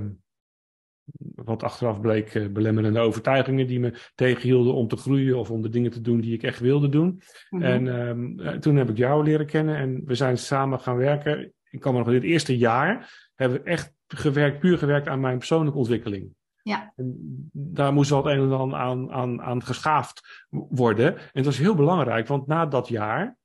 wat 1.35 1.63
achteraf 1.63 2.01
bleek 2.01 2.33
uh, 2.33 2.47
belemmerende 2.47 2.99
overtuigingen 2.99 3.67
die 3.67 3.79
me 3.79 3.93
tegenhielden 4.15 4.73
om 4.73 4.87
te 4.87 4.97
groeien 4.97 5.37
of 5.37 5.51
om 5.51 5.61
de 5.61 5.69
dingen 5.69 5.91
te 5.91 6.01
doen 6.01 6.19
die 6.19 6.33
ik 6.33 6.43
echt 6.43 6.59
wilde 6.59 6.89
doen. 6.89 7.21
Mm 7.49 7.61
-hmm. 7.61 7.61
En 7.61 7.87
um, 7.87 8.59
toen 8.59 8.75
heb 8.75 8.89
ik 8.89 8.97
jou 8.97 9.23
leren 9.23 9.45
kennen 9.45 9.75
en 9.75 10.01
we 10.05 10.15
zijn 10.15 10.37
samen 10.37 10.79
gaan 10.79 10.97
werken. 10.97 11.53
Ik 11.69 11.79
kan 11.79 11.93
me 11.93 11.99
nog 11.99 12.07
in 12.07 12.13
het 12.13 12.23
eerste 12.23 12.57
jaar 12.57 13.23
hebben 13.35 13.63
we 13.63 13.69
echt 13.69 13.93
gewerkt, 14.07 14.59
puur 14.59 14.77
gewerkt 14.77 15.07
aan 15.07 15.19
mijn 15.19 15.37
persoonlijke 15.37 15.77
ontwikkeling. 15.77 16.33
Ja. 16.61 16.93
En 16.95 17.15
daar 17.51 17.93
moest 17.93 18.09
wel 18.09 18.23
het 18.23 18.37
een 18.37 18.43
en 18.43 18.57
ander 18.57 18.79
aan, 18.79 19.11
aan, 19.11 19.41
aan 19.41 19.63
geschaafd 19.63 20.45
worden. 20.49 21.15
En 21.17 21.23
het 21.31 21.45
was 21.45 21.57
heel 21.57 21.75
belangrijk, 21.75 22.27
want 22.27 22.47
na 22.47 22.65
dat 22.65 22.87
jaar 22.87 23.37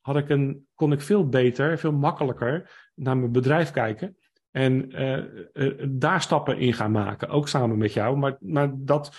had 0.00 0.16
ik 0.16 0.28
een, 0.28 0.66
kon 0.74 0.92
ik 0.92 1.00
veel 1.00 1.28
beter, 1.28 1.78
veel 1.78 1.92
makkelijker 1.92 2.70
naar 2.94 3.16
mijn 3.16 3.32
bedrijf 3.32 3.70
kijken. 3.70 4.16
En 4.56 5.00
uh, 5.02 5.24
uh, 5.52 5.86
daar 5.88 6.22
stappen 6.22 6.58
in 6.58 6.72
gaan 6.72 6.90
maken, 6.90 7.28
ook 7.28 7.48
samen 7.48 7.78
met 7.78 7.92
jou. 7.92 8.16
Maar, 8.16 8.36
maar 8.40 8.70
dat 8.76 9.16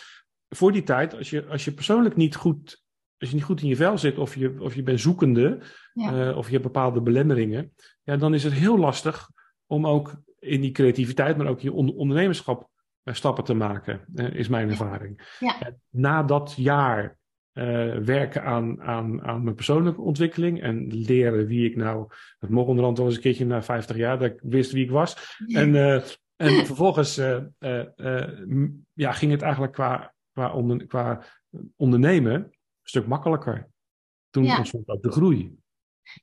voor 0.50 0.72
die 0.72 0.84
tijd, 0.84 1.16
als 1.18 1.30
je, 1.30 1.46
als 1.46 1.66
je 1.66 1.72
persoonlijk 1.72 2.16
niet 2.16 2.36
goed, 2.36 2.84
als 3.18 3.30
je 3.30 3.36
niet 3.36 3.44
goed 3.44 3.62
in 3.62 3.68
je 3.68 3.76
vel 3.76 3.98
zit, 3.98 4.18
of 4.18 4.36
je, 4.36 4.56
of 4.60 4.76
je 4.76 4.84
bent 4.84 5.00
zoekende, 5.00 5.62
ja. 5.94 6.30
uh, 6.30 6.38
of 6.38 6.46
je 6.46 6.52
hebt 6.52 6.64
bepaalde 6.64 7.02
belemmeringen, 7.02 7.74
ja, 8.04 8.18
dan 8.18 8.34
is 8.34 8.44
het 8.44 8.54
heel 8.54 8.78
lastig 8.78 9.30
om 9.66 9.88
ook 9.88 10.22
in 10.40 10.62
die 10.62 10.72
creativiteit, 10.72 11.38
maar 11.38 11.48
ook 11.48 11.60
je 11.60 11.74
ondernemerschap 11.74 12.70
stappen 13.04 13.44
te 13.44 13.54
maken, 13.54 14.06
is 14.34 14.48
mijn 14.48 14.70
ervaring. 14.70 15.36
Ja. 15.40 15.78
Na 15.90 16.24
dat 16.24 16.54
jaar 16.58 17.18
uh, 17.58 17.98
werken 17.98 18.44
aan, 18.44 18.82
aan, 18.82 19.24
aan 19.24 19.44
mijn 19.44 19.56
persoonlijke 19.56 20.02
ontwikkeling 20.02 20.62
en 20.62 20.88
leren 20.88 21.48
wie 21.48 21.70
ik 21.70 21.76
nou. 21.76 22.08
Het 22.40 22.50
mocht 22.50 22.68
onderhand 22.68 22.98
wel 22.98 23.08
eens 23.08 23.16
een 23.16 23.22
keertje 23.22 23.46
na 23.46 23.64
50 23.64 23.96
jaar 23.96 24.20
dat 24.20 24.32
ik 24.32 24.40
wist 24.44 24.72
wie 24.72 24.84
ik 24.84 24.92
was. 24.92 25.38
Ja. 25.46 25.60
En, 25.60 25.70
uh, 25.74 25.96
en 26.36 26.66
vervolgens 26.66 27.18
uh, 27.18 27.44
ja, 28.94 29.12
ging 29.12 29.32
het 29.32 29.42
eigenlijk 29.42 29.74
qua, 29.74 30.14
qua, 30.34 30.54
onder, 30.54 30.88
qua 30.88 31.24
ondernemen 31.76 32.34
een 32.34 32.52
stuk 32.84 33.08
makkelijker. 33.08 33.70
Toen 34.30 34.44
ja. 34.44 34.58
ontstond 34.58 34.88
ook 34.88 35.02
de 35.02 35.12
groei. 35.12 35.58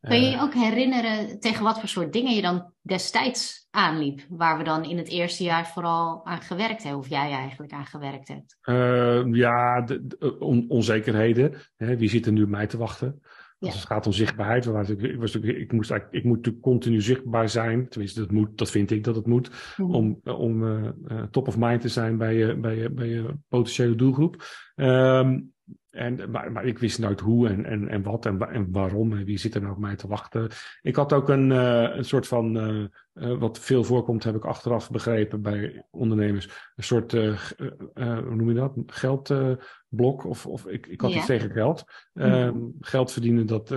Kun 0.00 0.22
je 0.22 0.30
je 0.30 0.40
ook 0.40 0.54
herinneren 0.54 1.40
tegen 1.40 1.64
wat 1.64 1.80
voor 1.80 1.88
soort 1.88 2.12
dingen 2.12 2.34
je 2.34 2.42
dan 2.42 2.72
destijds 2.80 3.66
aanliep? 3.70 4.20
Waar 4.28 4.58
we 4.58 4.64
dan 4.64 4.84
in 4.84 4.96
het 4.96 5.08
eerste 5.08 5.44
jaar 5.44 5.66
vooral 5.66 6.26
aan 6.26 6.40
gewerkt 6.40 6.82
hebben, 6.82 7.00
of 7.00 7.08
jij 7.08 7.30
eigenlijk 7.30 7.72
aan 7.72 7.86
gewerkt 7.86 8.28
hebt? 8.28 8.56
Uh, 8.64 9.34
ja, 9.34 9.80
de, 9.80 10.06
de 10.06 10.38
on 10.38 10.64
onzekerheden. 10.68 11.54
Hè, 11.76 11.96
wie 11.96 12.08
zit 12.08 12.26
er 12.26 12.32
nu 12.32 12.42
op 12.42 12.48
mij 12.48 12.66
te 12.66 12.76
wachten? 12.76 13.20
Als 13.58 13.74
het 13.74 13.86
gaat 13.86 14.06
om 14.06 14.12
zichtbaarheid, 14.12 14.64
was 14.64 14.88
ik, 14.88 15.16
was 15.16 15.34
ik, 15.34 15.44
ik, 15.44 15.72
moest, 15.72 15.90
ik 15.90 16.24
moet 16.24 16.36
natuurlijk 16.36 16.64
continu 16.64 17.00
zichtbaar 17.00 17.48
zijn. 17.48 17.88
Tenminste, 17.88 18.20
dat, 18.20 18.30
moet, 18.30 18.58
dat 18.58 18.70
vind 18.70 18.90
ik 18.90 19.04
dat 19.04 19.16
het 19.16 19.26
moet. 19.26 19.50
Mm 19.76 19.86
-hmm. 19.86 19.94
Om, 19.94 20.20
om 20.24 20.62
uh, 20.62 21.22
top 21.30 21.48
of 21.48 21.58
mind 21.58 21.80
te 21.80 21.88
zijn 21.88 22.18
bij 22.18 22.34
je, 22.34 22.56
bij 22.56 22.76
je, 22.76 22.90
bij 22.90 23.08
je 23.08 23.34
potentiële 23.48 23.94
doelgroep. 23.94 24.44
Um, 24.76 25.51
en, 25.90 26.30
maar, 26.30 26.52
maar, 26.52 26.64
ik 26.64 26.78
wist 26.78 26.98
nooit 26.98 27.20
hoe 27.20 27.48
en, 27.48 27.64
en, 27.64 27.88
en 27.88 28.02
wat 28.02 28.26
en, 28.26 28.40
en 28.40 28.72
waarom 28.72 29.12
en 29.12 29.24
wie 29.24 29.38
zit 29.38 29.54
er 29.54 29.61
nou 29.61 29.72
op 29.72 29.78
mij 29.78 29.96
te 29.96 30.08
wachten. 30.08 30.48
Ik 30.82 30.96
had 30.96 31.12
ook 31.12 31.28
een, 31.28 31.50
uh, 31.50 31.96
een 31.96 32.04
soort 32.04 32.26
van, 32.26 32.56
uh, 32.56 32.85
uh, 33.14 33.38
wat 33.38 33.58
veel 33.58 33.85
voorkomt, 33.85 34.24
heb 34.24 34.35
ik 34.35 34.44
achteraf 34.44 34.90
begrepen 34.90 35.42
bij 35.42 35.87
ondernemers. 35.90 36.72
Een 36.76 36.85
soort, 36.85 37.12
hoe 37.12 38.35
noem 38.35 38.48
je 38.48 38.54
dat? 38.54 38.76
Geldblok. 38.87 40.24
of, 40.24 40.46
of 40.46 40.66
ik, 40.66 40.87
ik 40.87 41.00
had 41.00 41.11
ja. 41.11 41.16
iets 41.16 41.26
tegen 41.26 41.50
geld. 41.50 41.85
Mm. 42.12 42.74
Geld 42.80 43.12
verdienen, 43.12 43.46
dat, 43.46 43.68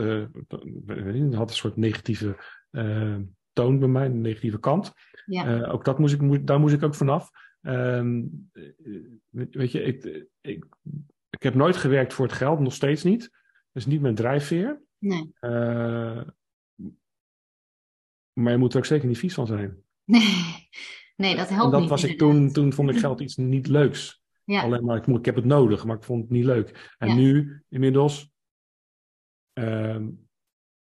dat 0.47 0.63
had 1.31 1.49
een 1.49 1.55
soort 1.55 1.75
negatieve 1.75 2.35
toon 3.53 3.79
bij 3.79 3.87
mij, 3.87 4.05
een 4.05 4.21
negatieve 4.21 4.59
kant. 4.59 4.93
Ja. 5.25 5.65
ook 5.65 5.85
dat 5.85 5.99
moest 5.99 6.13
ik, 6.13 6.47
daar 6.47 6.59
moest 6.59 6.73
ik 6.73 6.83
ook 6.83 6.95
vanaf. 6.95 7.29
Um, 7.61 8.49
weet 9.29 9.71
je, 9.71 9.81
ik, 9.81 10.27
ik 10.41 10.65
ik 11.35 11.43
heb 11.43 11.53
nooit 11.53 11.77
gewerkt 11.77 12.13
voor 12.13 12.25
het 12.25 12.35
geld, 12.35 12.59
nog 12.59 12.73
steeds 12.73 13.03
niet. 13.03 13.21
Dat 13.21 13.83
is 13.83 13.85
niet 13.85 14.01
mijn 14.01 14.15
drijfveer. 14.15 14.81
Nee. 14.97 15.33
Uh, 15.41 16.21
maar 18.33 18.51
je 18.51 18.57
moet 18.57 18.71
er 18.71 18.77
ook 18.77 18.85
zeker 18.85 19.07
niet 19.07 19.17
vies 19.17 19.33
van 19.33 19.47
zijn. 19.47 19.83
Nee, 20.03 20.69
nee 21.15 21.35
dat 21.35 21.49
helpt 21.49 21.65
en 21.65 21.71
dat 21.71 21.79
niet. 21.79 21.89
was 21.89 22.03
ik 22.03 22.17
toen, 22.17 22.51
toen 22.51 22.73
vond 22.73 22.89
ik 22.89 22.97
geld 22.97 23.21
iets 23.21 23.35
niet 23.35 23.67
leuks. 23.67 24.23
Ja. 24.43 24.61
Alleen 24.61 24.85
maar, 24.85 25.09
ik, 25.09 25.25
heb 25.25 25.35
het 25.35 25.45
nodig, 25.45 25.85
maar 25.85 25.95
ik 25.95 26.03
vond 26.03 26.21
het 26.21 26.31
niet 26.31 26.45
leuk. 26.45 26.95
En 26.97 27.07
ja. 27.07 27.15
nu, 27.15 27.61
inmiddels, 27.69 28.31
uh, 29.53 30.05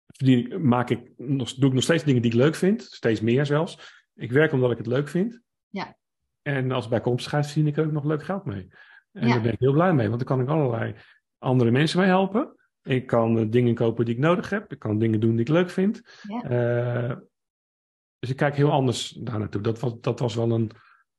verdien, 0.07 0.67
maak 0.67 0.89
ik, 0.89 1.11
nog, 1.17 1.53
doe 1.53 1.69
ik 1.69 1.75
nog 1.75 1.83
steeds 1.83 2.03
dingen 2.03 2.21
die 2.21 2.31
ik 2.31 2.37
leuk 2.37 2.55
vind. 2.55 2.81
Steeds 2.81 3.21
meer 3.21 3.45
zelfs. 3.45 4.03
Ik 4.15 4.31
werk 4.31 4.51
omdat 4.51 4.71
ik 4.71 4.77
het 4.77 4.87
leuk 4.87 5.07
vind. 5.07 5.41
Ja. 5.69 5.97
En 6.41 6.71
als 6.71 6.87
bijkomstigheid 6.87 7.45
verdien 7.45 7.67
ik 7.67 7.77
er 7.77 7.85
ook 7.85 7.91
nog 7.91 8.03
leuk 8.03 8.23
geld 8.23 8.45
mee. 8.45 8.67
En 9.11 9.27
ja. 9.27 9.33
daar 9.33 9.41
ben 9.41 9.53
ik 9.53 9.59
heel 9.59 9.73
blij 9.73 9.93
mee, 9.93 10.07
want 10.07 10.27
dan 10.27 10.37
kan 10.37 10.45
ik 10.45 10.49
allerlei 10.49 10.95
andere 11.37 11.71
mensen 11.71 11.99
mee 11.99 12.07
helpen. 12.07 12.55
Ik 12.83 13.07
kan 13.07 13.37
uh, 13.37 13.45
dingen 13.49 13.75
kopen 13.75 14.05
die 14.05 14.13
ik 14.13 14.19
nodig 14.19 14.49
heb. 14.49 14.71
Ik 14.71 14.79
kan 14.79 14.99
dingen 14.99 15.19
doen 15.19 15.31
die 15.31 15.39
ik 15.39 15.47
leuk 15.47 15.69
vind. 15.69 16.01
Ja. 16.21 17.09
Uh, 17.09 17.17
dus 18.19 18.29
ik 18.29 18.35
kijk 18.35 18.55
heel 18.55 18.71
anders 18.71 19.09
daar 19.09 19.39
naartoe. 19.39 19.61
Dat 19.61 19.79
was, 19.79 19.93
dat 20.01 20.19
was 20.19 20.35
wel 20.35 20.51
een, 20.51 20.71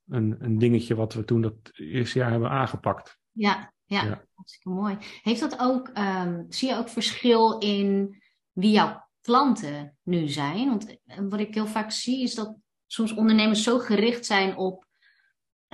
een, 0.09 0.37
een 0.38 0.59
dingetje 0.59 0.94
wat 0.94 1.14
we 1.14 1.24
toen 1.24 1.40
dat 1.40 1.55
eerste 1.72 2.18
jaar 2.18 2.31
hebben 2.31 2.50
aangepakt. 2.50 3.18
Ja, 3.31 3.72
ja, 3.85 4.05
ja. 4.05 4.24
hartstikke 4.35 4.68
mooi. 4.68 4.96
Heeft 5.22 5.40
dat 5.40 5.59
ook, 5.61 5.90
um, 5.98 6.46
zie 6.48 6.68
je 6.68 6.76
ook 6.76 6.88
verschil 6.88 7.59
in 7.59 8.22
wie 8.52 8.70
jouw 8.70 9.09
klanten 9.20 9.96
nu 10.02 10.28
zijn? 10.28 10.68
Want 10.68 10.96
wat 11.28 11.40
ik 11.40 11.55
heel 11.55 11.66
vaak 11.66 11.90
zie 11.90 12.22
is 12.22 12.35
dat 12.35 12.57
soms 12.87 13.14
ondernemers 13.14 13.62
zo 13.62 13.78
gericht 13.78 14.26
zijn 14.26 14.57
op 14.57 14.87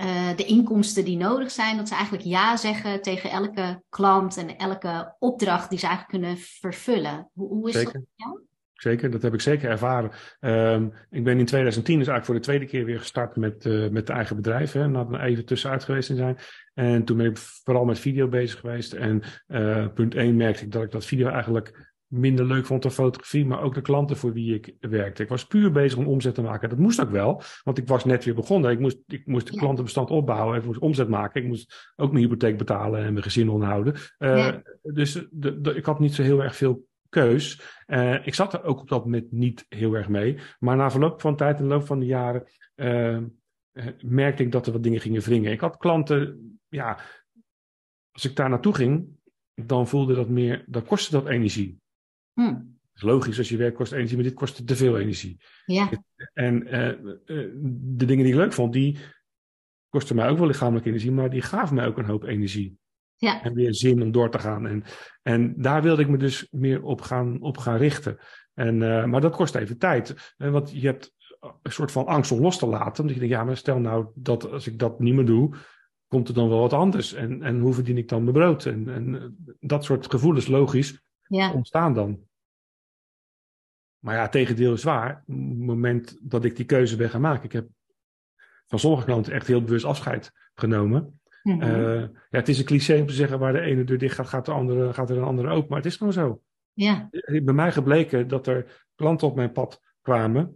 uh, 0.01 0.35
de 0.35 0.45
inkomsten 0.45 1.05
die 1.05 1.17
nodig 1.17 1.51
zijn, 1.51 1.77
dat 1.77 1.87
ze 1.87 1.93
eigenlijk 1.93 2.25
ja 2.25 2.57
zeggen 2.57 3.01
tegen 3.01 3.29
elke 3.29 3.83
klant 3.89 4.37
en 4.37 4.57
elke 4.57 5.15
opdracht 5.19 5.69
die 5.69 5.79
ze 5.79 5.87
eigenlijk 5.87 6.23
kunnen 6.23 6.37
vervullen. 6.37 7.29
Hoe, 7.33 7.47
hoe 7.47 7.69
is 7.69 7.75
zeker. 7.75 7.93
dat 7.93 8.01
voor 8.01 8.13
jou? 8.15 8.47
Zeker, 8.73 9.11
dat 9.11 9.21
heb 9.21 9.33
ik 9.33 9.41
zeker 9.41 9.69
ervaren. 9.69 10.11
Um, 10.39 10.93
ik 11.09 11.23
ben 11.23 11.39
in 11.39 11.45
2010 11.45 11.97
dus 11.97 12.07
eigenlijk 12.07 12.25
voor 12.25 12.35
de 12.35 12.41
tweede 12.41 12.65
keer 12.65 12.85
weer 12.85 12.99
gestart 12.99 13.35
met, 13.35 13.65
uh, 13.65 13.89
met 13.89 14.09
eigen 14.09 14.35
bedrijf. 14.35 14.71
Hè, 14.71 14.87
na 14.87 15.07
er 15.11 15.21
even 15.21 15.45
tussenuit 15.45 15.83
geweest 15.83 16.15
zijn. 16.15 16.37
En 16.73 17.03
toen 17.03 17.17
ben 17.17 17.25
ik 17.25 17.37
vooral 17.37 17.85
met 17.85 17.99
video 17.99 18.27
bezig 18.27 18.59
geweest. 18.59 18.93
En 18.93 19.21
uh, 19.47 19.87
punt 19.93 20.15
1 20.15 20.35
merkte 20.35 20.63
ik 20.63 20.71
dat 20.71 20.83
ik 20.83 20.91
dat 20.91 21.05
video 21.05 21.27
eigenlijk 21.27 21.88
minder 22.09 22.45
leuk 22.45 22.65
vond 22.65 22.81
dan 22.81 22.91
fotografie, 22.91 23.45
maar 23.45 23.61
ook 23.61 23.73
de 23.73 23.81
klanten 23.81 24.17
voor 24.17 24.33
wie 24.33 24.53
ik 24.53 24.75
werkte. 24.79 25.23
Ik 25.23 25.29
was 25.29 25.47
puur 25.47 25.71
bezig 25.71 25.97
om 25.97 26.07
omzet 26.07 26.35
te 26.35 26.41
maken. 26.41 26.69
Dat 26.69 26.77
moest 26.77 27.01
ook 27.01 27.09
wel, 27.09 27.41
want 27.63 27.77
ik 27.77 27.87
was 27.87 28.05
net 28.05 28.25
weer 28.25 28.35
begonnen. 28.35 28.71
Ik 28.71 28.79
moest, 28.79 28.97
ik 29.07 29.25
moest 29.25 29.51
de 29.51 29.57
klantenbestand 29.57 30.09
opbouwen, 30.09 30.57
ik 30.57 30.65
moest 30.65 30.79
omzet 30.79 31.09
maken. 31.09 31.41
Ik 31.41 31.47
moest 31.47 31.91
ook 31.95 32.11
mijn 32.11 32.23
hypotheek 32.23 32.57
betalen 32.57 33.03
en 33.03 33.11
mijn 33.13 33.23
gezin 33.23 33.49
onderhouden. 33.49 33.93
Uh, 33.93 34.37
ja. 34.37 34.61
Dus 34.81 35.25
de, 35.31 35.61
de, 35.61 35.73
ik 35.73 35.85
had 35.85 35.99
niet 35.99 36.13
zo 36.13 36.23
heel 36.23 36.43
erg 36.43 36.55
veel 36.55 36.87
keus. 37.09 37.61
Uh, 37.87 38.27
ik 38.27 38.33
zat 38.33 38.53
er 38.53 38.63
ook 38.63 38.79
op 38.79 38.89
dat 38.89 39.03
moment 39.03 39.31
niet 39.31 39.65
heel 39.69 39.93
erg 39.93 40.09
mee. 40.09 40.39
Maar 40.59 40.75
na 40.75 40.91
verloop 40.91 41.21
van 41.21 41.35
tijd 41.35 41.57
en 41.57 41.63
de 41.63 41.69
loop 41.69 41.85
van 41.85 41.99
de 41.99 42.05
jaren 42.05 42.43
uh, 42.75 43.17
merkte 43.99 44.43
ik 44.43 44.51
dat 44.51 44.65
er 44.65 44.73
wat 44.73 44.83
dingen 44.83 45.01
gingen 45.01 45.21
wringen. 45.21 45.51
Ik 45.51 45.59
had 45.59 45.77
klanten, 45.77 46.59
ja, 46.67 46.99
als 48.11 48.25
ik 48.25 48.35
daar 48.35 48.49
naartoe 48.49 48.75
ging, 48.75 49.07
dan 49.53 49.87
voelde 49.87 50.15
dat 50.15 50.29
meer, 50.29 50.63
dan 50.67 50.85
kostte 50.85 51.11
dat 51.11 51.27
energie. 51.27 51.79
Hm. 52.39 52.55
is 52.95 53.01
logisch, 53.01 53.37
als 53.37 53.49
je 53.49 53.57
werk 53.57 53.75
kost 53.75 53.91
energie, 53.91 54.15
maar 54.15 54.25
dit 54.25 54.33
kostte 54.33 54.63
te 54.63 54.75
veel 54.75 54.99
energie. 54.99 55.37
Ja. 55.65 55.89
En 56.33 56.75
uh, 56.75 56.87
uh, 56.87 57.53
de 57.71 58.05
dingen 58.05 58.23
die 58.23 58.33
ik 58.33 58.39
leuk 58.39 58.53
vond, 58.53 58.73
die, 58.73 58.97
kostte 59.89 60.15
mij 60.15 60.29
ook 60.29 60.37
wel 60.37 60.47
lichamelijke 60.47 60.89
energie, 60.89 61.11
maar 61.11 61.29
die 61.29 61.41
gaf 61.41 61.71
mij 61.71 61.87
ook 61.87 61.97
een 61.97 62.05
hoop 62.05 62.23
energie. 62.23 62.77
Ja. 63.15 63.43
En 63.43 63.53
weer 63.53 63.73
zin 63.73 64.01
om 64.01 64.11
door 64.11 64.31
te 64.31 64.39
gaan. 64.39 64.67
En, 64.67 64.83
en 65.21 65.61
daar 65.61 65.81
wilde 65.81 66.01
ik 66.01 66.07
me 66.07 66.17
dus 66.17 66.47
meer 66.51 66.83
op 66.83 67.01
gaan, 67.01 67.41
op 67.41 67.57
gaan 67.57 67.77
richten. 67.77 68.17
En, 68.53 68.81
uh, 68.81 69.05
maar 69.05 69.21
dat 69.21 69.35
kost 69.35 69.55
even 69.55 69.77
tijd. 69.77 70.33
Want 70.37 70.71
je 70.71 70.87
hebt 70.87 71.13
een 71.39 71.71
soort 71.71 71.91
van 71.91 72.05
angst 72.05 72.31
om 72.31 72.41
los 72.41 72.57
te 72.57 72.67
laten. 72.67 73.01
Omdat 73.01 73.13
je 73.13 73.21
denkt, 73.21 73.35
ja, 73.35 73.43
maar 73.43 73.57
stel 73.57 73.79
nou 73.79 74.07
dat 74.15 74.51
als 74.51 74.67
ik 74.67 74.79
dat 74.79 74.99
niet 74.99 75.13
meer 75.13 75.25
doe, 75.25 75.55
komt 76.07 76.27
er 76.27 76.33
dan 76.33 76.49
wel 76.49 76.59
wat 76.59 76.73
anders. 76.73 77.13
En, 77.13 77.43
en 77.43 77.59
hoe 77.59 77.73
verdien 77.73 77.97
ik 77.97 78.07
dan 78.07 78.23
mijn 78.23 78.35
brood? 78.35 78.65
En, 78.65 78.89
en 78.89 79.35
dat 79.59 79.83
soort 79.83 80.09
gevoelens, 80.09 80.47
logisch, 80.47 81.01
ja. 81.27 81.53
ontstaan 81.53 81.93
dan. 81.93 82.19
Maar 83.99 84.15
ja, 84.15 84.29
tegendeel 84.29 84.73
is 84.73 84.83
waar. 84.83 85.23
Op 85.27 85.35
het 85.35 85.57
moment 85.57 86.17
dat 86.21 86.45
ik 86.45 86.55
die 86.55 86.65
keuze 86.65 86.95
ben 86.95 87.09
gaan 87.09 87.21
maken. 87.21 87.43
Ik 87.43 87.51
heb 87.51 87.67
van 88.67 88.79
sommige 88.79 89.05
klanten 89.05 89.33
echt 89.33 89.47
heel 89.47 89.63
bewust 89.63 89.85
afscheid 89.85 90.31
genomen. 90.53 91.19
Mhm. 91.43 91.61
Uh, 91.61 92.01
ja, 92.01 92.09
het 92.29 92.47
is 92.47 92.59
een 92.59 92.65
cliché 92.65 92.99
om 92.99 93.07
te 93.07 93.13
zeggen 93.13 93.39
waar 93.39 93.53
de 93.53 93.61
ene 93.61 93.83
deur 93.83 93.97
dicht 93.97 94.15
gaat, 94.15 94.27
gaat, 94.27 94.45
de 94.45 94.51
andere, 94.51 94.93
gaat 94.93 95.09
er 95.09 95.17
een 95.17 95.23
andere 95.23 95.49
open. 95.49 95.69
Maar 95.69 95.77
het 95.77 95.87
is 95.87 95.95
gewoon 95.95 96.13
zo. 96.13 96.41
Ja. 96.73 97.09
Bij 97.25 97.53
mij 97.53 97.71
gebleken 97.71 98.27
dat 98.27 98.47
er 98.47 98.85
klanten 98.95 99.27
op 99.27 99.35
mijn 99.35 99.51
pad 99.51 99.81
kwamen. 100.01 100.55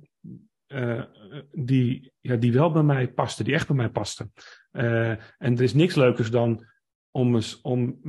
Uh, 0.68 1.04
die, 1.52 2.12
ja, 2.20 2.36
die 2.36 2.54
wel 2.54 2.72
bij 2.72 2.84
mij 2.84 3.12
pasten, 3.12 3.46
die 3.46 3.54
echt 3.54 3.68
bij 3.68 3.76
mij 3.76 3.90
pasten. 3.90 4.34
Uh, 4.72 5.10
en 5.10 5.56
er 5.56 5.62
is 5.62 5.74
niks 5.74 5.96
leukers 5.96 6.32
dan 6.32 6.66
om, 7.12 7.36
eens, 7.36 7.62
om 7.62 8.00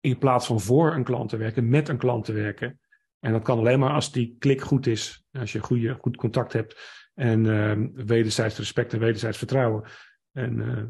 in 0.00 0.18
plaats 0.18 0.46
van 0.46 0.60
voor 0.60 0.94
een 0.94 1.04
klant 1.04 1.28
te 1.28 1.36
werken, 1.36 1.68
met 1.68 1.88
een 1.88 1.98
klant 1.98 2.24
te 2.24 2.32
werken. 2.32 2.80
En 3.20 3.32
dat 3.32 3.42
kan 3.42 3.58
alleen 3.58 3.78
maar 3.78 3.92
als 3.92 4.12
die 4.12 4.36
klik 4.38 4.60
goed 4.60 4.86
is, 4.86 5.24
als 5.32 5.52
je 5.52 5.58
goede, 5.58 5.94
goed 6.00 6.16
contact 6.16 6.52
hebt 6.52 7.08
en 7.14 7.44
uh, 7.44 8.04
wederzijds 8.04 8.56
respect 8.58 8.92
en 8.92 8.98
wederzijds 8.98 9.38
vertrouwen. 9.38 9.88
En 10.32 10.56
uh, 10.58 10.84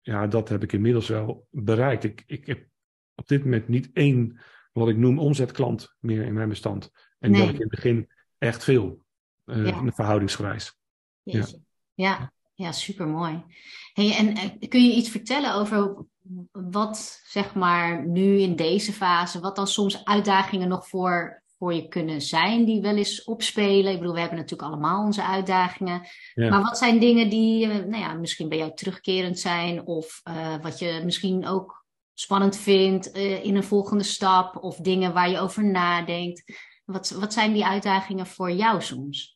ja, 0.00 0.26
dat 0.26 0.48
heb 0.48 0.62
ik 0.62 0.72
inmiddels 0.72 1.08
wel 1.08 1.46
bereikt. 1.50 2.04
Ik, 2.04 2.22
ik 2.26 2.46
heb 2.46 2.66
op 3.14 3.28
dit 3.28 3.44
moment 3.44 3.68
niet 3.68 3.90
één, 3.92 4.40
wat 4.72 4.88
ik 4.88 4.96
noem, 4.96 5.18
omzetklant 5.18 5.96
meer 5.98 6.22
in 6.22 6.34
mijn 6.34 6.48
bestand. 6.48 6.90
En 7.18 7.30
Nee. 7.30 7.40
dat 7.40 7.48
ik 7.48 7.54
in 7.54 7.60
het 7.60 7.70
begin 7.70 8.10
echt 8.38 8.64
veel, 8.64 9.04
uh, 9.44 9.66
Ja. 9.66 9.92
verhoudingsgewijs. 9.92 10.78
Jeetje. 11.22 11.60
Ja, 11.94 12.32
ja, 12.54 12.72
super 12.72 13.06
mooi. 13.06 13.44
Hey, 13.92 14.16
en 14.16 14.36
eh, 14.36 14.68
kun 14.68 14.84
je 14.84 14.94
iets 14.94 15.08
vertellen 15.08 15.54
over 15.54 16.04
wat, 16.52 17.20
zeg 17.24 17.54
maar, 17.54 18.06
nu 18.06 18.40
in 18.40 18.56
deze 18.56 18.92
fase, 18.92 19.40
wat 19.40 19.56
dan 19.56 19.66
soms 19.66 20.04
uitdagingen 20.04 20.68
nog 20.68 20.88
voor, 20.88 21.42
voor 21.58 21.74
je 21.74 21.88
kunnen 21.88 22.20
zijn 22.20 22.64
die 22.64 22.80
wel 22.80 22.96
eens 22.96 23.24
opspelen? 23.24 23.92
Ik 23.92 23.98
bedoel, 23.98 24.14
we 24.14 24.20
hebben 24.20 24.38
natuurlijk 24.38 24.70
allemaal 24.70 25.04
onze 25.04 25.22
uitdagingen. 25.22 26.06
Ja. 26.34 26.48
Maar 26.48 26.62
wat 26.62 26.78
zijn 26.78 26.98
dingen 26.98 27.30
die, 27.30 27.64
eh, 27.64 27.74
nou 27.74 28.02
ja, 28.02 28.14
misschien 28.14 28.48
bij 28.48 28.58
jou 28.58 28.74
terugkerend 28.74 29.38
zijn 29.38 29.86
of 29.86 30.20
eh, 30.22 30.56
wat 30.62 30.78
je 30.78 31.00
misschien 31.04 31.46
ook 31.46 31.82
spannend 32.14 32.56
vindt 32.56 33.06
in 33.16 33.56
een 33.56 33.64
volgende 33.64 34.04
stap 34.04 34.56
of 34.62 34.76
dingen 34.76 35.12
waar 35.12 35.30
je 35.30 35.38
over 35.38 35.64
nadenkt? 35.64 36.42
Wat, 36.84 37.10
wat 37.10 37.32
zijn 37.32 37.52
die 37.52 37.64
uitdagingen 37.64 38.26
voor 38.26 38.50
jou 38.50 38.82
soms? 38.82 39.33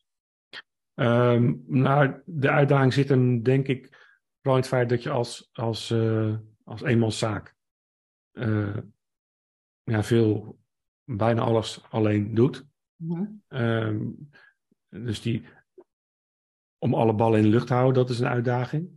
Nou, 1.65 2.21
de 2.25 2.49
uitdaging 2.49 2.93
zit 2.93 3.09
hem, 3.09 3.43
denk 3.43 3.67
ik, 3.67 3.87
vooral 4.41 4.55
in 4.55 4.61
het 4.61 4.67
feit 4.67 4.89
dat 4.89 5.03
je 5.03 5.09
als, 5.09 5.49
als, 5.51 5.91
eh, 5.91 6.35
als 6.63 6.81
eenmanszaak 6.81 7.55
eh, 8.31 8.77
ja, 9.83 10.03
veel, 10.03 10.59
bijna 11.03 11.41
alles 11.41 11.83
alleen 11.89 12.33
doet. 12.33 12.67
Mhm. 12.95 13.25
Ehm, 13.47 14.07
dus 14.89 15.21
die, 15.21 15.45
om 16.77 16.93
alle 16.93 17.13
ballen 17.13 17.37
in 17.37 17.43
de 17.43 17.49
lucht 17.49 17.67
te 17.67 17.73
houden, 17.73 18.01
dat 18.01 18.09
is 18.09 18.19
een 18.19 18.27
uitdaging. 18.27 18.89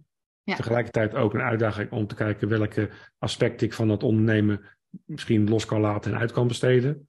Ja. 0.42 0.56
Tegelijkertijd 0.56 1.14
ook 1.14 1.34
een 1.34 1.40
uitdaging 1.40 1.90
om 1.90 2.06
te 2.06 2.14
kijken 2.14 2.48
welke 2.48 2.90
aspecten 3.18 3.66
ik 3.66 3.72
van 3.72 3.88
dat 3.88 4.02
ondernemen 4.02 4.78
misschien 5.04 5.48
los 5.48 5.64
kan 5.64 5.80
laten 5.80 6.12
en 6.12 6.18
uit 6.18 6.32
kan 6.32 6.48
besteden. 6.48 7.08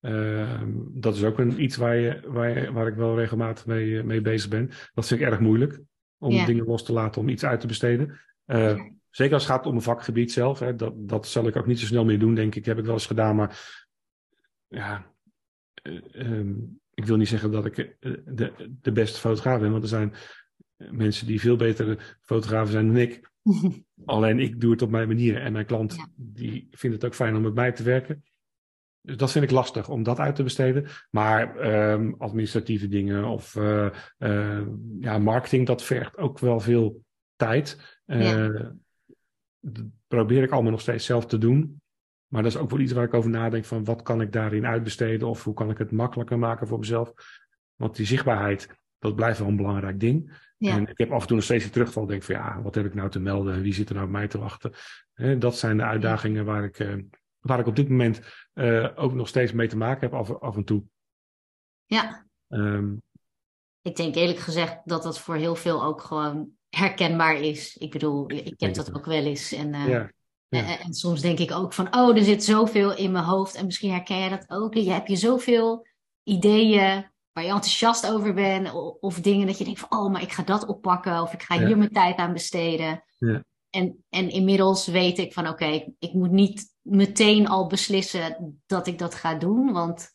Ehm, 0.00 0.70
dat 0.92 1.14
is 1.16 1.24
ook 1.24 1.38
een, 1.38 1.62
iets 1.62 1.76
waar, 1.76 1.96
je, 1.96 2.20
waar, 2.26 2.58
je- 2.60 2.72
waar 2.72 2.86
ik 2.86 2.94
wel 2.94 3.16
regelmatig 3.18 3.66
mee, 3.66 3.98
eh, 3.98 4.04
mee 4.04 4.20
bezig 4.20 4.48
ben. 4.50 4.70
Dat 4.94 5.06
vind 5.06 5.20
ik 5.20 5.26
erg 5.26 5.40
moeilijk, 5.40 5.80
om 6.18 6.30
Ja. 6.32 6.44
dingen 6.46 6.64
los 6.64 6.84
te 6.84 6.92
laten, 6.92 7.20
om 7.20 7.28
iets 7.28 7.44
uit 7.44 7.60
te 7.60 7.66
besteden. 7.66 8.20
Eh, 8.44 8.80
Zeker 9.10 9.34
als 9.34 9.42
het 9.46 9.52
gaat 9.52 9.66
om 9.66 9.74
een 9.74 9.82
vakgebied 9.82 10.32
zelf. 10.32 10.58
Hè, 10.58 10.74
dat, 10.74 10.92
dat 10.96 11.26
zal 11.26 11.46
ik 11.46 11.56
ook 11.56 11.66
niet 11.66 11.78
zo 11.80 11.86
snel 11.86 12.04
meer 12.04 12.18
doen, 12.18 12.34
denk 12.34 12.54
ik. 12.54 12.64
Heb 12.64 12.78
ik 12.78 12.84
wel 12.84 12.92
eens 12.94 13.06
gedaan, 13.06 13.36
maar 13.36 13.78
ja, 14.68 15.12
eh, 15.82 15.98
ehm, 16.12 16.54
ik 16.94 17.04
wil 17.04 17.16
niet 17.16 17.28
zeggen 17.28 17.50
dat 17.50 17.66
ik 17.66 17.78
eh, 17.78 18.12
de, 18.26 18.52
de 18.80 18.92
beste 18.92 19.18
fotograaf 19.20 19.60
ben, 19.60 19.70
want 19.70 19.82
er 19.82 19.88
zijn 19.88 20.14
mensen 20.90 21.26
die 21.26 21.40
veel 21.40 21.56
betere 21.56 21.98
fotografen 22.22 22.72
zijn 22.72 22.86
dan 22.86 22.96
ik. 22.96 23.30
Alleen 24.04 24.38
ik 24.38 24.60
doe 24.60 24.70
het 24.70 24.82
op 24.82 24.90
mijn 24.90 25.08
manier 25.08 25.36
en 25.36 25.52
mijn 25.52 25.66
klant 25.66 25.94
Ja. 25.94 26.06
die 26.16 26.68
vindt 26.70 26.96
het 26.96 27.04
ook 27.04 27.14
fijn 27.14 27.36
om 27.36 27.42
met 27.42 27.54
mij 27.54 27.72
te 27.72 27.82
werken. 27.82 28.22
Dus 29.02 29.16
dat 29.16 29.32
vind 29.32 29.44
ik 29.44 29.50
lastig 29.50 29.88
om 29.88 30.02
dat 30.02 30.18
uit 30.18 30.34
te 30.34 30.42
besteden. 30.42 30.86
Maar 31.10 31.56
ehm, 31.56 32.12
administratieve 32.18 32.88
dingen 32.88 33.24
of 33.24 33.56
eh, 33.56 33.86
eh, 34.18 34.66
ja, 35.00 35.18
marketing, 35.18 35.66
dat 35.66 35.82
vergt 35.82 36.16
ook 36.18 36.38
wel 36.38 36.60
veel 36.60 37.04
tijd. 37.36 37.98
Eh, 38.04 38.20
Ja. 38.20 38.72
Dat 39.62 39.84
probeer 40.08 40.42
ik 40.42 40.50
allemaal 40.50 40.70
nog 40.70 40.80
steeds 40.80 41.04
zelf 41.04 41.26
te 41.26 41.38
doen. 41.38 41.80
Maar 42.26 42.42
dat 42.42 42.52
is 42.52 42.58
ook 42.58 42.70
wel 42.70 42.78
iets 42.78 42.92
waar 42.92 43.04
ik 43.04 43.14
over 43.14 43.30
nadenk 43.30 43.64
van 43.64 43.84
wat 43.84 44.02
kan 44.02 44.20
ik 44.20 44.32
daarin 44.32 44.66
uitbesteden 44.66 45.28
of 45.28 45.44
hoe 45.44 45.54
kan 45.54 45.70
ik 45.70 45.78
het 45.78 45.90
makkelijker 45.90 46.38
maken 46.38 46.66
voor 46.66 46.78
mezelf. 46.78 47.12
Want 47.74 47.96
die 47.96 48.06
zichtbaarheid, 48.06 48.68
dat 48.98 49.16
blijft 49.16 49.38
wel 49.38 49.48
een 49.48 49.56
belangrijk 49.56 50.00
ding. 50.00 50.48
Ja. 50.58 50.76
En 50.76 50.88
ik 50.88 50.98
heb 50.98 51.10
af 51.10 51.20
en 51.20 51.26
toe 51.26 51.36
nog 51.36 51.44
steeds 51.44 51.62
die 51.62 51.72
terugval. 51.72 52.06
Denk 52.06 52.22
van 52.22 52.34
ja, 52.34 52.62
wat 52.62 52.74
heb 52.74 52.84
ik 52.84 52.94
nou 52.94 53.10
te 53.10 53.20
melden? 53.20 53.54
en 53.54 53.62
Wie 53.62 53.74
zit 53.74 53.88
er 53.88 53.94
nou 53.94 54.06
op 54.06 54.12
mij 54.12 54.28
te 54.28 54.38
wachten? 54.38 54.72
Dat 55.38 55.56
zijn 55.56 55.76
de 55.76 55.82
uitdagingen 55.82 56.44
waar 56.44 56.64
ik, 56.64 56.78
eh, 56.78 56.94
waar 57.40 57.58
ik 57.58 57.66
op 57.66 57.76
dit 57.76 57.88
moment 57.88 58.20
eh, 58.52 58.88
ook 58.94 59.14
nog 59.14 59.28
steeds 59.28 59.52
mee 59.52 59.68
te 59.68 59.76
maken 59.76 60.00
heb 60.00 60.18
af, 60.18 60.40
af 60.40 60.56
en 60.56 60.64
toe. 60.64 60.82
ja. 61.86 62.26
Ehm, 62.48 62.94
Ik 63.82 63.96
denk 63.96 64.14
eerlijk 64.14 64.38
gezegd 64.38 64.78
dat 64.84 65.02
dat 65.02 65.18
voor 65.20 65.34
heel 65.36 65.54
veel 65.54 65.84
ook 65.84 66.00
gewoon 66.00 66.50
herkenbaar 66.68 67.36
is. 67.40 67.76
Ik 67.76 67.90
bedoel, 67.90 68.30
ik 68.30 68.58
denk 68.58 68.74
dat 68.74 68.94
ook 68.94 69.04
wel 69.04 69.24
eens. 69.24 69.52
En, 69.52 69.74
eh, 69.74 69.88
ja, 69.88 70.10
ja. 70.48 70.58
en, 70.66 70.78
en 70.78 70.94
soms 70.94 71.20
denk 71.20 71.38
ik 71.38 71.50
ook 71.52 71.72
van, 71.72 71.94
oh, 71.96 72.16
er 72.16 72.24
zit 72.24 72.44
zoveel 72.44 72.96
in 72.96 73.12
mijn 73.12 73.24
hoofd. 73.24 73.54
En 73.54 73.64
misschien 73.64 73.90
herken 73.90 74.18
jij 74.18 74.28
dat 74.28 74.50
ook. 74.50 74.74
Je 74.74 74.90
hebt 74.90 75.08
je 75.08 75.16
zoveel 75.16 75.86
ideeën 76.22 77.10
waar 77.32 77.44
je 77.44 77.50
enthousiast 77.50 78.10
over 78.10 78.34
bent. 78.34 78.72
Of, 78.72 78.96
of 79.00 79.20
dingen 79.20 79.46
dat 79.46 79.58
je 79.58 79.64
denkt 79.64 79.80
van, 79.80 79.98
oh, 79.98 80.12
maar 80.12 80.22
ik 80.22 80.32
ga 80.32 80.42
dat 80.42 80.66
oppakken. 80.66 81.22
Of 81.22 81.32
ik 81.32 81.42
ga 81.42 81.54
Ja. 81.54 81.66
hier 81.66 81.78
mijn 81.78 81.92
tijd 81.92 82.16
aan 82.16 82.32
besteden. 82.32 83.04
En, 83.70 84.04
en 84.08 84.30
inmiddels 84.30 84.86
weet 84.86 85.18
ik 85.18 85.32
van, 85.32 85.48
oké, 85.48 85.64
ik- 85.64 85.88
ik 85.98 86.12
moet 86.12 86.30
niet 86.30 86.74
meteen 86.82 87.48
al 87.48 87.66
beslissen 87.66 88.60
dat 88.66 88.86
ik 88.86 88.98
dat 88.98 89.14
ga 89.14 89.34
doen. 89.34 89.72
Want 89.72 90.10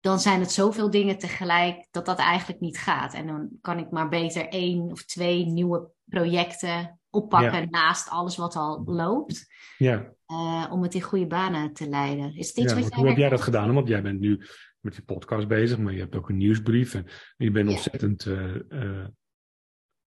dan 0.00 0.20
zijn 0.20 0.40
het 0.40 0.52
zoveel 0.52 0.90
dingen 0.90 1.18
tegelijk 1.18 1.86
dat 1.90 2.06
dat 2.06 2.18
eigenlijk 2.18 2.60
niet 2.60 2.78
gaat. 2.78 3.14
En 3.14 3.26
dan 3.26 3.48
kan 3.60 3.78
ik 3.78 3.90
maar 3.90 4.08
beter 4.08 4.48
één 4.48 4.80
of 4.90 5.04
twee 5.04 5.46
nieuwe 5.46 5.90
projecten 6.04 7.00
oppakken 7.10 7.70
naast 7.70 8.08
alles 8.10 8.36
wat 8.36 8.56
al 8.56 8.82
loopt. 8.86 9.46
ja. 9.78 10.12
eh, 10.26 10.66
om 10.70 10.82
het 10.82 10.94
in 10.94 11.02
goede 11.02 11.26
banen 11.26 11.72
te 11.72 11.88
leiden. 11.88 12.36
Is 12.36 12.52
iets 12.52 12.72
Ja, 12.72 12.78
wat 12.80 12.88
jij 12.88 12.98
hoe 12.98 13.08
heb 13.08 13.16
jij 13.16 13.28
dat 13.28 13.40
gedaan? 13.40 13.74
Want 13.74 13.88
jij 13.88 14.02
bent 14.02 14.20
nu 14.20 14.40
met 14.80 14.92
die 14.94 15.04
podcast 15.04 15.48
bezig, 15.48 15.78
maar 15.78 15.92
je 15.92 15.98
hebt 16.00 16.16
ook 16.16 16.28
een 16.28 16.36
nieuwsbrief. 16.36 16.94
En 16.94 17.06
je 17.36 17.50
bent 17.50 17.68
ontzettend 17.68 18.26
eh, 18.26 18.54
eh, 18.68 19.06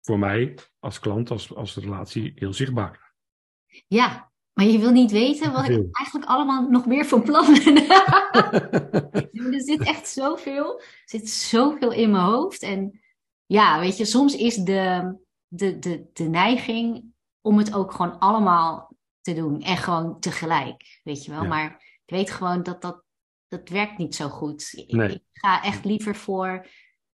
voor 0.08 0.18
mij 0.18 0.54
als 0.78 0.98
klant, 0.98 1.30
als, 1.30 1.54
als 1.54 1.76
relatie, 1.76 2.32
heel 2.34 2.52
zichtbaar. 2.52 3.14
Ja, 3.86 4.32
maar 4.52 4.64
je 4.64 4.78
wil 4.78 4.90
niet 4.90 5.10
weten 5.10 5.52
wat 5.52 5.68
ik 5.68 5.86
eigenlijk 5.92 6.30
allemaal 6.30 6.68
nog 6.68 6.86
meer 6.86 7.04
van 7.04 7.22
plan 7.22 7.46
ben. 7.46 7.76
er 9.54 9.60
zit 9.60 9.80
echt 9.82 10.08
zoveel, 10.08 10.80
er 10.80 11.02
zit 11.04 11.28
zoveel 11.28 11.92
in 11.92 12.10
mijn 12.10 12.24
hoofd. 12.24 12.62
En 12.62 13.00
ja, 13.46 13.80
weet 13.80 13.96
je, 13.96 14.04
soms 14.04 14.36
is 14.36 14.56
de, 14.56 15.16
de, 15.48 15.78
de, 15.78 16.10
de 16.12 16.24
neiging 16.24 17.04
om 17.40 17.58
het 17.58 17.74
ook 17.74 17.92
gewoon 17.92 18.18
allemaal 18.18 18.96
te 19.20 19.34
doen. 19.34 19.60
En 19.62 19.76
gewoon 19.76 20.20
tegelijk, 20.20 21.00
weet 21.02 21.24
je 21.24 21.30
wel. 21.30 21.42
Ja. 21.42 21.48
Maar 21.48 21.70
ik 22.04 22.14
weet 22.14 22.30
gewoon 22.30 22.62
dat 22.62 22.82
dat, 22.82 23.02
dat 23.48 23.68
werkt 23.68 23.98
niet 23.98 24.14
zo 24.14 24.28
goed. 24.28 24.84
Nee. 24.86 25.10
ik 25.10 25.22
ga 25.32 25.62
echt 25.62 25.84
liever 25.84 26.16
voor 26.16 26.66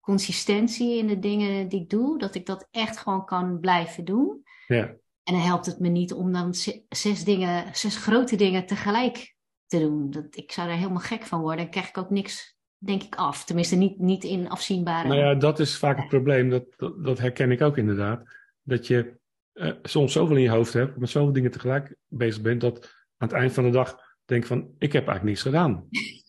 consistentie 0.04 0.98
in 0.98 1.08
de 1.08 1.20
dingen 1.20 1.68
die 1.68 1.82
ik 1.82 1.90
doe. 1.90 2.18
Dat 2.20 2.36
ik 2.36 2.46
dat 2.46 2.68
echt 2.72 2.98
gewoon 2.98 3.26
kan 3.26 3.60
blijven 3.60 4.06
doen. 4.06 4.44
ja, 4.68 4.84
En 5.24 5.34
dan 5.34 5.40
helpt 5.42 5.66
het 5.66 5.80
me 5.80 5.88
niet 5.88 6.14
om 6.14 6.32
dan 6.32 6.54
ze- 6.54 6.84
zes 6.90 7.24
dingen, 7.24 7.76
zes 7.76 7.98
grote 7.98 8.36
dingen 8.36 8.66
tegelijk 8.66 9.36
te 9.66 9.80
doen. 9.80 10.10
Dat, 10.12 10.26
ik 10.30 10.52
zou 10.52 10.68
daar 10.68 10.78
helemaal 10.78 10.98
gek 11.02 11.24
van 11.24 11.40
worden. 11.42 11.58
Dan 11.62 11.70
krijg 11.70 11.90
ik 11.90 11.98
ook 11.98 12.10
niks, 12.10 12.58
denk 12.78 13.04
ik, 13.04 13.16
af. 13.16 13.46
Tenminste, 13.46 13.76
niet, 13.76 14.00
niet 14.00 14.24
in 14.24 14.50
afzienbare. 14.50 15.08
nou 15.08 15.20
ja, 15.20 15.36
dat 15.36 15.60
is 15.60 15.78
vaak 15.78 15.98
het 15.98 16.08
probleem. 16.08 16.50
Dat, 16.50 16.64
dat, 16.78 17.04
dat 17.04 17.20
herken 17.20 17.52
ik 17.52 17.62
ook 17.62 17.78
inderdaad. 17.78 18.24
Dat 18.64 18.88
je 18.88 19.18
eh, 19.54 19.72
soms 19.84 20.12
zoveel 20.14 20.36
in 20.36 20.42
je 20.42 20.50
hoofd 20.50 20.74
hebt, 20.74 20.98
met 20.98 21.10
zoveel 21.10 21.34
dingen 21.34 21.52
tegelijk 21.52 21.96
bezig 22.08 22.42
bent, 22.42 22.62
dat 22.62 22.84
aan 23.18 23.28
het 23.28 23.38
eind 23.38 23.54
van 23.54 23.64
de 23.64 23.70
dag 23.70 24.00
denk 24.26 24.46
van, 24.46 24.60
ik 24.78 24.94
heb 24.94 25.08
eigenlijk 25.08 25.24
niks 25.24 25.42
gedaan. 25.42 25.88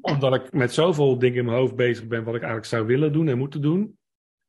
Omdat 0.00 0.34
ik 0.34 0.52
met 0.52 0.72
zoveel 0.72 1.18
dingen 1.18 1.38
in 1.38 1.44
mijn 1.44 1.56
hoofd 1.56 1.76
bezig 1.76 2.06
ben 2.06 2.24
wat 2.24 2.34
ik 2.34 2.40
eigenlijk 2.40 2.70
zou 2.70 2.86
willen 2.86 3.12
doen 3.12 3.28
en 3.28 3.38
moeten 3.38 3.62
doen. 3.62 3.98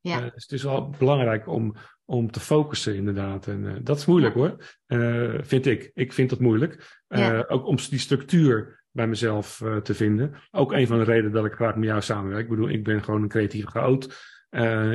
Ja. 0.01 0.17
Eh, 0.17 0.33
dus 0.33 0.43
het 0.43 0.51
is 0.51 0.63
wel 0.63 0.95
belangrijk 0.97 1.47
om, 1.47 1.75
om 2.05 2.31
te 2.31 2.39
focussen 2.39 2.95
inderdaad. 2.95 3.47
En 3.47 3.63
uh, 3.63 3.73
dat 3.81 3.97
is 3.97 4.05
moeilijk 4.05 4.33
hoor, 4.33 4.55
uh, 4.87 5.33
vind 5.41 5.65
ik. 5.65 5.91
Ik 5.93 6.13
vind 6.13 6.29
dat 6.29 6.39
moeilijk. 6.39 7.01
Ja. 7.07 7.45
Ook 7.47 7.65
om 7.65 7.75
die 7.89 7.99
structuur 7.99 8.83
bij 8.91 9.07
mezelf 9.07 9.61
te 9.83 9.93
vinden. 9.93 10.33
Ook 10.51 10.71
een 10.71 10.87
van 10.87 10.97
de 10.97 11.03
redenen 11.03 11.31
dat 11.31 11.45
ik 11.45 11.53
graag 11.53 11.75
met 11.75 11.87
jou 11.87 12.01
samenwerk. 12.01 12.43
Ik 12.43 12.49
bedoel, 12.49 12.69
ik 12.69 12.83
ben 12.83 13.03
gewoon 13.03 13.21
een 13.21 13.27
creatieve 13.27 13.67
chaot 13.67 14.03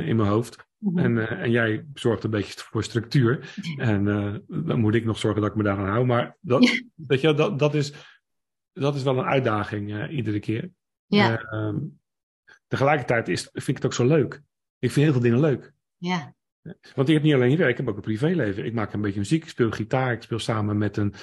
in 0.05 0.15
mijn 0.15 0.29
hoofd. 0.29 0.65
Mm-hmm. 0.77 1.17
En, 1.17 1.39
en 1.39 1.51
jij 1.51 1.85
zorgt 1.93 2.23
een 2.23 2.29
beetje 2.29 2.59
voor 2.59 2.83
structuur. 2.83 3.53
En 3.77 4.03
dan 4.47 4.79
moet 4.79 4.95
ik 4.95 5.05
nog 5.05 5.17
zorgen 5.17 5.41
dat 5.41 5.49
ik 5.49 5.57
me 5.57 5.63
daaraan 5.63 5.89
hou. 5.89 6.05
Maar 6.05 6.37
dat, 6.41 6.81
weet 6.95 7.21
je, 7.21 7.33
dat, 7.33 7.59
dat, 7.59 7.73
is, 7.73 7.93
dat 8.79 8.95
is 8.95 9.03
wel 9.03 9.17
een 9.17 9.25
uitdaging 9.25 10.09
iedere 10.09 10.39
keer. 10.39 10.69
Ja. 11.05 11.37
Ehm, 11.37 11.77
tegelijkertijd 12.67 13.27
is, 13.27 13.49
vind 13.53 13.67
ik 13.67 13.75
het 13.75 13.85
ook 13.85 13.93
zo 13.93 14.05
leuk. 14.05 14.41
Ik 14.79 14.91
vind 14.91 15.05
heel 15.05 15.13
veel 15.13 15.21
dingen 15.21 15.39
leuk. 15.39 15.73
Ja. 15.97 16.35
Want 16.95 17.07
ik 17.07 17.13
heb 17.13 17.23
niet 17.23 17.33
alleen 17.33 17.57
werk, 17.57 17.71
ik 17.71 17.77
heb 17.77 17.87
ook 17.87 17.95
een 17.95 18.01
privéleven. 18.01 18.65
Ik 18.65 18.73
maak 18.73 18.93
een 18.93 19.01
beetje 19.01 19.19
muziek, 19.19 19.43
ik 19.43 19.49
speel 19.49 19.71
gitaar, 19.71 20.11
ik 20.11 20.21
speel 20.21 20.39
samen 20.39 20.77
met 20.77 20.97
een 20.97 21.13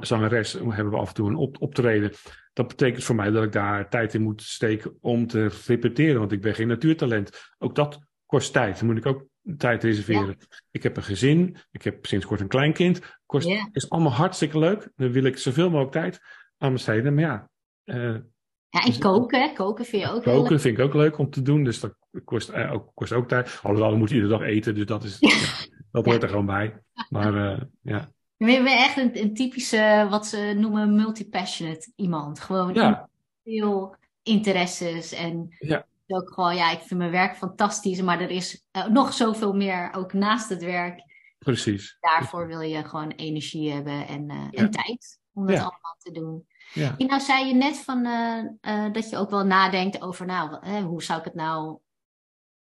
zangeres. 0.00 0.52
Hebben 0.52 0.90
we 0.90 0.96
af 0.96 1.08
en 1.08 1.14
toe 1.14 1.28
een 1.28 1.36
op 1.36 1.60
optreden. 1.60 2.12
Dat 2.52 2.68
betekent 2.68 3.04
voor 3.04 3.14
mij 3.14 3.30
dat 3.30 3.44
ik 3.44 3.52
daar 3.52 3.88
tijd 3.90 4.14
in 4.14 4.22
moet 4.22 4.42
steken 4.42 4.96
om 5.00 5.26
te 5.26 5.50
repeteren, 5.66 6.18
want 6.18 6.32
ik 6.32 6.40
ben 6.40 6.54
geen 6.54 6.68
natuurtalent. 6.68 7.54
Ook 7.58 7.74
dat 7.74 7.98
kost 8.26 8.52
tijd. 8.52 8.78
Dan 8.78 8.86
moet 8.86 8.96
ik 8.96 9.06
ook 9.06 9.26
tijd 9.56 9.82
reserveren. 9.82 10.36
Ik 10.70 10.82
heb 10.82 10.96
een 10.96 11.02
gezin, 11.02 11.56
ik 11.70 11.82
heb 11.82 12.06
sinds 12.06 12.26
kort 12.26 12.40
een 12.40 12.48
kleinkind. 12.48 13.00
Kost, 13.26 13.48
Is 13.72 13.90
allemaal 13.90 14.12
hartstikke 14.12 14.58
leuk. 14.58 14.88
Dan 14.96 15.12
wil 15.12 15.24
ik 15.24 15.38
zoveel 15.38 15.70
mogelijk 15.70 15.92
tijd 15.92 16.20
aan 16.58 16.72
besteden. 16.72 17.14
Maar 17.14 17.24
ja, 17.24 17.48
uh, 17.84 18.16
ja, 18.70 18.80
en 18.80 18.86
dus, 18.86 18.98
koken, 18.98 19.54
koken 19.54 19.84
vind 19.84 20.02
je 20.02 20.10
ook 20.10 20.22
Koken 20.22 20.60
vind 20.60 20.78
ik 20.78 20.84
ook 20.84 20.94
leuk 20.94 21.18
om 21.18 21.30
te 21.30 21.42
doen, 21.42 21.64
dus 21.64 21.80
dat 21.80 21.94
kost, 22.24 22.48
eh, 22.48 22.72
ook, 22.72 22.90
kost 22.94 23.12
ook 23.12 23.28
tijd. 23.28 23.60
Alhoewel, 23.62 23.90
we 23.90 23.96
moeten 23.96 24.16
iedere 24.16 24.38
dag 24.38 24.46
eten, 24.46 24.74
dus 24.74 24.86
dat, 24.86 25.04
is, 25.04 25.16
ja, 25.20 25.66
dat 25.92 26.04
hoort 26.04 26.22
er 26.22 26.28
gewoon 26.28 26.46
bij. 26.46 26.82
Maar 27.08 27.34
uh, 27.34 27.60
ja. 27.82 28.12
Je 28.36 28.46
bent 28.46 28.68
echt 28.68 28.96
een, 28.96 29.20
een, 29.22 29.34
typische, 29.34 30.06
wat 30.10 30.26
ze 30.26 30.54
noemen, 30.56 30.94
multi-passionate 30.94 31.92
iemand. 31.96 32.40
Gewoon 32.40 32.74
ja. 32.74 33.08
veel 33.44 33.96
interesses 34.22 35.12
en 35.12 35.56
ja. 35.58 35.86
ook 36.06 36.32
gewoon, 36.32 36.56
ja, 36.56 36.70
ik 36.70 36.80
vind 36.80 37.00
mijn 37.00 37.10
werk 37.10 37.36
fantastisch, 37.36 38.02
maar 38.02 38.20
er 38.20 38.30
is 38.30 38.64
nog 38.90 39.12
zoveel 39.12 39.52
meer 39.52 39.92
ook 39.92 40.12
naast 40.12 40.48
het 40.48 40.64
werk. 40.64 41.02
Precies. 41.38 41.96
Daarvoor 42.00 42.46
wil 42.46 42.60
je 42.60 42.84
gewoon 42.84 43.10
energie 43.10 43.72
hebben 43.72 44.06
en, 44.06 44.30
uh, 44.30 44.60
en 44.62 44.70
tijd 44.70 45.18
om 45.38 45.46
dat 45.46 45.56
allemaal 45.58 45.96
te 45.98 46.12
doen. 46.12 46.46
Ja. 46.72 46.94
Nou 46.98 47.20
zei 47.20 47.46
je 47.46 47.54
net 47.54 47.76
van, 47.76 48.06
uh, 48.06 48.44
uh, 48.60 48.92
dat 48.92 49.10
je 49.10 49.16
ook 49.16 49.30
wel 49.30 49.44
nadenkt 49.44 50.02
over, 50.02 50.26
nou, 50.26 50.66
hè, 50.66 50.82
hoe 50.82 51.02
zou 51.02 51.18
ik 51.18 51.24
het 51.24 51.34
nou 51.34 51.78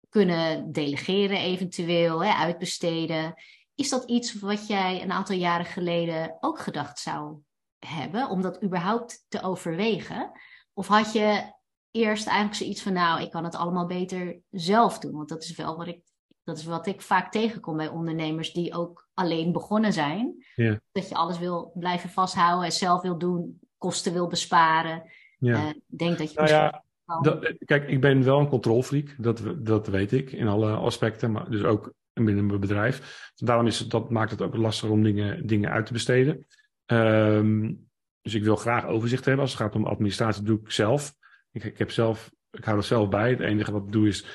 kunnen 0.10 0.72
delegeren 0.72 1.38
eventueel, 1.38 2.24
hè, 2.24 2.34
uitbesteden. 2.34 3.34
Is 3.76 3.90
dat 3.90 4.04
iets 4.04 4.40
wat 4.40 4.68
jij 4.68 5.02
een 5.02 5.12
aantal 5.12 5.36
jaren 5.36 5.66
geleden 5.66 6.38
ook 6.40 6.60
gedacht 6.60 7.00
zou 7.00 7.38
hebben, 7.80 8.30
om 8.30 8.42
dat 8.42 8.64
überhaupt 8.64 9.26
te 9.28 9.42
overwegen? 9.42 10.32
Of 10.74 10.88
had 10.88 11.14
je 11.14 11.54
eerst 11.92 12.28
eigenlijk 12.28 12.58
zoiets 12.58 12.82
van, 12.82 12.94
nou, 12.94 13.22
ik 13.22 13.32
kan 13.32 13.44
het 13.44 13.56
allemaal 13.56 13.86
beter 13.86 14.40
zelf 14.52 15.00
doen? 15.00 15.12
Want 15.12 15.30
dat 15.30 15.44
is 15.44 15.56
wel 15.56 15.78
wat 15.78 15.88
ik, 15.88 16.04
dat 16.46 16.58
is 16.58 16.66
wat 16.66 16.88
ik 16.88 17.02
vaak 17.02 17.32
tegenkom 17.32 17.78
bij 17.78 17.88
ondernemers 17.88 18.54
die 18.54 18.74
ook 18.74 19.08
alleen 19.14 19.52
begonnen 19.52 19.94
zijn. 19.94 20.46
Ja. 20.56 20.80
Dat 20.92 21.10
je 21.10 21.16
alles 21.16 21.40
wil 21.40 21.72
blijven 21.76 22.10
vasthouden 22.10 22.66
en 22.66 22.72
zelf 22.72 23.02
wil 23.02 23.18
doen, 23.18 23.60
kosten 23.78 24.14
wil 24.14 24.28
besparen. 24.28 25.04
Ja. 25.38 25.54
Uh, 25.54 25.70
denk 25.86 26.18
dat 26.18 26.34
je. 26.34 26.40
Nou 26.40 26.50
ja, 26.50 26.84
dat, 27.22 27.54
kijk, 27.66 27.88
ik 27.88 28.02
ben 28.02 28.24
wel 28.24 28.40
een 28.40 28.48
controlfreak, 28.48 29.16
dat, 29.18 29.42
dat 29.58 29.88
weet 29.88 30.12
ik 30.12 30.32
in 30.32 30.48
alle 30.48 30.72
aspecten, 30.72 31.32
maar 31.32 31.50
dus 31.50 31.64
ook 31.64 31.94
binnen 32.14 32.46
mijn 32.46 32.60
bedrijf. 32.60 33.32
Daarom 33.36 33.68
is 33.68 33.80
het, 33.80 33.90
dat 33.90 34.10
maakt 34.10 34.32
het 34.32 34.42
ook 34.42 34.56
lastig 34.56 34.90
om 34.90 35.04
dingen, 35.04 35.48
dingen 35.48 35.72
uit 35.72 35.86
te 35.86 35.94
besteden. 35.94 36.46
Um, 36.86 37.88
dus 38.22 38.34
ik 38.34 38.44
wil 38.44 38.56
graag 38.56 38.86
overzicht 38.86 39.26
hebben. 39.26 39.44
Als 39.44 39.52
het 39.52 39.62
gaat 39.62 39.76
om 39.76 39.86
administratie, 39.86 40.44
doe 40.44 40.60
ik 40.60 40.72
zelf. 40.72 41.16
Ik, 41.52 41.64
ik, 41.64 41.78
heb 41.78 41.92
zelf, 41.92 42.32
ik 42.52 42.64
hou 42.64 42.78
er 42.78 42.84
zelf 42.84 43.10
bij. 43.10 43.30
Het 43.30 43.40
enige 43.40 43.72
wat 43.72 43.84
ik 43.84 43.92
doe 43.92 44.08
is 44.08 44.26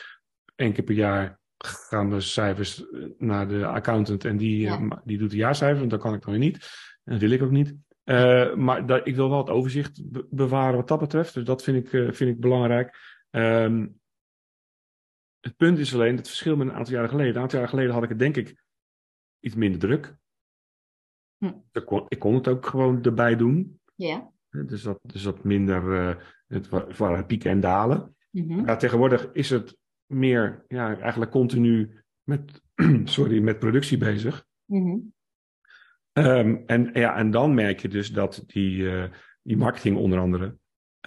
één 0.56 0.72
keer 0.72 0.84
per 0.84 0.94
jaar 0.94 1.39
gaan 1.64 2.10
de 2.10 2.20
cijfers 2.20 2.84
naar 3.18 3.48
de 3.48 3.66
accountant 3.66 4.24
en 4.24 4.36
die, 4.36 4.60
ja. 4.60 4.80
uh, 4.80 4.90
die 5.04 5.18
doet 5.18 5.30
de 5.30 5.36
jaarcijfers, 5.36 5.78
want 5.78 5.90
dat 5.90 6.00
kan 6.00 6.14
ik 6.14 6.22
dan 6.22 6.30
weer 6.30 6.40
niet. 6.40 6.56
En 7.04 7.12
dat 7.12 7.20
wil 7.20 7.30
ik 7.30 7.42
ook 7.42 7.50
niet. 7.50 7.74
Uh, 8.04 8.54
maar 8.54 8.86
dat, 8.86 9.06
ik 9.06 9.14
wil 9.14 9.28
wel 9.28 9.38
het 9.38 9.50
overzicht 9.50 10.00
bewaren 10.30 10.76
wat 10.76 10.88
dat 10.88 10.98
betreft. 10.98 11.34
Dus 11.34 11.44
dat 11.44 11.62
vind 11.62 11.86
ik, 11.86 11.92
uh, 11.92 12.12
vind 12.12 12.30
ik 12.30 12.40
belangrijk. 12.40 12.96
Um, 13.30 14.00
het 15.40 15.56
punt 15.56 15.78
is 15.78 15.94
alleen 15.94 16.16
het 16.16 16.26
verschil 16.26 16.56
met 16.56 16.66
een 16.66 16.74
aantal 16.74 16.94
jaren 16.94 17.08
geleden. 17.08 17.34
Een 17.34 17.40
aantal 17.40 17.58
jaren 17.58 17.74
geleden 17.74 17.94
had 17.94 18.02
ik 18.02 18.08
het 18.08 18.18
denk 18.18 18.36
ik 18.36 18.62
iets 19.40 19.54
minder 19.54 19.80
druk. 19.80 20.16
Hm. 21.36 21.52
Ik, 21.72 21.84
kon, 21.84 22.04
ik 22.08 22.18
kon 22.18 22.34
het 22.34 22.48
ook 22.48 22.66
gewoon 22.66 23.02
erbij 23.02 23.36
doen. 23.36 23.80
Ja. 23.94 24.32
Dus 24.50 24.82
dat, 24.82 24.98
dus 25.02 25.22
dat 25.22 25.44
minder, 25.44 25.82
uh, 25.84 26.14
het 26.46 26.68
waren 26.96 27.26
pieken 27.26 27.50
en 27.50 27.60
dalen. 27.60 28.16
Mm 28.30 28.50
-hmm. 28.50 28.64
Maar 28.64 28.78
tegenwoordig 28.78 29.32
is 29.32 29.50
het 29.50 29.76
meer, 30.10 30.64
ja, 30.68 30.98
eigenlijk 30.98 31.30
continu 31.30 32.02
met, 32.22 32.62
sorry, 33.04 33.40
met 33.40 33.58
productie 33.58 33.98
bezig. 33.98 34.46
Mm 34.64 34.82
-hmm. 34.82 35.12
Um, 36.12 36.62
en, 36.66 36.90
ja, 36.92 37.16
en 37.16 37.30
dan 37.30 37.54
merk 37.54 37.80
je 37.80 37.88
dus 37.88 38.12
dat 38.12 38.44
die, 38.46 38.76
uh, 38.76 39.04
die 39.42 39.56
marketing 39.56 39.96
onder 39.96 40.18
andere 40.18 40.56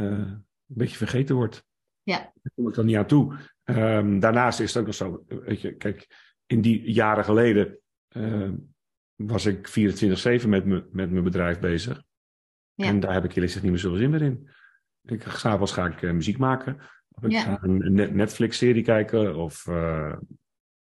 uh, 0.01 0.07
een 0.07 0.45
beetje 0.65 0.97
vergeten 0.97 1.35
wordt. 1.35 1.65
Ja. 2.03 2.17
Daar 2.17 2.53
kom 2.55 2.67
ik 2.67 2.73
dan 2.73 2.85
niet 2.85 2.95
aan 2.95 3.05
toe. 3.05 3.37
Um, 3.63 4.19
daarnaast 4.19 4.59
is 4.59 4.73
het 4.73 4.77
ook 4.77 4.85
nog 4.85 4.95
zo, 4.95 5.23
weet 5.27 5.61
je, 5.61 5.75
kijk, 5.75 6.07
in 6.45 6.61
die 6.61 6.91
jaren 6.91 7.23
geleden 7.23 7.79
uh, 8.17 8.51
was 9.15 9.45
ik 9.45 9.69
24-7 9.69 10.47
met, 10.47 10.65
me, 10.65 10.87
met 10.91 11.11
mijn 11.11 11.23
bedrijf 11.23 11.59
bezig. 11.59 12.03
Ja. 12.73 12.85
En 12.85 12.99
daar 12.99 13.13
heb 13.13 13.23
ik 13.23 13.29
eerlijk 13.29 13.45
gezegd 13.45 13.63
niet 13.63 13.71
meer 13.71 13.81
zoveel 13.81 13.97
zin 13.97 14.09
meer 14.09 14.21
in. 14.21 14.49
Ik, 15.01 15.23
s'avonds 15.27 15.71
ga 15.71 15.87
ik 15.87 16.13
muziek 16.13 16.37
maken. 16.37 16.77
Of 17.13 17.23
ik 17.23 17.31
ja. 17.31 17.41
ga 17.41 17.59
een 17.61 18.15
Netflix-serie 18.15 18.83
kijken. 18.83 19.35
Of 19.35 19.67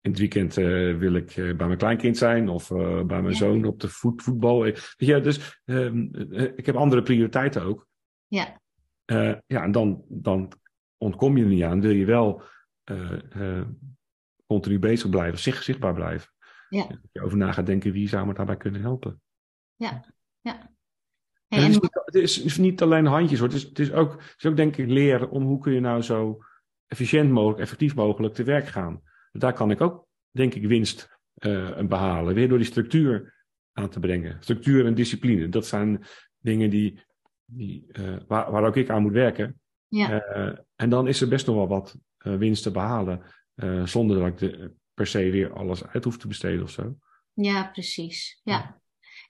in 0.00 0.10
het 0.10 0.18
weekend 0.18 0.58
uh, 0.58 0.98
wil 0.98 1.14
ik 1.14 1.36
uh, 1.36 1.56
bij 1.56 1.66
mijn 1.66 1.78
kleinkind 1.78 2.16
zijn 2.16 2.48
of 2.48 2.68
bij 2.68 3.04
mijn 3.04 3.28
ja. 3.28 3.34
zoon 3.34 3.64
op 3.64 3.80
de 3.80 3.88
voet, 3.88 4.22
voetbal. 4.22 4.66
Ja, 4.96 5.20
dus 5.20 5.60
ik 6.54 6.66
heb 6.66 6.74
andere 6.74 7.02
prioriteiten 7.02 7.62
ook. 7.62 7.88
Ja. 8.26 8.60
ja, 9.46 9.62
en 9.62 9.72
dan, 9.72 10.04
dan 10.08 10.52
ontkom 10.96 11.36
je 11.36 11.42
er 11.42 11.48
niet 11.48 11.62
aan. 11.62 11.80
Wil 11.80 11.90
je 11.90 12.04
wel 12.04 12.42
continu 14.46 14.78
bezig 14.78 15.10
blijven, 15.10 15.38
zicht, 15.38 15.64
zichtbaar 15.64 15.94
blijven. 15.94 16.28
Ja. 16.68 16.86
Dat 16.86 16.98
je 17.12 17.22
over 17.22 17.38
na 17.38 17.52
gaat 17.52 17.66
denken, 17.66 17.92
wie 17.92 18.08
zou 18.08 18.26
me 18.26 18.34
daarbij 18.34 18.56
kunnen 18.56 18.80
helpen? 18.80 19.22
Ja, 19.76 20.04
ja. 20.40 20.73
En 21.56 21.62
het, 21.62 21.70
is 21.70 21.80
niet, 21.80 22.00
het, 22.04 22.44
is 22.44 22.56
niet, 22.56 22.82
alleen 22.82 23.06
handjes 23.06 23.38
hoor. 23.38 23.48
Het 23.48 23.56
is, 23.56 23.62
het 23.62 23.78
is, 23.78 23.92
ook, 23.92 24.12
het 24.12 24.34
is 24.38 24.46
ook 24.46 24.56
denk 24.56 24.76
ik 24.76 24.88
leren 24.88 25.30
om 25.30 25.42
hoe 25.42 25.58
kun 25.58 25.72
je 25.72 25.80
nou 25.80 26.02
zo 26.02 26.38
efficiënt 26.86 27.30
mogelijk, 27.30 27.60
effectief 27.60 27.94
mogelijk 27.94 28.34
te 28.34 28.42
werk 28.42 28.66
gaan. 28.66 29.02
Daar 29.32 29.52
kan 29.52 29.70
ik 29.70 29.80
ook, 29.80 30.06
denk 30.30 30.54
ik, 30.54 30.66
winst 30.66 31.18
uh, 31.38 31.80
behalen. 31.80 32.34
Weer 32.34 32.48
door 32.48 32.58
die 32.58 32.66
structuur 32.66 33.34
aan 33.72 33.88
te 33.88 34.00
brengen. 34.00 34.36
Structuur 34.40 34.86
en 34.86 34.94
discipline. 34.94 35.48
Dat 35.48 35.66
zijn 35.66 36.04
dingen 36.38 36.70
die, 36.70 37.00
die, 37.44 37.86
uh, 37.92 38.16
waar, 38.26 38.50
waar 38.50 38.64
ook 38.64 38.76
ik 38.76 38.90
aan 38.90 39.02
moet 39.02 39.12
werken. 39.12 39.60
Ja. 39.88 40.36
Uh, 40.36 40.58
en 40.76 40.90
dan 40.90 41.08
is 41.08 41.20
er 41.20 41.28
best 41.28 41.46
nog 41.46 41.56
wel 41.56 41.68
wat 41.68 41.98
winst 42.18 42.62
te 42.62 42.70
behalen. 42.70 43.22
zonder 43.84 44.18
dat 44.18 44.26
ik 44.26 44.38
de, 44.38 44.72
per 44.94 45.06
se 45.06 45.30
weer 45.30 45.52
alles 45.52 45.86
uit 45.86 46.04
hoef 46.04 46.18
te 46.18 46.28
besteden 46.28 46.62
of 46.62 46.70
zo. 46.70 46.96
Ja, 47.32 47.64
precies. 47.64 48.40
Ja. 48.42 48.80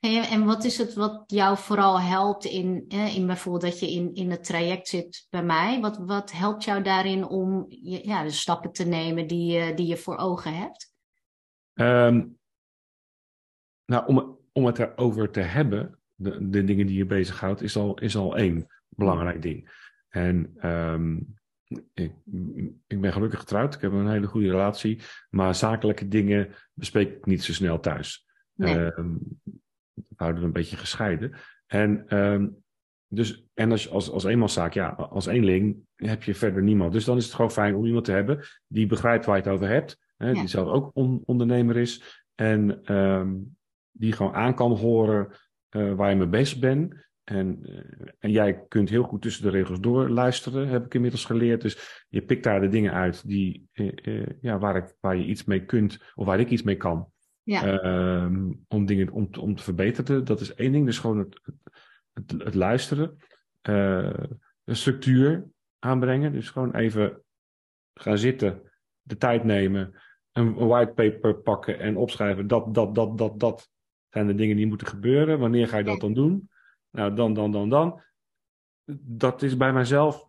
En, 0.04 0.44
wat 0.44 0.64
is 0.64 0.78
het 0.78 0.94
wat 0.94 1.22
jou 1.26 1.56
vooral 1.56 2.00
helpt 2.00 2.44
in, 2.44 2.88
in 2.88 3.26
bijvoorbeeld 3.26 3.72
dat 3.72 3.80
je 3.80 3.90
in, 3.90 4.14
in 4.14 4.30
het 4.30 4.44
traject 4.44 4.88
zit 4.88 5.26
bij 5.30 5.44
mij? 5.44 5.80
Wat, 5.80 5.96
wat 5.96 6.32
helpt 6.32 6.64
jou 6.64 6.82
daarin 6.82 7.26
om 7.26 7.66
ja, 7.82 8.22
de 8.22 8.30
stappen 8.30 8.72
te 8.72 8.84
nemen 8.84 9.26
die, 9.26 9.74
die 9.74 9.86
je 9.86 9.96
voor 9.96 10.16
ogen 10.16 10.56
hebt? 10.56 10.92
Um, 11.74 12.38
nou, 13.84 14.06
om, 14.06 14.38
om 14.52 14.66
het 14.66 14.78
erover 14.78 15.30
te 15.30 15.40
hebben, 15.40 15.98
de, 16.14 16.48
de 16.48 16.64
dingen 16.64 16.86
die 16.86 16.96
je 16.96 17.06
bezighoudt, 17.06 17.62
is 17.62 17.76
al, 17.76 17.98
is 17.98 18.16
al 18.16 18.36
één 18.36 18.66
belangrijk 18.88 19.42
ding. 19.42 19.70
En 20.08 20.68
um, 20.70 21.34
ik, 21.94 22.12
ik, 22.86 23.00
ben 23.00 23.12
gelukkig 23.12 23.38
getrouwd, 23.38 23.74
ik 23.74 23.80
heb 23.80 23.92
een 23.92 24.08
hele 24.08 24.26
goede 24.26 24.50
relatie, 24.50 25.00
maar 25.30 25.54
zakelijke 25.54 26.08
dingen 26.08 26.54
bespreek 26.72 27.16
ik 27.16 27.26
niet 27.26 27.42
zo 27.42 27.52
snel 27.52 27.80
thuis. 27.80 28.26
Nee. 28.54 28.76
Um, 28.76 29.40
houden 30.16 30.40
we 30.40 30.46
een 30.46 30.52
beetje 30.52 30.76
gescheiden. 30.76 31.34
En, 31.66 32.16
um, 32.16 32.62
dus, 33.08 33.46
en 33.54 33.70
als, 33.70 33.90
als, 33.90 34.10
als 34.10 34.24
eenmanszaak, 34.24 34.72
ja, 34.72 34.88
als 34.88 35.26
eenling 35.26 35.76
heb 35.94 36.22
je 36.22 36.34
verder 36.34 36.62
niemand. 36.62 36.92
Dus 36.92 37.04
dan 37.04 37.16
is 37.16 37.24
het 37.24 37.34
gewoon 37.34 37.50
fijn 37.50 37.74
om 37.74 37.84
iemand 37.84 38.04
te 38.04 38.12
hebben 38.12 38.40
die 38.66 38.86
begrijpt 38.86 39.24
waar 39.24 39.36
je 39.36 39.42
het 39.42 39.52
over 39.52 39.68
hebt. 39.68 39.98
Hè, 40.16 40.26
ja. 40.26 40.32
Die 40.32 40.48
zelf 40.48 40.68
ook 40.68 40.90
on, 40.94 41.22
ondernemer 41.24 41.76
is. 41.76 42.22
En 42.34 42.94
um, 42.94 43.56
die 43.90 44.12
gewoon 44.12 44.34
aan 44.34 44.54
kan 44.54 44.72
horen 44.72 45.28
uh, 45.70 45.94
waar 45.94 46.10
je 46.10 46.16
mee 46.16 46.26
bezig 46.26 46.58
bent. 46.58 46.94
En, 47.24 47.58
eh, 47.62 48.08
en 48.18 48.30
jij 48.30 48.64
kunt 48.68 48.88
heel 48.88 49.02
goed 49.02 49.22
tussen 49.22 49.42
de 49.42 49.50
regels 49.50 49.80
door 49.80 50.08
luisteren, 50.08 50.68
heb 50.68 50.84
ik 50.84 50.94
inmiddels 50.94 51.24
geleerd. 51.24 51.62
Dus 51.62 52.04
je 52.08 52.22
pikt 52.22 52.44
daar 52.44 52.60
de 52.60 52.68
dingen 52.68 52.92
uit 52.92 53.28
die, 53.28 53.68
uh, 53.72 54.26
ja, 54.40 54.58
waar, 54.58 54.76
ik, 54.76 54.96
waar 55.00 55.16
je 55.16 55.24
iets 55.24 55.44
mee 55.44 55.64
kunt, 55.64 56.12
of 56.14 56.26
waar 56.26 56.40
ik 56.40 56.50
iets 56.50 56.62
mee 56.62 56.76
kan. 56.76 57.12
Ja. 57.44 57.80
Ehm, 57.80 58.52
om 58.68 58.86
dingen 58.86 59.10
om, 59.10 59.28
om 59.40 59.54
te 59.54 59.62
verbeteren. 59.62 60.24
Dat 60.24 60.40
is 60.40 60.54
één 60.54 60.72
ding. 60.72 60.86
Dus 60.86 60.98
gewoon 60.98 61.18
het, 61.18 61.40
het, 62.12 62.32
het 62.42 62.54
luisteren. 62.54 63.16
een 63.62 64.76
structuur 64.76 65.46
aanbrengen. 65.78 66.32
Dus 66.32 66.50
gewoon 66.50 66.74
even 66.74 67.22
gaan 67.94 68.18
zitten, 68.18 68.62
de 69.02 69.16
tijd 69.16 69.44
nemen, 69.44 69.94
een 70.32 70.54
whitepaper 70.54 71.34
pakken 71.34 71.78
en 71.78 71.96
opschrijven. 71.96 72.46
Dat, 72.46 72.74
dat, 72.74 72.94
dat, 72.94 73.18
dat, 73.18 73.40
dat 73.40 73.70
zijn 74.08 74.26
de 74.26 74.34
dingen 74.34 74.56
die 74.56 74.66
moeten 74.66 74.86
gebeuren. 74.86 75.38
Wanneer 75.38 75.68
ga 75.68 75.78
je 75.78 75.84
dat 75.84 76.00
dan 76.00 76.14
doen? 76.14 76.50
Nou, 76.90 77.14
dan, 77.14 77.34
dan, 77.34 77.52
dan, 77.52 77.68
dan. 77.68 78.02
Dat 79.00 79.42
is 79.42 79.56
bij 79.56 79.72
mijzelf. 79.72 80.28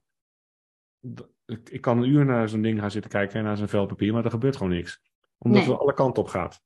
Ik 1.64 1.82
kan 1.82 1.98
een 1.98 2.10
uur 2.10 2.26
naar 2.26 2.50
zo'n 2.50 2.62
ding 2.62 2.80
gaan 2.80 2.92
zitten 2.92 3.12
kijken 3.12 3.40
en 3.40 3.44
naar 3.44 3.58
zo'n 3.58 3.68
vel 3.68 3.86
papier, 3.86 4.14
maar 4.14 4.26
er 4.26 4.32
gebeurt 4.32 4.56
gewoon 4.56 4.72
niks. 4.74 5.02
Omdat 5.38 5.62
nee. 5.62 5.72
het 5.72 5.80
alle 5.80 5.94
kanten 5.94 6.24
op 6.24 6.30
gaat. 6.30 6.64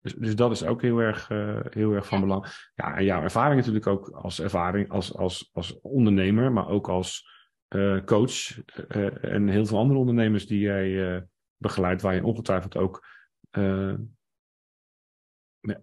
Dus, 0.00 0.14
dus 0.14 0.36
dat 0.36 0.50
is 0.50 0.64
ook 0.64 0.82
heel 0.82 0.98
erg, 0.98 1.30
uh, 1.30 1.60
heel 1.70 1.92
erg 1.92 2.06
van 2.06 2.20
belang. 2.20 2.70
Ja, 2.74 2.96
en 2.96 3.04
jouw 3.04 3.22
ervaring 3.22 3.56
natuurlijk 3.56 3.86
ook 3.86 4.08
als 4.08 4.40
ervaring, 4.40 4.90
als, 4.90 5.16
als, 5.16 5.50
als 5.52 5.80
ondernemer, 5.80 6.52
maar 6.52 6.68
ook 6.68 6.88
als 6.88 7.28
uh, 7.68 8.04
coach. 8.04 8.58
Uh, 8.88 9.24
en 9.24 9.48
heel 9.48 9.66
veel 9.66 9.78
andere 9.78 9.98
ondernemers 9.98 10.46
die 10.46 10.60
jij 10.60 11.26
begeleidt, 11.56 12.02
waar 12.02 12.14
je 12.14 12.24
ongetwijfeld 12.24 12.76
ook 12.76 13.06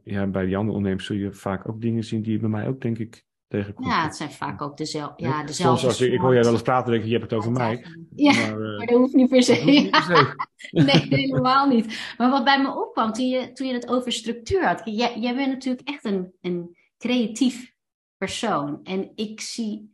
ja, 0.03 0.27
bij 0.27 0.45
die 0.45 0.57
andere 0.57 0.77
ondernemers 0.77 1.05
zul 1.05 1.15
je 1.15 1.33
vaak 1.33 1.69
ook 1.69 1.81
dingen 1.81 2.03
zien 2.03 2.21
die 2.21 2.31
je 2.31 2.39
bij 2.39 2.49
mij 2.49 2.67
ook, 2.67 2.81
denk 2.81 2.97
ik, 2.97 3.26
tegenkomt. 3.47 3.87
Ja, 3.87 4.03
het 4.03 4.15
zijn 4.15 4.31
vaak 4.31 4.61
ook 4.61 4.77
dezelfde. 4.77 5.23
Ja, 5.23 5.43
dezelfde 5.43 5.79
Soms 5.79 5.85
als 5.85 6.01
ik, 6.01 6.13
ik 6.13 6.19
hoor 6.19 6.33
jij 6.33 6.43
wel 6.43 6.51
eens 6.51 6.61
praten, 6.61 6.91
denk 6.91 7.03
ik, 7.03 7.09
je 7.09 7.17
hebt 7.17 7.31
het 7.31 7.39
over 7.39 7.51
mij. 7.51 7.85
Ja, 8.15 8.33
maar, 8.33 8.59
uh, 8.59 8.77
maar, 8.77 8.87
dat 8.87 8.97
hoeft 8.97 9.13
niet 9.13 9.29
per 9.29 9.43
se. 9.43 9.63
Niet 9.65 9.89
per 9.89 10.01
se. 10.01 10.35
nee, 10.85 11.07
helemaal 11.09 11.67
niet. 11.67 12.13
Maar 12.17 12.29
wat 12.29 12.43
bij 12.43 12.61
me 12.61 12.75
opkwam 12.75 13.13
toen 13.13 13.27
je, 13.27 13.51
toen 13.51 13.67
je 13.67 13.73
het 13.73 13.87
over 13.87 14.11
structuur 14.11 14.67
had. 14.67 14.81
Jij, 14.85 15.19
jij 15.19 15.35
bent 15.35 15.51
natuurlijk 15.51 15.87
echt 15.87 16.05
een, 16.05 16.33
een 16.41 16.77
creatief 16.97 17.75
persoon. 18.17 18.79
En 18.83 19.11
ik 19.15 19.41
zie. 19.41 19.91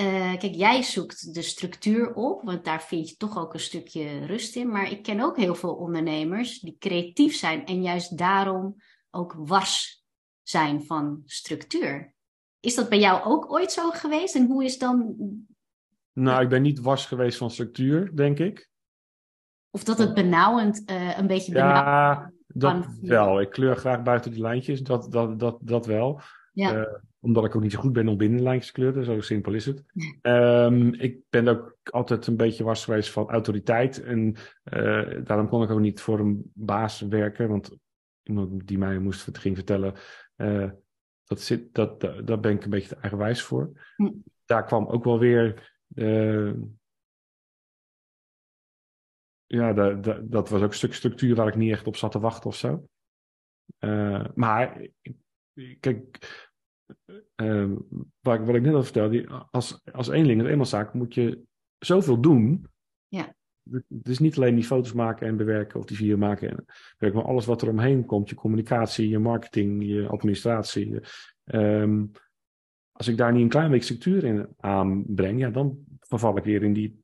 Uh, 0.00 0.36
kijk, 0.36 0.54
jij 0.54 0.82
zoekt 0.82 1.34
de 1.34 1.42
structuur 1.42 2.14
op, 2.14 2.42
want 2.42 2.64
daar 2.64 2.82
vind 2.82 3.08
je 3.08 3.16
toch 3.16 3.38
ook 3.38 3.54
een 3.54 3.60
stukje 3.60 4.26
rust 4.26 4.56
in. 4.56 4.68
Maar 4.68 4.90
ik 4.90 5.02
ken 5.02 5.20
ook 5.20 5.36
heel 5.36 5.54
veel 5.54 5.74
ondernemers 5.74 6.60
die 6.60 6.76
creatief 6.78 7.36
zijn 7.36 7.66
en 7.66 7.82
juist 7.82 8.18
daarom 8.18 8.76
ook 9.10 9.34
wars 9.38 10.04
zijn 10.42 10.84
van 10.84 11.22
structuur. 11.24 12.16
Is 12.60 12.74
dat 12.74 12.88
bij 12.88 12.98
jou 12.98 13.24
ook 13.24 13.52
ooit 13.52 13.72
zo 13.72 13.90
geweest? 13.90 14.34
En 14.34 14.46
hoe 14.46 14.64
is 14.64 14.78
dan. 14.78 15.16
Nou, 16.12 16.42
ik 16.42 16.48
ben 16.48 16.62
niet 16.62 16.80
wars 16.80 17.06
geweest 17.06 17.38
van 17.38 17.50
structuur, 17.50 18.16
denk 18.16 18.38
ik. 18.38 18.68
Of 19.70 19.84
dat 19.84 19.98
het 19.98 20.14
benauwend, 20.14 20.90
uh, 20.90 21.18
een 21.18 21.26
beetje 21.26 21.52
benauwend. 21.52 21.86
Ja, 21.86 22.32
dat 22.46 22.86
wel. 23.00 23.40
Ik 23.40 23.50
kleur 23.50 23.76
graag 23.76 24.02
buiten 24.02 24.30
die 24.30 24.40
lijntjes, 24.40 24.82
dat, 24.82 25.12
dat, 25.12 25.38
dat, 25.38 25.58
dat 25.60 25.86
wel. 25.86 26.20
Ja. 26.52 26.76
Uh, 26.76 26.94
omdat 27.20 27.44
ik 27.44 27.56
ook 27.56 27.62
niet 27.62 27.72
zo 27.72 27.80
goed 27.80 27.92
ben 27.92 28.08
om 28.08 28.16
binnen 28.16 28.42
lijntjes 28.42 28.66
te 28.66 28.72
kleuren, 28.72 29.04
zo 29.04 29.20
simpel 29.20 29.52
is 29.52 29.66
het. 29.66 29.84
Um, 30.22 30.94
ik 30.94 31.18
ben 31.28 31.48
ook 31.48 31.76
altijd 31.82 32.26
een 32.26 32.36
beetje 32.36 32.64
wars 32.64 32.84
geweest 32.84 33.10
van 33.10 33.30
autoriteit. 33.30 34.02
En 34.02 34.36
uh, 34.72 35.24
daarom 35.24 35.48
kon 35.48 35.62
ik 35.62 35.70
ook 35.70 35.80
niet 35.80 36.00
voor 36.00 36.18
een 36.18 36.50
baas 36.54 37.00
werken, 37.00 37.48
want 37.48 37.76
iemand 38.22 38.66
die 38.66 38.78
mij 38.78 38.98
moest 38.98 39.38
ging 39.38 39.56
vertellen 39.56 39.94
dat 41.28 41.40
zit, 41.40 41.74
dat, 41.74 42.00
dat, 42.00 42.26
daar 42.26 42.40
ben 42.40 42.52
ik 42.52 42.64
een 42.64 42.70
beetje 42.70 42.88
te 42.88 43.00
eigenwijs 43.00 43.42
voor. 43.42 43.92
Hm. 43.96 44.12
Daar 44.44 44.64
kwam 44.64 44.86
ook 44.86 45.04
wel 45.04 45.18
weer. 45.18 45.76
Uh, 45.94 46.54
ja, 49.46 49.72
dat, 49.72 50.04
dat, 50.04 50.30
dat, 50.30 50.48
was 50.48 50.62
ook 50.62 50.68
een 50.68 50.74
stuk 50.74 50.94
structuur 50.94 51.34
waar 51.34 51.48
ik 51.48 51.54
niet 51.54 51.72
echt 51.72 51.86
op 51.86 51.96
zat 51.96 52.12
te 52.12 52.20
wachten 52.20 52.50
of 52.50 52.56
zo. 52.56 52.88
Uh, 53.78 54.26
maar, 54.34 54.88
kijk, 55.80 56.18
uh, 57.36 57.76
wat, 58.20 58.44
wat 58.44 58.54
ik 58.54 58.62
net 58.62 58.74
al 58.74 58.82
vertelde, 58.82 59.46
als, 59.50 59.84
als 59.92 60.08
eenling, 60.08 60.40
als 60.40 60.50
eenmanszaak, 60.50 60.94
moet 60.94 61.14
je 61.14 61.42
zoveel 61.78 62.20
doen. 62.20 62.66
Is 64.02 64.18
niet 64.18 64.36
alleen 64.36 64.54
die 64.54 64.64
foto's 64.64 64.92
maken 64.92 65.26
en 65.26 65.36
bewerken 65.36 65.78
of 65.78 65.86
die 65.86 65.96
video 65.96 66.16
maken 66.16 66.50
en 66.50 66.64
werk, 66.98 67.14
maar 67.14 67.24
alles 67.24 67.46
wat 67.46 67.62
er 67.62 67.68
omheen 67.68 68.04
komt. 68.04 68.28
Je 68.28 68.34
communicatie, 68.34 69.08
je 69.08 69.18
marketing, 69.18 69.84
je 69.84 70.06
administratie. 70.06 71.00
Um, 71.44 72.10
als 72.92 73.08
ik 73.08 73.16
daar 73.16 73.32
niet 73.32 73.42
een 73.42 73.48
klein 73.48 73.70
beetje 73.70 73.94
structuur 73.94 74.24
in 74.24 74.48
aanbreng, 74.56 75.40
ja, 75.40 75.50
dan 75.50 75.78
verval 76.00 76.36
ik 76.36 76.44
weer 76.44 76.62
in 76.62 76.72
die 76.72 77.02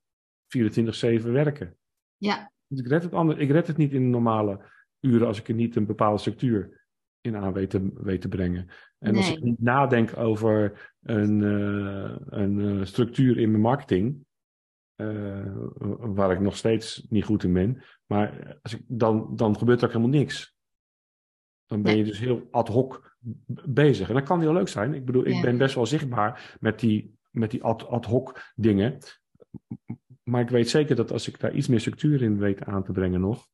24-7 0.49 1.23
werken. 1.23 1.77
Ja. 2.17 2.53
Dus 2.67 2.81
ik 2.81 2.87
red, 2.87 3.03
het 3.03 3.13
anders, 3.13 3.39
ik 3.39 3.51
red 3.51 3.67
het 3.67 3.77
niet 3.77 3.93
in 3.93 4.11
normale 4.11 4.61
uren 5.01 5.27
als 5.27 5.39
ik 5.39 5.49
er 5.49 5.55
niet 5.55 5.77
een 5.77 5.87
bepaalde 5.87 6.19
structuur 6.19 6.87
in 7.21 7.37
aan 7.37 7.53
weet 7.53 7.71
te, 7.71 7.91
weet 7.95 8.21
te 8.21 8.29
brengen. 8.29 8.69
En 8.99 9.13
nee. 9.13 9.23
als 9.23 9.33
ik 9.33 9.43
niet 9.43 9.61
nadenk 9.61 10.17
over 10.17 10.91
een, 11.03 11.41
uh, 11.41 12.17
een 12.27 12.59
uh, 12.59 12.85
structuur 12.85 13.39
in 13.39 13.51
mijn 13.51 13.63
marketing, 13.63 14.25
uh, 14.97 15.53
waar 15.99 16.33
ik 16.33 16.41
nog 16.41 16.57
steeds 16.57 17.07
niet 17.09 17.25
goed 17.25 17.45
in 17.45 17.53
ben. 17.53 17.83
Maar 18.07 18.59
als 18.63 18.75
ik, 18.75 18.83
dan, 18.87 19.37
dan 19.37 19.59
gebeurt 19.59 19.81
er 19.81 19.87
ook 19.87 19.93
helemaal 19.93 20.19
niks. 20.19 20.57
Dan 21.67 21.83
ben 21.83 21.97
je 21.97 22.05
dus 22.05 22.19
heel 22.19 22.49
ad 22.51 22.69
hoc 22.69 23.17
bezig. 23.65 24.09
En 24.09 24.15
dat 24.15 24.25
kan 24.25 24.41
heel 24.41 24.53
leuk 24.53 24.69
zijn. 24.69 24.95
Ik 24.95 25.05
bedoel, 25.05 25.27
ik 25.27 25.43
ben 25.43 25.59
best 25.59 25.75
wel 25.75 25.87
zichtbaar 25.87 26.57
met 26.61 26.81
die, 26.81 27.19
met 27.31 27.51
die 27.51 27.63
ad, 27.63 27.87
ad 27.87 28.05
hoc 28.05 28.53
dingen. 28.55 28.99
Maar 30.23 30.41
ik 30.41 30.51
weet 30.51 30.69
zeker 30.69 30.97
dat 30.97 31.13
als 31.13 31.29
ik 31.29 31.41
daar 31.41 31.55
iets 31.55 31.69
meer 31.69 31.81
structuur 31.81 32.23
in 32.23 32.39
weet 32.39 32.65
aan 32.65 32.85
te 32.85 32.93
brengen 32.93 33.21
nog, 33.21 33.49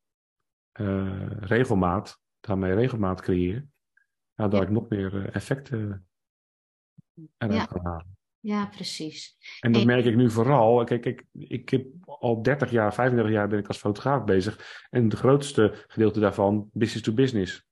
uh, 0.79 1.27
regelmaat, 1.39 2.21
daarmee 2.39 2.73
regelmaat 2.73 3.21
creëer, 3.21 3.67
nou, 4.35 4.49
dat 4.49 4.61
ik 4.61 4.69
nog 4.69 4.89
meer 4.89 5.29
effecten 5.29 6.07
eruit 7.37 7.67
kan 7.67 7.85
halen. 7.85 8.19
Ja, 8.41 8.65
precies. 8.65 9.37
En 9.59 9.71
dat 9.71 9.85
merk 9.85 10.05
ik 10.05 10.15
nu 10.15 10.29
vooral. 10.29 10.83
Kijk, 10.83 11.05
ik, 11.05 11.23
ik 11.33 11.69
heb 11.69 11.85
al 12.05 12.41
30 12.41 12.71
jaar, 12.71 12.93
35 12.93 13.33
jaar 13.33 13.47
ben 13.47 13.59
ik 13.59 13.67
als 13.67 13.77
fotograaf 13.77 14.23
bezig. 14.23 14.85
En 14.89 15.03
het 15.03 15.13
grootste 15.13 15.85
gedeelte 15.87 16.19
daarvan 16.19 16.69
business 16.73 17.05
to 17.05 17.13
business. 17.13 17.65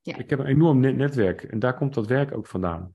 Ja. 0.00 0.16
Ik 0.16 0.30
heb 0.30 0.38
een 0.38 0.46
enorm 0.46 0.80
netwerk 0.80 1.42
en 1.42 1.58
daar 1.58 1.74
komt 1.74 1.94
dat 1.94 2.06
werk 2.06 2.36
ook 2.36 2.46
vandaan. 2.46 2.92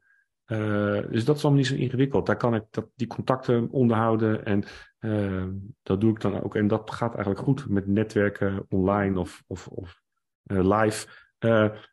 Uh, 0.48 1.02
dus 1.10 1.26
dat 1.26 1.36
is 1.36 1.44
allemaal 1.44 1.62
niet 1.62 1.70
zo 1.70 1.76
ingewikkeld. 1.76 2.26
Daar 2.26 2.38
kan 2.38 2.56
ik 2.56 2.64
dat, 2.70 2.88
die 2.96 3.08
contacten 3.08 3.70
onderhouden 3.70 4.46
en 4.46 4.64
uh, 5.00 5.46
dat 5.84 6.02
doe 6.02 6.12
ik 6.12 6.22
dan 6.22 6.44
ook. 6.44 6.56
En 6.56 6.68
dat 6.68 6.92
gaat 6.92 7.16
eigenlijk 7.16 7.46
goed 7.46 7.70
met 7.70 7.88
netwerken 7.88 8.66
online 8.70 9.20
of, 9.20 9.44
of, 9.48 9.68
of 9.68 10.02
uh, 10.46 10.80
live. 10.80 11.08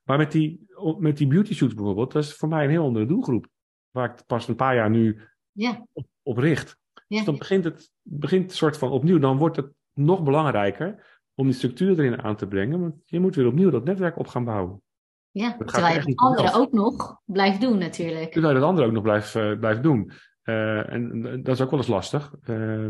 maar 0.05 0.19
met 0.19 0.33
die, 0.33 0.67
met 0.99 1.17
die 1.17 1.27
beauty 1.27 1.55
shoots 1.55 1.75
bijvoorbeeld, 1.75 2.13
dat 2.13 2.23
is 2.23 2.35
voor 2.35 2.49
mij 2.49 2.65
een 2.65 2.71
heel 2.71 2.85
andere 2.85 3.07
doelgroep 3.07 3.47
waar 3.91 4.11
ik 4.11 4.27
pas 4.27 4.49
een 4.49 4.57
paar 4.57 4.75
jaar 4.75 4.91
nu 4.91 5.21
ja. 5.53 5.87
op, 5.93 6.07
op, 6.23 6.37
richt. 6.37 6.79
Ja. 6.93 7.17
Dus 7.17 7.25
dan 7.25 7.39
begint 7.39 7.65
het 7.65 7.91
begint 8.03 8.51
een 8.51 8.57
soort 8.57 8.77
van 8.77 8.91
opnieuw. 8.91 9.19
Dan 9.19 9.37
wordt 9.37 9.57
het 9.57 9.73
nog 9.93 10.23
belangrijker 10.23 11.21
om 11.35 11.47
die 11.47 11.55
structuur 11.55 11.99
erin 11.99 12.23
aan 12.23 12.37
te 12.37 12.47
brengen. 12.47 12.81
Want 12.81 12.95
je 13.05 13.21
moet 13.21 13.35
weer 13.35 13.47
opnieuw 13.47 13.71
dat 13.71 13.85
netwerk 13.85 14.19
op 14.19 14.27
gaan 14.27 14.45
bouwen. 14.45 14.83
Ja, 15.31 15.57
terwijl 15.57 15.95
je 15.95 16.01
het 16.01 16.17
andere 16.17 16.53
ook 16.53 16.73
nog 16.73 17.21
blijft 17.25 17.61
doen 17.61 17.79
natuurlijk. 17.79 18.33
Terwijl 18.33 18.53
je 18.53 18.59
het 18.59 18.69
andere 18.69 18.87
ook 18.87 18.93
nog 18.93 19.03
blijft, 19.03 19.35
uh, 19.35 19.59
blijft 19.59 19.83
doen. 19.83 20.11
Uh, 20.45 20.93
en 20.93 21.23
dat 21.43 21.55
is 21.55 21.61
ook 21.61 21.71
wel 21.71 21.79
eens 21.79 21.89
lastig. 21.89 22.35
Uh, 22.45 22.89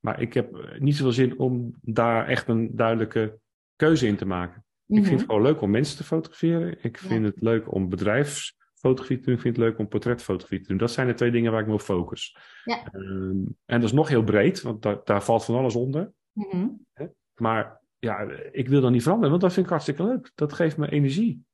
maar 0.00 0.20
ik 0.20 0.34
heb 0.34 0.76
niet 0.78 0.96
zoveel 0.96 1.12
zin 1.12 1.38
om 1.38 1.74
daar 1.80 2.26
echt 2.26 2.48
een 2.48 2.76
duidelijke 2.76 3.38
keuze 3.76 4.06
in 4.06 4.16
te 4.16 4.26
maken. 4.26 4.54
Mm 4.54 4.64
-hmm. 4.86 4.98
Ik 4.98 5.04
vind 5.04 5.20
het 5.20 5.28
gewoon 5.28 5.44
leuk 5.44 5.60
om 5.60 5.70
mensen 5.70 5.96
te 5.96 6.04
fotograferen. 6.04 6.76
Ik 6.82 6.98
vind 6.98 7.24
ja. 7.24 7.30
het 7.30 7.42
leuk 7.42 7.72
om 7.72 7.88
bedrijfs 7.88 8.56
fotografie 8.86 9.18
te 9.18 9.30
doen, 9.30 9.38
vind 9.38 9.56
het 9.56 9.64
leuk 9.64 9.78
om 9.78 9.88
portretfotografie 9.88 10.60
te 10.60 10.68
doen. 10.68 10.76
Dat 10.76 10.90
zijn 10.90 11.06
de 11.06 11.14
twee 11.14 11.30
dingen 11.30 11.52
waar 11.52 11.60
ik 11.60 11.66
me 11.66 11.72
op 11.72 11.80
focus. 11.80 12.36
Ja. 12.64 12.88
Um, 12.92 13.56
en 13.64 13.80
dat 13.80 13.88
is 13.88 13.92
nog 13.92 14.08
heel 14.08 14.24
breed, 14.24 14.62
want 14.62 14.82
da 14.82 15.00
daar 15.04 15.22
valt 15.22 15.44
van 15.44 15.54
alles 15.54 15.74
onder. 15.74 16.12
Mm 16.32 16.46
-hmm. 16.50 16.86
Maar 17.34 17.80
ja, 17.98 18.20
ik 18.52 18.68
wil 18.68 18.80
dat 18.80 18.90
niet 18.90 19.02
veranderen, 19.02 19.30
want 19.30 19.42
dat 19.42 19.52
vind 19.52 19.66
ik 19.66 19.72
hartstikke 19.72 20.04
leuk. 20.04 20.32
Dat 20.34 20.52
geeft 20.52 20.76
me 20.76 20.90
energie. 20.90 21.44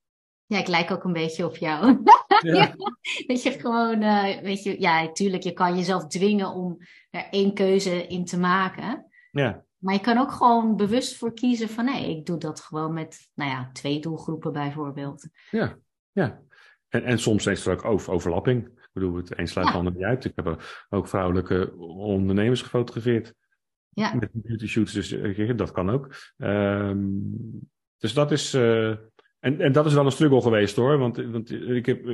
Ja, 0.46 0.58
ik 0.58 0.68
lijk 0.68 0.90
ook 0.90 1.04
een 1.04 1.12
beetje 1.12 1.46
op 1.46 1.56
jou. 1.56 1.80
Ja. 2.42 2.74
dat 3.26 3.42
je 3.42 3.50
gewoon, 3.50 4.02
uh, 4.02 4.40
weet 4.40 4.62
je, 4.62 4.80
ja, 4.80 5.12
tuurlijk, 5.12 5.42
je 5.42 5.52
kan 5.52 5.76
jezelf 5.76 6.06
dwingen 6.06 6.48
om 6.48 6.78
er 7.10 7.26
één 7.30 7.54
keuze 7.54 8.06
in 8.06 8.24
te 8.24 8.38
maken. 8.38 9.06
Ja. 9.30 9.64
Maar 9.78 9.94
je 9.94 10.00
kan 10.00 10.18
ook 10.18 10.32
gewoon 10.32 10.76
bewust 10.76 11.16
voor 11.16 11.34
kiezen 11.34 11.68
van 11.68 11.84
nee, 11.84 12.16
ik 12.16 12.26
doe 12.26 12.38
dat 12.38 12.60
gewoon 12.60 12.92
met, 12.92 13.30
nou 13.34 13.50
ja, 13.50 13.70
twee 13.72 14.00
doelgroepen 14.00 14.52
bijvoorbeeld. 14.52 15.28
Ja, 15.50 15.78
ja. 16.12 16.42
En, 16.92 17.04
en 17.04 17.18
soms 17.18 17.46
is 17.46 17.66
er 17.66 17.72
ook 17.72 17.84
over, 17.84 18.12
overlapping. 18.12 18.66
Ik 18.66 18.90
bedoel, 18.92 19.16
het 19.16 19.38
een 19.38 19.48
sluit 19.48 19.66
het 19.66 19.76
ja. 19.76 19.82
ander 19.82 19.92
niet 19.92 20.02
uit. 20.02 20.24
Ik 20.24 20.32
heb 20.34 20.62
ook 20.88 21.08
vrouwelijke 21.08 21.76
ondernemers 21.78 22.62
gefotografeerd. 22.62 23.34
Ja. 23.88 24.14
Met 24.14 24.30
beauty 24.32 24.66
shoots, 24.66 24.92
dus 24.92 25.08
dat 25.56 25.72
kan 25.72 25.90
ook. 25.90 26.14
Um, 26.36 27.70
dus 27.96 28.14
dat 28.14 28.30
is, 28.30 28.54
uh, 28.54 28.88
en, 29.38 29.60
en 29.60 29.72
dat 29.72 29.86
is 29.86 29.94
wel 29.94 30.04
een 30.04 30.12
struggle 30.12 30.42
geweest 30.42 30.76
hoor. 30.76 30.98
Want, 30.98 31.16
want 31.16 31.50
ik, 31.50 31.86
heb, 31.86 32.06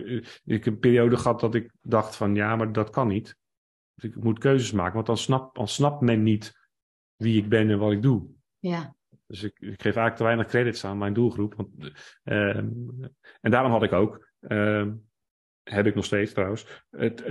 ik 0.45 0.65
heb 0.65 0.67
een 0.67 0.79
periode 0.79 1.17
gehad 1.17 1.41
dat 1.41 1.55
ik 1.55 1.73
dacht 1.81 2.17
van 2.17 2.35
ja, 2.35 2.57
maar 2.57 2.73
dat 2.73 2.91
kan 2.91 3.09
niet. 3.09 3.37
Dus 3.95 4.11
ik 4.11 4.23
moet 4.23 4.39
keuzes 4.39 4.73
maken, 4.73 4.95
want 4.95 5.07
dan, 5.07 5.17
snap, 5.17 5.55
dan 5.55 5.69
snapt 5.69 6.01
men 6.01 6.23
niet 6.23 6.69
wie 7.17 7.43
ik 7.43 7.49
ben 7.49 7.71
en 7.71 7.79
wat 7.79 7.93
ik 7.93 8.03
doe. 8.03 8.27
Ja. 8.59 8.95
Dus 9.27 9.43
ik, 9.43 9.57
ik 9.59 9.83
geef 9.83 9.83
eigenlijk 9.83 10.17
te 10.17 10.23
weinig 10.23 10.47
credits 10.47 10.85
aan 10.85 10.99
mijn 10.99 11.13
doelgroep. 11.13 11.55
Want, 11.55 11.71
uh, 12.25 12.57
en 13.41 13.51
daarom 13.51 13.73
had 13.73 13.83
ik 13.83 13.93
ook, 13.93 14.28
heb 15.63 15.87
ik 15.87 15.95
nog 15.95 16.05
steeds 16.05 16.33
trouwens, 16.33 16.85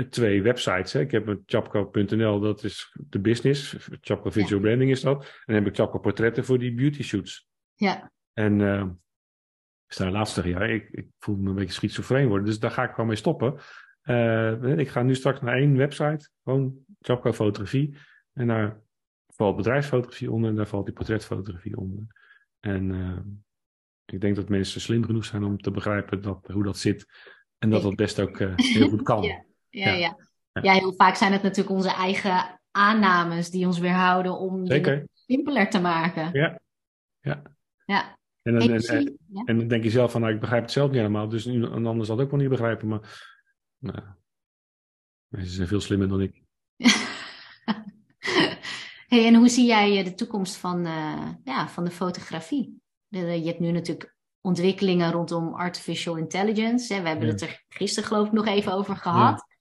twee 0.10 0.42
websites. 0.42 0.94
Hè. 0.94 1.00
Ik 1.00 1.12
heb 1.12 1.28
een 1.28 1.44
chapco.nl, 1.46 2.40
dat 2.40 2.64
is 2.64 2.96
de 3.10 3.20
business. 3.20 3.76
Chapco 4.02 4.30
Visual 4.30 4.62
ja. 4.62 4.66
Branding 4.66 4.92
is 4.92 5.02
dat. 5.02 5.24
En 5.24 5.30
dan 5.46 5.56
heb 5.56 5.68
ik 5.68 5.76
Chapco 5.76 6.00
Portretten 6.00 6.46
voor 6.46 6.60
die 6.60 6.74
beauty 6.74 7.04
shoots. 7.04 7.50
Ja. 7.76 8.12
En 8.34 8.60
uh, 8.60 8.86
sta 9.88 10.06
de 10.06 10.12
laatste 10.12 10.50
jaar, 10.50 10.70
ik, 10.70 10.90
ik 10.90 11.08
voel 11.20 11.36
me 11.36 11.50
een 11.50 11.56
beetje 11.56 11.74
schizofreen 11.74 12.28
worden. 12.28 12.46
Dus 12.46 12.60
daar 12.60 12.72
ga 12.72 12.84
ik 12.84 12.90
gewoon 12.90 13.08
mee 13.08 13.16
stoppen. 13.16 13.56
Uh, 14.04 14.78
ik 14.78 14.90
ga 14.90 15.04
nu 15.04 15.16
straks 15.16 15.42
naar 15.42 15.58
één 15.58 15.78
website, 15.78 16.30
gewoon 16.44 16.78
Chapco 17.00 17.34
Fotografie. 17.34 17.98
En 18.34 18.48
daar 18.48 18.82
valt 19.28 19.56
bedrijfsfotografie 19.56 20.32
onder 20.32 20.50
en 20.50 20.56
daar 20.56 20.68
valt 20.68 20.86
die 20.86 20.94
portretfotografie 20.94 21.78
onder. 21.78 22.04
En 22.60 22.90
uh, 22.90 23.18
ik 24.12 24.22
denk 24.22 24.36
dat 24.36 24.50
mensen 24.50 24.82
slim 24.82 25.04
genoeg 25.04 25.26
zijn 25.26 25.44
om 25.44 25.58
te 25.58 25.72
begrijpen 25.72 26.22
dat, 26.22 26.48
hoe 26.52 26.64
dat 26.64 26.78
zit. 26.78 27.06
En 27.58 27.70
dat 27.70 27.82
dat 27.82 27.96
best 27.96 28.20
ook 28.20 28.40
uh, 28.40 28.54
heel 28.56 28.90
goed 28.90 29.02
kan. 29.02 29.24
ja, 29.24 29.44
ja, 29.70 29.92
ja. 29.92 30.16
Ja. 30.52 30.74
ja, 30.74 30.80
heel 30.80 30.94
vaak 30.94 31.16
zijn 31.16 31.32
het 31.32 31.42
natuurlijk 31.42 31.76
onze 31.76 31.92
eigen 31.92 32.60
aannames 32.72 33.50
die 33.50 33.66
ons 33.66 33.80
weerhouden 33.80 34.40
om 34.40 34.66
het 34.66 35.06
simpeler 35.14 35.70
te 35.70 35.80
maken. 35.80 36.30
Ja, 36.34 36.60
ja. 37.20 37.42
ja. 37.86 38.18
En 38.42 38.60
dan, 38.60 38.70
en, 38.70 38.82
en, 38.82 39.18
ja. 39.28 39.44
en 39.46 39.58
dan 39.58 39.68
denk 39.68 39.84
je 39.84 39.90
zelf 39.90 40.12
van, 40.12 40.22
nou, 40.22 40.34
ik 40.34 40.40
begrijp 40.40 40.62
het 40.62 40.72
zelf 40.72 40.88
niet 40.90 40.98
helemaal, 40.98 41.30
dus 41.30 41.46
een 41.46 41.86
ander 41.86 42.06
zal 42.06 42.16
het 42.18 42.26
ook 42.26 42.32
wel 42.32 42.40
niet 42.40 42.50
begrijpen. 42.50 42.88
Maar 42.88 43.36
nou, 43.78 44.00
mensen 45.28 45.56
zijn 45.56 45.68
veel 45.68 45.82
slimmer 45.82 46.08
dan 46.08 46.22
ik. 46.22 46.44
hey, 49.08 49.26
en 49.26 49.36
hoe 49.36 49.50
zie 49.50 49.66
jij 49.66 50.04
de 50.04 50.14
toekomst 50.14 50.56
van, 50.56 50.86
uh, 50.86 51.30
ja, 51.44 51.68
van 51.68 51.84
de 51.84 51.92
fotografie? 51.92 52.82
Je 53.18 53.48
hebt 53.48 53.60
nu 53.60 53.72
natuurlijk 53.72 54.16
ontwikkelingen 54.42 55.12
rondom 55.12 55.54
artificial 55.54 56.16
intelligence. 56.16 56.94
Hè. 56.94 57.02
We 57.02 57.08
hebben 57.08 57.26
ja. 57.26 57.32
het 57.32 57.42
er 57.42 57.66
gisteren 57.70 58.10
geloof 58.10 58.28
ik 58.28 58.34
nog 58.34 58.48
even 58.48 58.74
over 58.74 58.96
gehad. 58.96 59.46
Ja. 59.48 59.56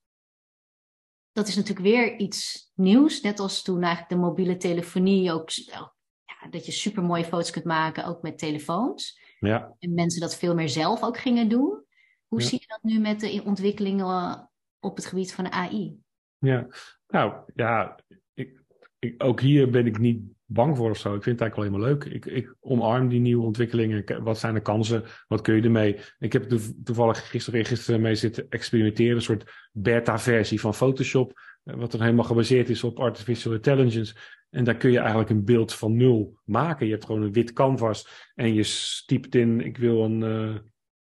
Dat 1.32 1.48
is 1.48 1.57
natuurlijk 1.57 1.86
weer 1.86 2.16
iets 2.16 2.70
nieuws. 2.74 3.20
Net 3.20 3.40
als 3.40 3.62
toen 3.62 3.82
eigenlijk 3.82 4.09
de 4.09 4.16
mobiele 4.16 4.57
telefonie 4.57 5.32
ook... 5.32 5.50
Ja, 5.50 6.48
dat 6.50 6.66
je 6.66 6.72
super 6.72 7.02
mooie 7.02 7.24
foto's 7.24 7.50
kunt 7.50 7.64
maken, 7.64 8.07
ook 8.07 8.22
met 8.22 8.38
telefoons. 8.38 9.20
Ja. 9.40 9.74
En 9.78 9.94
mensen 9.94 10.20
dat 10.20 10.36
veel 10.36 10.54
meer 10.54 10.68
zelf 10.68 11.02
ook 11.02 11.18
gingen 11.18 11.48
doen. 11.48 11.84
Hoe 12.26 12.42
zie 12.42 12.59
je 12.61 12.66
dat 12.66 12.82
nu 12.82 12.98
met 12.98 13.20
de 13.20 13.42
ontwikkelingen 13.44 14.50
op 14.80 14.96
het 14.96 15.07
gebied 15.07 15.34
van 15.34 15.44
de 15.44 15.50
AI? 15.50 15.98
Ja, 16.38 16.66
nou 17.07 17.34
ja, 17.54 17.98
ik, 18.34 18.62
ik, 18.98 19.22
ook 19.22 19.40
hier 19.40 19.70
ben 19.70 19.86
ik 19.86 19.98
niet 19.98 20.36
bang 20.47 20.76
voor 20.76 20.90
of 20.90 20.99
zo. 20.99 21.14
Ik 21.14 21.22
vind 21.22 21.40
het 21.40 21.49
eigenlijk 21.49 21.57
wel 21.57 21.80
helemaal 21.80 21.88
leuk. 21.88 22.24
Ik, 22.24 22.26
ik 22.26 22.55
omarm 22.61 23.09
die 23.09 23.20
nieuwe 23.20 23.44
ontwikkelingen. 23.44 24.22
Wat 24.22 24.38
zijn 24.38 24.55
de 24.55 24.61
kansen? 24.61 25.03
Wat 25.28 25.40
kun 25.40 25.57
je 25.57 25.62
ermee? 25.62 25.97
Ik 26.18 26.32
heb 26.32 26.59
toevallig 26.84 27.30
gisteren, 27.30 27.64
gisteren 27.64 28.01
mee 28.01 28.14
zitten 28.14 28.47
experimenteren. 28.49 29.16
Een 29.16 29.22
soort 29.22 29.68
beta-versie 29.72 30.61
van 30.61 30.74
Photoshop. 30.74 31.40
Wat 31.62 31.90
dan 31.90 32.01
helemaal 32.01 32.24
gebaseerd 32.24 32.68
is 32.68 32.84
op 32.84 32.99
artificial 32.99 33.53
intelligence. 33.53 34.14
En 34.51 34.64
daar 34.64 34.76
kun 34.76 34.90
je 34.90 34.99
eigenlijk 34.99 35.30
een 35.30 35.44
beeld 35.44 35.74
van 35.74 35.97
nul 35.97 36.38
maken. 36.44 36.86
Je 36.86 36.92
hebt 36.92 37.05
gewoon 37.05 37.22
een 37.22 37.32
wit 37.32 37.53
canvas 37.53 38.30
en 38.34 38.55
je 38.55 39.03
typt 39.07 39.34
in: 39.34 39.61
ik 39.61 39.76
wil 39.76 40.05
een, 40.05 40.20
uh, 40.20 40.57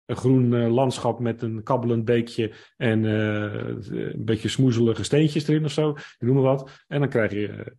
een 0.04 0.16
groen 0.16 0.52
uh, 0.52 0.72
landschap 0.72 1.20
met 1.20 1.42
een 1.42 1.62
kabbelend 1.62 2.04
beekje 2.04 2.52
en 2.76 3.04
een 3.04 4.24
beetje 4.24 4.48
smoezelige 4.48 5.02
steentjes 5.02 5.48
erin 5.48 5.64
of 5.64 5.72
zo. 5.72 5.96
Noem 6.18 6.34
maar 6.34 6.42
wat. 6.42 6.84
En 6.88 7.00
dan 7.00 7.08
krijg 7.08 7.32
je 7.32 7.76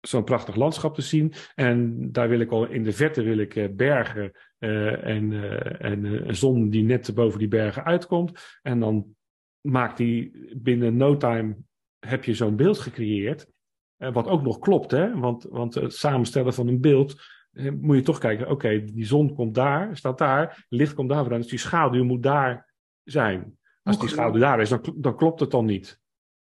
zo'n 0.00 0.24
prachtig 0.24 0.54
landschap 0.54 0.94
te 0.94 1.02
zien. 1.02 1.32
En 1.54 2.08
daar 2.12 2.28
wil 2.28 2.40
ik 2.40 2.50
al 2.50 2.66
in 2.66 2.84
de 2.84 2.92
verte 2.92 3.22
wil 3.22 3.38
ik 3.38 3.76
bergen 3.76 4.32
en, 4.58 5.32
en 5.78 6.04
een 6.28 6.36
zon 6.36 6.70
die 6.70 6.84
net 6.84 7.14
boven 7.14 7.38
die 7.38 7.48
bergen 7.48 7.84
uitkomt. 7.84 8.58
En 8.62 8.80
dan 8.80 9.14
maakt 9.60 9.96
die 9.96 10.48
binnen 10.56 10.96
no 10.96 11.16
time 11.16 11.56
heb 11.98 12.24
je 12.24 12.34
zo'n 12.34 12.56
beeld 12.56 12.78
gecreëerd. 12.78 13.46
Wat 13.96 14.26
ook 14.26 14.42
nog 14.42 14.58
klopt, 14.58 14.90
hè? 14.90 15.18
Want, 15.18 15.42
want 15.50 15.74
het 15.74 15.94
samenstellen 15.94 16.54
van 16.54 16.68
een 16.68 16.80
beeld 16.80 17.22
moet 17.80 17.96
je 17.96 18.02
toch 18.02 18.18
kijken. 18.18 18.44
Oké, 18.44 18.54
okay, 18.54 18.84
die 18.84 19.06
zon 19.06 19.34
komt 19.34 19.54
daar, 19.54 19.96
staat 19.96 20.18
daar, 20.18 20.66
licht 20.68 20.94
komt 20.94 21.08
daar 21.08 21.18
vandaan, 21.18 21.40
dus 21.40 21.50
die 21.50 21.58
schaduw 21.58 22.04
moet 22.04 22.22
daar 22.22 22.74
zijn. 23.02 23.58
Als 23.82 23.98
die 23.98 24.08
schaduw 24.08 24.40
daar 24.40 24.60
is, 24.60 24.68
dan, 24.68 24.94
dan 24.96 25.16
klopt 25.16 25.40
het 25.40 25.50
dan 25.50 25.64
niet. 25.64 25.99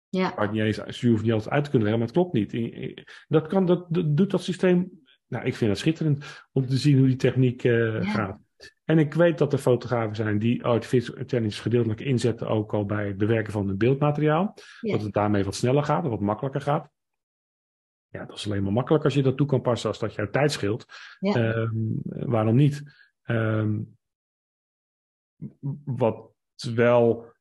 Ja. 0.08 0.50
Niet 0.50 0.62
eens, 0.62 1.00
je 1.00 1.08
hoeft 1.08 1.22
niet 1.22 1.32
altijd 1.32 1.54
uit 1.54 1.64
te 1.64 1.70
kunnen 1.70 1.88
leggen, 1.88 2.06
maar 2.06 2.14
het 2.14 2.32
klopt 2.32 2.52
niet. 2.52 3.06
Dat, 3.28 3.46
kan, 3.46 3.66
dat, 3.66 3.86
dat 3.88 4.16
doet 4.16 4.30
dat 4.30 4.42
systeem. 4.42 4.90
Nou, 5.26 5.44
ik 5.44 5.54
vind 5.54 5.70
het 5.70 5.78
schitterend 5.78 6.46
om 6.52 6.66
te 6.66 6.76
zien 6.76 6.98
hoe 6.98 7.06
die 7.06 7.16
techniek 7.16 7.64
uh, 7.64 8.02
ja. 8.02 8.10
gaat. 8.10 8.40
En 8.84 8.98
ik 8.98 9.14
weet 9.14 9.38
dat 9.38 9.52
er 9.52 9.58
fotografen 9.58 10.16
zijn 10.16 10.38
die 10.38 10.64
artificial 10.64 11.16
intelligence 11.16 11.62
gedeeltelijk 11.62 12.00
inzetten, 12.00 12.48
ook 12.48 12.74
al 12.74 12.86
bij 12.86 13.06
het 13.06 13.16
bewerken 13.16 13.52
van 13.52 13.68
een 13.68 13.78
beeldmateriaal. 13.78 14.54
Ja. 14.80 14.92
Dat 14.92 15.02
het 15.02 15.12
daarmee 15.12 15.44
wat 15.44 15.54
sneller 15.54 15.82
gaat, 15.82 16.06
wat 16.06 16.20
makkelijker 16.20 16.60
gaat. 16.60 16.90
Ja, 18.08 18.24
dat 18.24 18.36
is 18.36 18.46
alleen 18.46 18.62
maar 18.62 18.72
makkelijk 18.72 19.04
als 19.04 19.14
je 19.14 19.22
dat 19.22 19.36
toe 19.36 19.46
kan 19.46 19.60
passen 19.60 19.88
als 19.88 19.98
dat 19.98 20.14
jouw 20.14 20.30
tijd 20.30 20.52
scheelt. 20.52 20.86
Ja. 21.18 21.54
Um, 21.54 22.00
waarom 22.04 22.56
niet? 22.56 22.82
Um, 23.24 23.96
wat 25.84 26.30
wel, 26.74 27.32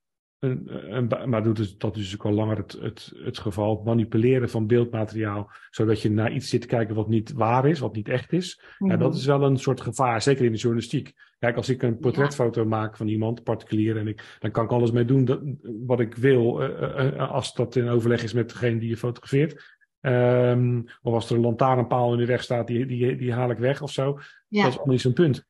maar 1.26 1.44
doet 1.44 1.58
het, 1.58 1.80
dat 1.80 1.96
is 1.96 2.12
natuurlijk 2.12 2.30
al 2.30 2.46
langer 2.46 2.58
het, 2.58 2.78
het, 2.82 3.12
het 3.16 3.38
geval, 3.38 3.82
manipuleren 3.86 4.50
van 4.50 4.68
beeldmateriaal, 4.68 5.52
zodat 5.70 6.02
je 6.02 6.12
naar 6.12 6.32
iets 6.32 6.50
zit 6.50 6.62
te 6.62 6.68
kijken 6.68 6.96
wat 6.96 7.08
niet 7.08 7.34
waar 7.34 7.68
is, 7.68 7.80
wat 7.80 7.96
niet 7.96 8.10
echt 8.10 8.34
is. 8.34 8.62
Ja, 8.78 8.98
dat 8.98 9.16
is 9.16 9.26
wel 9.26 9.44
een 9.44 9.58
soort 9.58 9.82
gevaar, 9.82 10.22
zeker 10.22 10.46
in 10.46 10.52
de 10.52 10.58
journalistiek. 10.58 11.14
Kijk, 11.40 11.56
als 11.56 11.70
ik 11.70 11.84
een 11.84 12.00
portretfoto 12.00 12.62
ja. 12.62 12.68
maak 12.68 12.98
van 12.98 13.08
iemand, 13.08 13.44
particulier, 13.44 13.98
en 13.98 14.08
ik, 14.08 14.38
dan 14.40 14.52
kan 14.52 14.64
ik 14.64 14.72
alles 14.72 14.92
mee 14.92 15.06
doen 15.06 15.26
dat, 15.26 15.40
wat 15.86 16.00
ik 16.00 16.16
wil, 16.16 16.64
uh, 16.64 17.14
uh, 17.14 17.32
als 17.32 17.54
dat 17.54 17.76
in 17.76 17.88
overleg 17.88 18.24
is 18.24 18.34
met 18.34 18.50
degene 18.50 18.80
die 18.80 18.90
je 18.90 18.98
fotografeert. 18.98 19.76
Um, 20.02 20.86
of 21.02 21.14
als 21.14 21.30
er 21.30 21.36
een 21.36 21.42
lantaarnpaal 21.42 22.14
in 22.14 22.20
de 22.20 22.26
weg 22.26 22.44
staat, 22.44 22.68
die, 22.68 22.86
die, 22.86 23.16
die 23.16 23.34
haal 23.34 23.50
ik 23.50 23.58
weg 23.58 23.82
of 23.82 23.92
zo. 23.92 24.20
Ja. 24.48 24.62
Dat 24.62 24.72
is 24.72 24.78
allemaal 24.78 24.94
niet 24.94 25.02
zo'n 25.02 25.14
punt. 25.14 25.46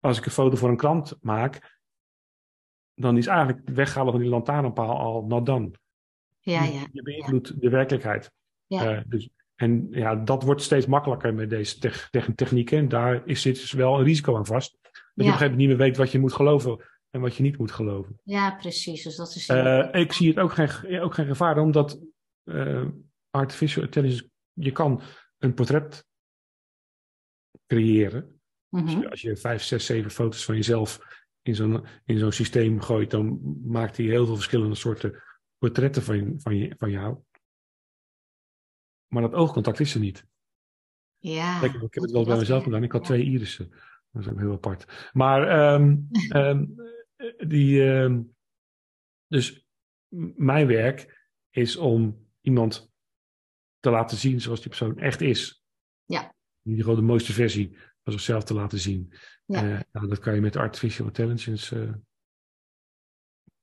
Als 0.00 0.18
ik 0.18 0.24
een 0.24 0.30
foto 0.30 0.56
voor 0.56 0.68
een 0.68 0.76
krant 0.76 1.16
maak, 1.20 1.75
dan 2.96 3.16
is 3.16 3.26
eigenlijk 3.26 3.60
het 3.64 3.76
weghalen 3.76 4.12
van 4.12 4.20
die 4.20 4.30
lantaarnpaal 4.30 4.98
al 4.98 5.24
not 5.26 5.46
done. 5.46 5.70
Ja, 6.40 6.64
ja. 6.64 6.86
Je 6.92 7.02
beïnvloedt 7.02 7.48
ja. 7.48 7.54
de 7.58 7.68
werkelijkheid. 7.68 8.32
Ja. 8.66 8.96
Uh, 8.96 9.02
dus, 9.06 9.28
en 9.54 9.86
ja, 9.90 10.14
dat 10.14 10.42
wordt 10.42 10.62
steeds 10.62 10.86
makkelijker 10.86 11.34
met 11.34 11.50
deze 11.50 11.78
te 11.78 12.08
te 12.10 12.34
technieken. 12.34 12.78
En 12.78 12.88
daar 12.88 13.26
is, 13.26 13.42
zit 13.42 13.54
dus 13.54 13.72
wel 13.72 13.98
een 13.98 14.04
risico 14.04 14.36
aan 14.36 14.46
vast. 14.46 14.78
Dat 14.82 14.90
ja. 14.92 14.92
je 14.92 15.12
op 15.12 15.16
een 15.16 15.24
gegeven 15.24 15.50
moment 15.50 15.58
niet 15.58 15.68
meer 15.68 15.86
weet 15.86 15.96
wat 15.96 16.12
je 16.12 16.18
moet 16.18 16.32
geloven 16.32 16.84
en 17.10 17.20
wat 17.20 17.36
je 17.36 17.42
niet 17.42 17.58
moet 17.58 17.72
geloven. 17.72 18.20
Ja, 18.22 18.56
precies. 18.56 19.02
Dus 19.02 19.16
dat 19.16 19.34
is. 19.34 19.48
Uh, 19.48 19.88
ik 19.92 20.12
zie 20.12 20.28
het 20.28 20.38
ook 20.38 20.52
geen, 20.52 21.00
ook 21.00 21.14
geen 21.14 21.26
gevaar, 21.26 21.58
omdat. 21.58 22.00
Uh, 22.44 22.86
artificial 23.30 23.84
intelligence, 23.84 24.30
je 24.52 24.72
kan 24.72 25.02
een 25.38 25.54
portret 25.54 26.06
creëren. 27.66 28.40
Als, 28.70 28.92
je, 28.92 29.10
als 29.10 29.20
je 29.20 29.36
vijf, 29.36 29.62
zes, 29.62 29.86
zeven 29.86 30.10
foto's 30.10 30.44
van 30.44 30.54
jezelf 30.54 30.98
in 31.46 31.54
zo'n, 31.54 31.86
in 32.04 32.18
zo'n 32.18 32.32
systeem 32.32 32.80
gooit, 32.80 33.10
dan 33.10 33.40
maakt 33.64 33.96
hij 33.96 34.06
heel 34.06 34.26
veel 34.26 34.34
verschillende 34.34 34.74
soorten 34.74 35.22
portretten 35.58 36.02
van, 36.02 36.40
van, 36.40 36.56
je, 36.56 36.74
van 36.78 36.90
jou. 36.90 37.18
Maar 39.06 39.22
dat 39.22 39.34
oogcontact 39.34 39.80
is 39.80 39.94
er 39.94 40.00
niet. 40.00 40.26
Ja. 41.16 41.62
Ik 41.62 41.72
heb 41.72 42.02
het 42.02 42.10
wel 42.10 42.24
bij 42.24 42.36
mezelf 42.36 42.62
gedaan. 42.62 42.82
Ik 42.82 42.92
had 42.92 43.00
ja. 43.00 43.06
twee 43.06 43.24
irissen. 43.24 43.70
Dat 44.10 44.22
is 44.22 44.28
ook 44.28 44.38
heel 44.38 44.52
apart. 44.52 45.10
Maar 45.12 45.74
um, 45.74 46.08
um, 46.34 46.74
die. 47.48 47.82
Um, 47.82 48.34
dus 49.26 49.66
mijn 50.36 50.66
werk 50.66 51.28
is 51.50 51.76
om 51.76 52.26
iemand 52.40 52.90
te 53.80 53.90
laten 53.90 54.16
zien 54.16 54.40
zoals 54.40 54.60
die 54.60 54.68
persoon 54.68 54.98
echt 54.98 55.20
is. 55.20 55.64
Ja. 56.04 56.34
Niet 56.62 56.80
gewoon 56.80 56.96
de 56.96 57.02
mooiste 57.02 57.32
versie 57.32 57.76
van 58.02 58.12
zichzelf 58.12 58.44
te 58.44 58.54
laten 58.54 58.78
zien. 58.78 59.12
Ja. 59.46 59.64
Uh, 59.64 59.80
nou, 59.92 60.08
dat 60.08 60.18
kan 60.18 60.34
je 60.34 60.40
met 60.40 60.56
artificial 60.56 61.06
intelligence 61.06 61.76
uh, 61.76 61.92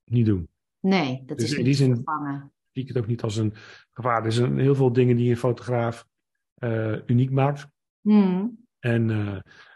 niet 0.04 0.26
doen. 0.26 0.50
Nee, 0.80 1.24
dat 1.26 1.38
dus 1.38 1.52
is 1.52 1.58
in 1.58 1.64
die 1.64 1.74
zin 1.74 2.04
zie 2.72 2.82
ik 2.82 2.88
het 2.88 2.98
ook 2.98 3.08
niet 3.08 3.22
als 3.22 3.36
een 3.36 3.54
gevaar. 3.92 4.26
Er 4.26 4.32
zijn 4.32 4.60
heel 4.60 4.76
veel 4.76 4.94
dingen 4.94 5.16
die 5.16 5.30
een 5.30 5.38
fotograaf 5.38 6.08
uh, 6.58 6.98
uniek 7.06 7.32
maakt. 7.32 7.68
Mm. 8.02 8.66
En, 8.80 9.06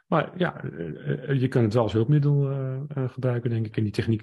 maar 0.08 0.38
ja, 0.38 0.62
je 1.34 1.47
kan 1.49 1.64
het 1.64 1.74
wel 1.74 1.84
als 1.84 1.93
hulpmiddel 1.93 2.36
gebruiken, 3.08 3.49
denk 3.49 3.66
ik. 3.66 3.78
En 3.78 3.84
die 3.84 3.91
techniek, 3.91 4.22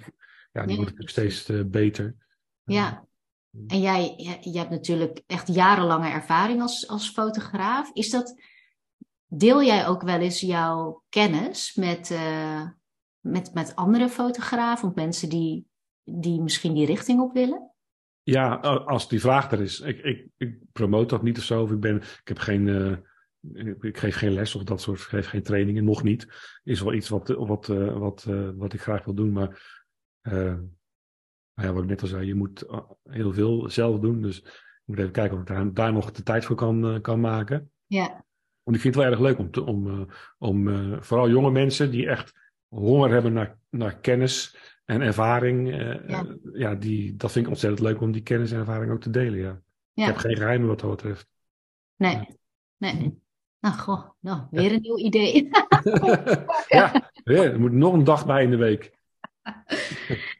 ja, 0.51 0.65
die 0.65 0.75
wordt 0.75 0.97
natuurlijk 0.97 1.09
steeds 1.09 1.51
beter. 1.65 2.15
Ja. 2.63 3.07
En 3.67 3.81
jij, 3.81 4.13
je 4.41 4.57
hebt 4.57 4.69
natuurlijk 4.69 5.21
echt 5.27 5.47
jarenlange 5.47 6.09
ervaring 6.09 6.61
als, 6.61 6.87
als 6.87 7.09
fotograaf. 7.09 7.91
Is 7.93 8.09
dat, 8.09 8.41
deel 9.27 9.63
jij 9.63 9.87
ook 9.87 10.01
wel 10.01 10.19
eens 10.19 10.39
jouw 10.39 11.03
kennis 11.09 11.75
met, 11.75 12.09
uh, 12.09 12.69
met, 13.19 13.53
met 13.53 13.75
andere 13.75 14.09
fotografen 14.09 14.87
of 14.87 14.95
mensen 14.95 15.29
die, 15.29 15.67
die 16.03 16.41
misschien 16.41 16.73
die 16.73 16.85
richting 16.85 17.19
op 17.19 17.33
willen? 17.33 17.69
Ja, 18.23 18.55
als 18.85 19.09
die 19.09 19.19
vraag 19.19 19.51
er 19.51 19.61
is. 19.61 19.79
Ik, 19.79 19.99
ik, 20.03 20.27
ik 20.37 20.57
promote 20.71 21.07
dat 21.07 21.23
niet 21.23 21.37
of 21.37 21.43
zo. 21.43 21.61
Of 21.61 21.71
ik, 21.71 21.79
ben, 21.79 21.95
ik 21.95 22.27
heb 22.27 22.37
geen. 22.37 22.67
Uh, 22.67 22.97
ik 23.81 23.97
geef 23.97 24.15
geen 24.15 24.33
les 24.33 24.55
of 24.55 24.63
dat 24.63 24.81
soort, 24.81 24.99
ik 24.99 25.05
geef 25.05 25.27
geen 25.27 25.43
trainingen, 25.43 25.83
nog 25.83 26.03
niet. 26.03 26.27
Is 26.63 26.81
wel 26.81 26.93
iets 26.93 27.09
wat, 27.09 27.27
wat, 27.27 27.67
uh, 27.67 27.97
wat, 27.97 28.23
wat 28.55 28.73
ik 28.73 28.81
graag 28.81 29.05
wil 29.05 29.13
doen, 29.13 29.31
maar 29.31 29.83
ja, 31.53 31.73
wat 31.73 31.83
ik 31.83 31.89
net 31.89 32.01
al 32.01 32.07
zei, 32.07 32.25
je 32.25 32.35
moet 32.35 32.65
heel 33.03 33.33
veel 33.33 33.69
zelf 33.69 33.99
doen. 33.99 34.21
Dus 34.21 34.39
ik 34.41 34.81
moet 34.85 34.99
even 34.99 35.11
kijken 35.11 35.35
of 35.35 35.41
ik 35.41 35.47
daar, 35.47 35.73
daar 35.73 35.93
nog 35.93 36.11
de 36.11 36.23
tijd 36.23 36.45
voor 36.45 36.55
kan, 36.55 37.01
kan 37.01 37.19
maken. 37.19 37.71
Ja. 37.85 38.24
Want 38.65 38.77
ik 38.77 38.83
vind 38.83 38.95
het 38.95 39.03
wel 39.03 39.11
erg 39.11 39.21
leuk 39.21 39.37
om, 39.37 39.51
te, 39.51 39.63
om, 39.63 40.07
om 40.37 40.67
vooral 41.03 41.29
jonge 41.29 41.51
mensen 41.51 41.91
die 41.91 42.09
echt 42.09 42.33
honger 42.67 43.09
hebben 43.09 43.33
naar, 43.33 43.57
naar 43.69 43.99
kennis 43.99 44.57
en 44.85 45.01
ervaring. 45.01 45.69
ja. 46.07 46.25
ja, 46.53 46.75
die, 46.75 47.15
dat 47.15 47.31
vind 47.31 47.45
ik 47.45 47.51
ontzettend 47.51 47.81
leuk 47.81 48.01
om 48.01 48.11
die 48.11 48.23
kennis 48.23 48.51
en 48.51 48.59
ervaring 48.59 48.91
ook 48.91 49.01
te 49.01 49.09
delen. 49.09 49.39
Ja. 49.39 49.61
Ik 49.93 50.05
heb 50.05 50.17
geen 50.17 50.37
geheimen 50.37 50.67
wat 50.67 50.79
dat 50.79 50.89
betreft. 50.89 51.27
Nee, 51.95 52.27
nee. 52.77 53.23
Nou, 53.59 53.77
goh, 53.77 54.09
nou, 54.19 54.41
weer 54.51 54.71
een 54.71 54.81
nieuw 54.81 54.97
idee. 54.97 55.49
ja, 56.67 57.11
ja, 57.23 57.43
er 57.43 57.59
moet 57.59 57.71
nog 57.71 57.93
een 57.93 58.03
dag 58.03 58.25
bij 58.25 58.43
in 58.43 58.49
de 58.49 58.57
week. 58.57 58.93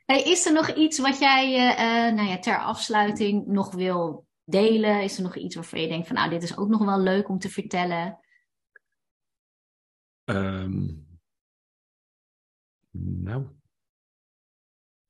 Hey, 0.06 0.24
is 0.24 0.46
er 0.46 0.54
nog 0.54 0.70
iets 0.70 1.00
wat 1.00 1.20
jij 1.20 1.54
uh, 1.54 2.16
nou 2.16 2.30
ja, 2.30 2.40
ter 2.40 2.58
afsluiting 2.58 3.48
nog 3.48 3.74
wil 3.74 4.26
delen? 4.46 5.04
Is 5.04 5.18
er 5.18 5.24
nog 5.24 5.36
iets 5.36 5.56
waarvan 5.56 5.82
je 5.82 5.88
denkt 5.88 6.08
van 6.08 6.16
nou, 6.16 6.30
dit 6.30 6.44
is 6.44 6.58
ook 6.58 6.70
nog 6.70 6.86
wel 6.86 7.00
leuk 7.00 7.30
om 7.30 7.40
te 7.40 7.50
vertellen? 7.50 8.20
Um, 10.26 11.08
nou, 12.98 13.46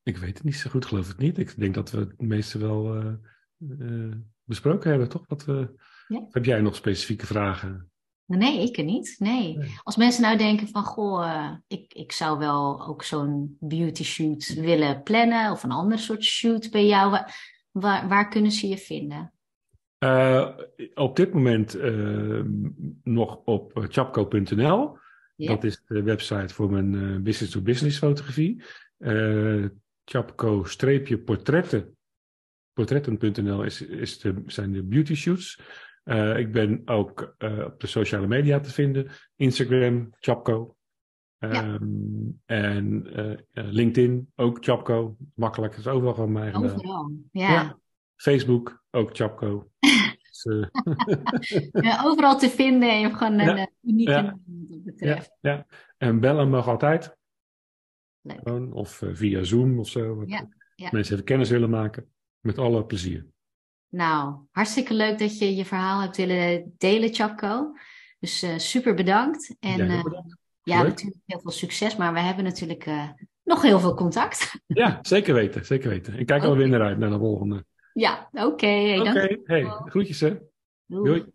ik 0.03 0.17
weet 0.17 0.37
het 0.37 0.43
niet 0.43 0.55
zo 0.55 0.69
goed, 0.69 0.85
geloof 0.85 1.09
ik 1.09 1.17
niet. 1.17 1.37
Ik 1.37 1.59
denk 1.59 1.73
dat 1.73 1.91
we 1.91 1.99
het 1.99 2.21
meeste 2.21 2.57
wel 2.57 2.95
uh, 2.95 3.13
uh, 3.57 4.15
besproken 4.43 4.89
hebben, 4.89 5.09
toch? 5.09 5.27
Wat 5.27 5.45
we... 5.45 5.75
ja. 6.07 6.27
Heb 6.29 6.45
jij 6.45 6.61
nog 6.61 6.75
specifieke 6.75 7.25
vragen? 7.25 7.89
Nee, 8.25 8.61
ik 8.61 8.77
er 8.77 8.83
niet. 8.83 9.15
Nee. 9.19 9.57
Als 9.83 9.95
mensen 9.95 10.21
nou 10.21 10.37
denken 10.37 10.67
van, 10.67 10.83
goh, 10.83 11.25
uh, 11.25 11.51
ik, 11.67 11.93
ik 11.93 12.11
zou 12.11 12.37
wel 12.37 12.87
ook 12.87 13.03
zo'n 13.03 13.57
beauty 13.59 14.03
shoot 14.03 14.53
willen 14.53 15.03
plannen 15.03 15.51
of 15.51 15.63
een 15.63 15.71
ander 15.71 15.99
soort 15.99 16.23
shoot 16.23 16.71
bij 16.71 16.85
jou, 16.85 17.17
waar, 17.79 18.07
waar 18.07 18.29
kunnen 18.29 18.51
ze 18.51 18.67
je 18.67 18.77
vinden? 18.77 19.33
Uh, 19.99 20.57
op 20.93 21.15
dit 21.15 21.33
moment 21.33 21.75
uh, 21.75 22.43
nog 23.03 23.41
op 23.45 23.85
chapco.nl. 23.89 24.97
Ja. 25.35 25.47
Dat 25.47 25.63
is 25.63 25.83
de 25.87 26.03
website 26.03 26.53
voor 26.53 26.71
mijn 26.71 27.23
business-to-business 27.23 27.97
fotografie. 27.97 28.63
Chapco-portretten. 30.05 31.97
Portretten.nl 32.73 33.63
is, 33.63 33.81
is 33.81 34.19
de, 34.19 34.43
zijn 34.45 34.71
de 34.71 34.83
beauty 34.83 35.15
shoots. 35.15 35.59
Uh, 36.03 36.37
ik 36.37 36.51
ben 36.51 36.81
ook 36.85 37.35
uh, 37.37 37.65
op 37.65 37.79
de 37.79 37.87
sociale 37.87 38.27
media 38.27 38.59
te 38.59 38.71
vinden. 38.71 39.07
Instagram, 39.35 40.09
Chapco. 40.19 40.74
Ja. 41.53 41.63
Ehm, 41.63 41.85
en 42.45 43.07
uh, 43.19 43.37
LinkedIn, 43.71 44.31
ook 44.35 44.57
Chapco. 44.63 45.17
Makkelijk, 45.33 45.75
is 45.75 45.87
overal 45.87 46.15
van 46.15 46.31
mij. 46.31 46.53
Overal, 46.53 47.11
ja. 47.31 47.51
ja. 47.51 47.79
Facebook, 48.15 48.83
ook 48.91 49.15
Chapco. 49.15 49.69
dus, 50.29 50.43
ja, 51.71 52.03
overal 52.03 52.37
te 52.37 52.49
vinden 52.49 52.89
en 52.89 52.95
je 52.95 53.03
hebt 53.03 53.17
gewoon 53.17 53.39
een 53.39 53.69
unieke 53.81 54.11
naam 54.11 54.43
wat 54.69 54.83
betreft. 54.83 55.37
Ja, 55.41 55.65
en 55.97 56.19
bellen 56.19 56.49
mag 56.49 56.67
altijd. 56.67 57.17
Gewoon, 58.23 58.73
of 58.73 59.01
via 59.11 59.43
Zoom 59.43 59.79
of 59.79 59.87
zo. 59.87 60.23
Ja. 60.25 60.49
Mensen 60.91 61.13
even 61.13 61.25
kennis 61.25 61.49
willen 61.49 61.69
maken. 61.69 62.09
Met 62.39 62.57
alle 62.57 62.85
plezier. 62.85 63.25
Nou, 63.89 64.35
hartstikke 64.51 64.93
leuk 64.93 65.19
dat 65.19 65.39
je 65.39 65.55
je 65.55 65.65
verhaal 65.65 66.01
hebt 66.01 66.17
willen 66.17 66.73
delen, 66.77 67.13
Chapco. 67.13 67.71
Dus 68.19 68.45
super 68.69 68.93
bedankt. 68.93 69.55
En 69.59 69.87
ja, 69.87 70.03
bedankt. 70.03 70.43
Ja 70.65 70.83
natuurlijk 70.83 71.21
heel 71.25 71.39
veel 71.39 71.51
succes, 71.51 71.95
maar 71.95 72.13
we 72.13 72.19
hebben 72.19 72.43
natuurlijk 72.43 72.85
uh, 72.85 73.09
nog 73.43 73.61
heel 73.61 73.79
veel 73.79 73.93
contact. 73.93 74.53
Ja, 74.67 74.99
zeker 75.01 75.33
weten, 75.33 75.65
zeker 75.65 75.89
weten. 75.89 76.19
Ik 76.19 76.25
kijk 76.25 76.39
okay. 76.39 76.51
alweer 76.51 76.69
naar 76.69 76.81
uit 76.81 76.97
naar 76.97 77.09
de 77.09 77.17
volgende. 77.17 77.65
Ja, 77.93 78.29
oké. 78.31 78.45
Okay, 78.45 78.99
oké, 78.99 79.09
okay. 79.09 79.39
hey, 79.43 79.63
groetjes 79.63 80.19
hè. 80.19 80.37
Doei. 80.85 81.03
Doei. 81.03 81.33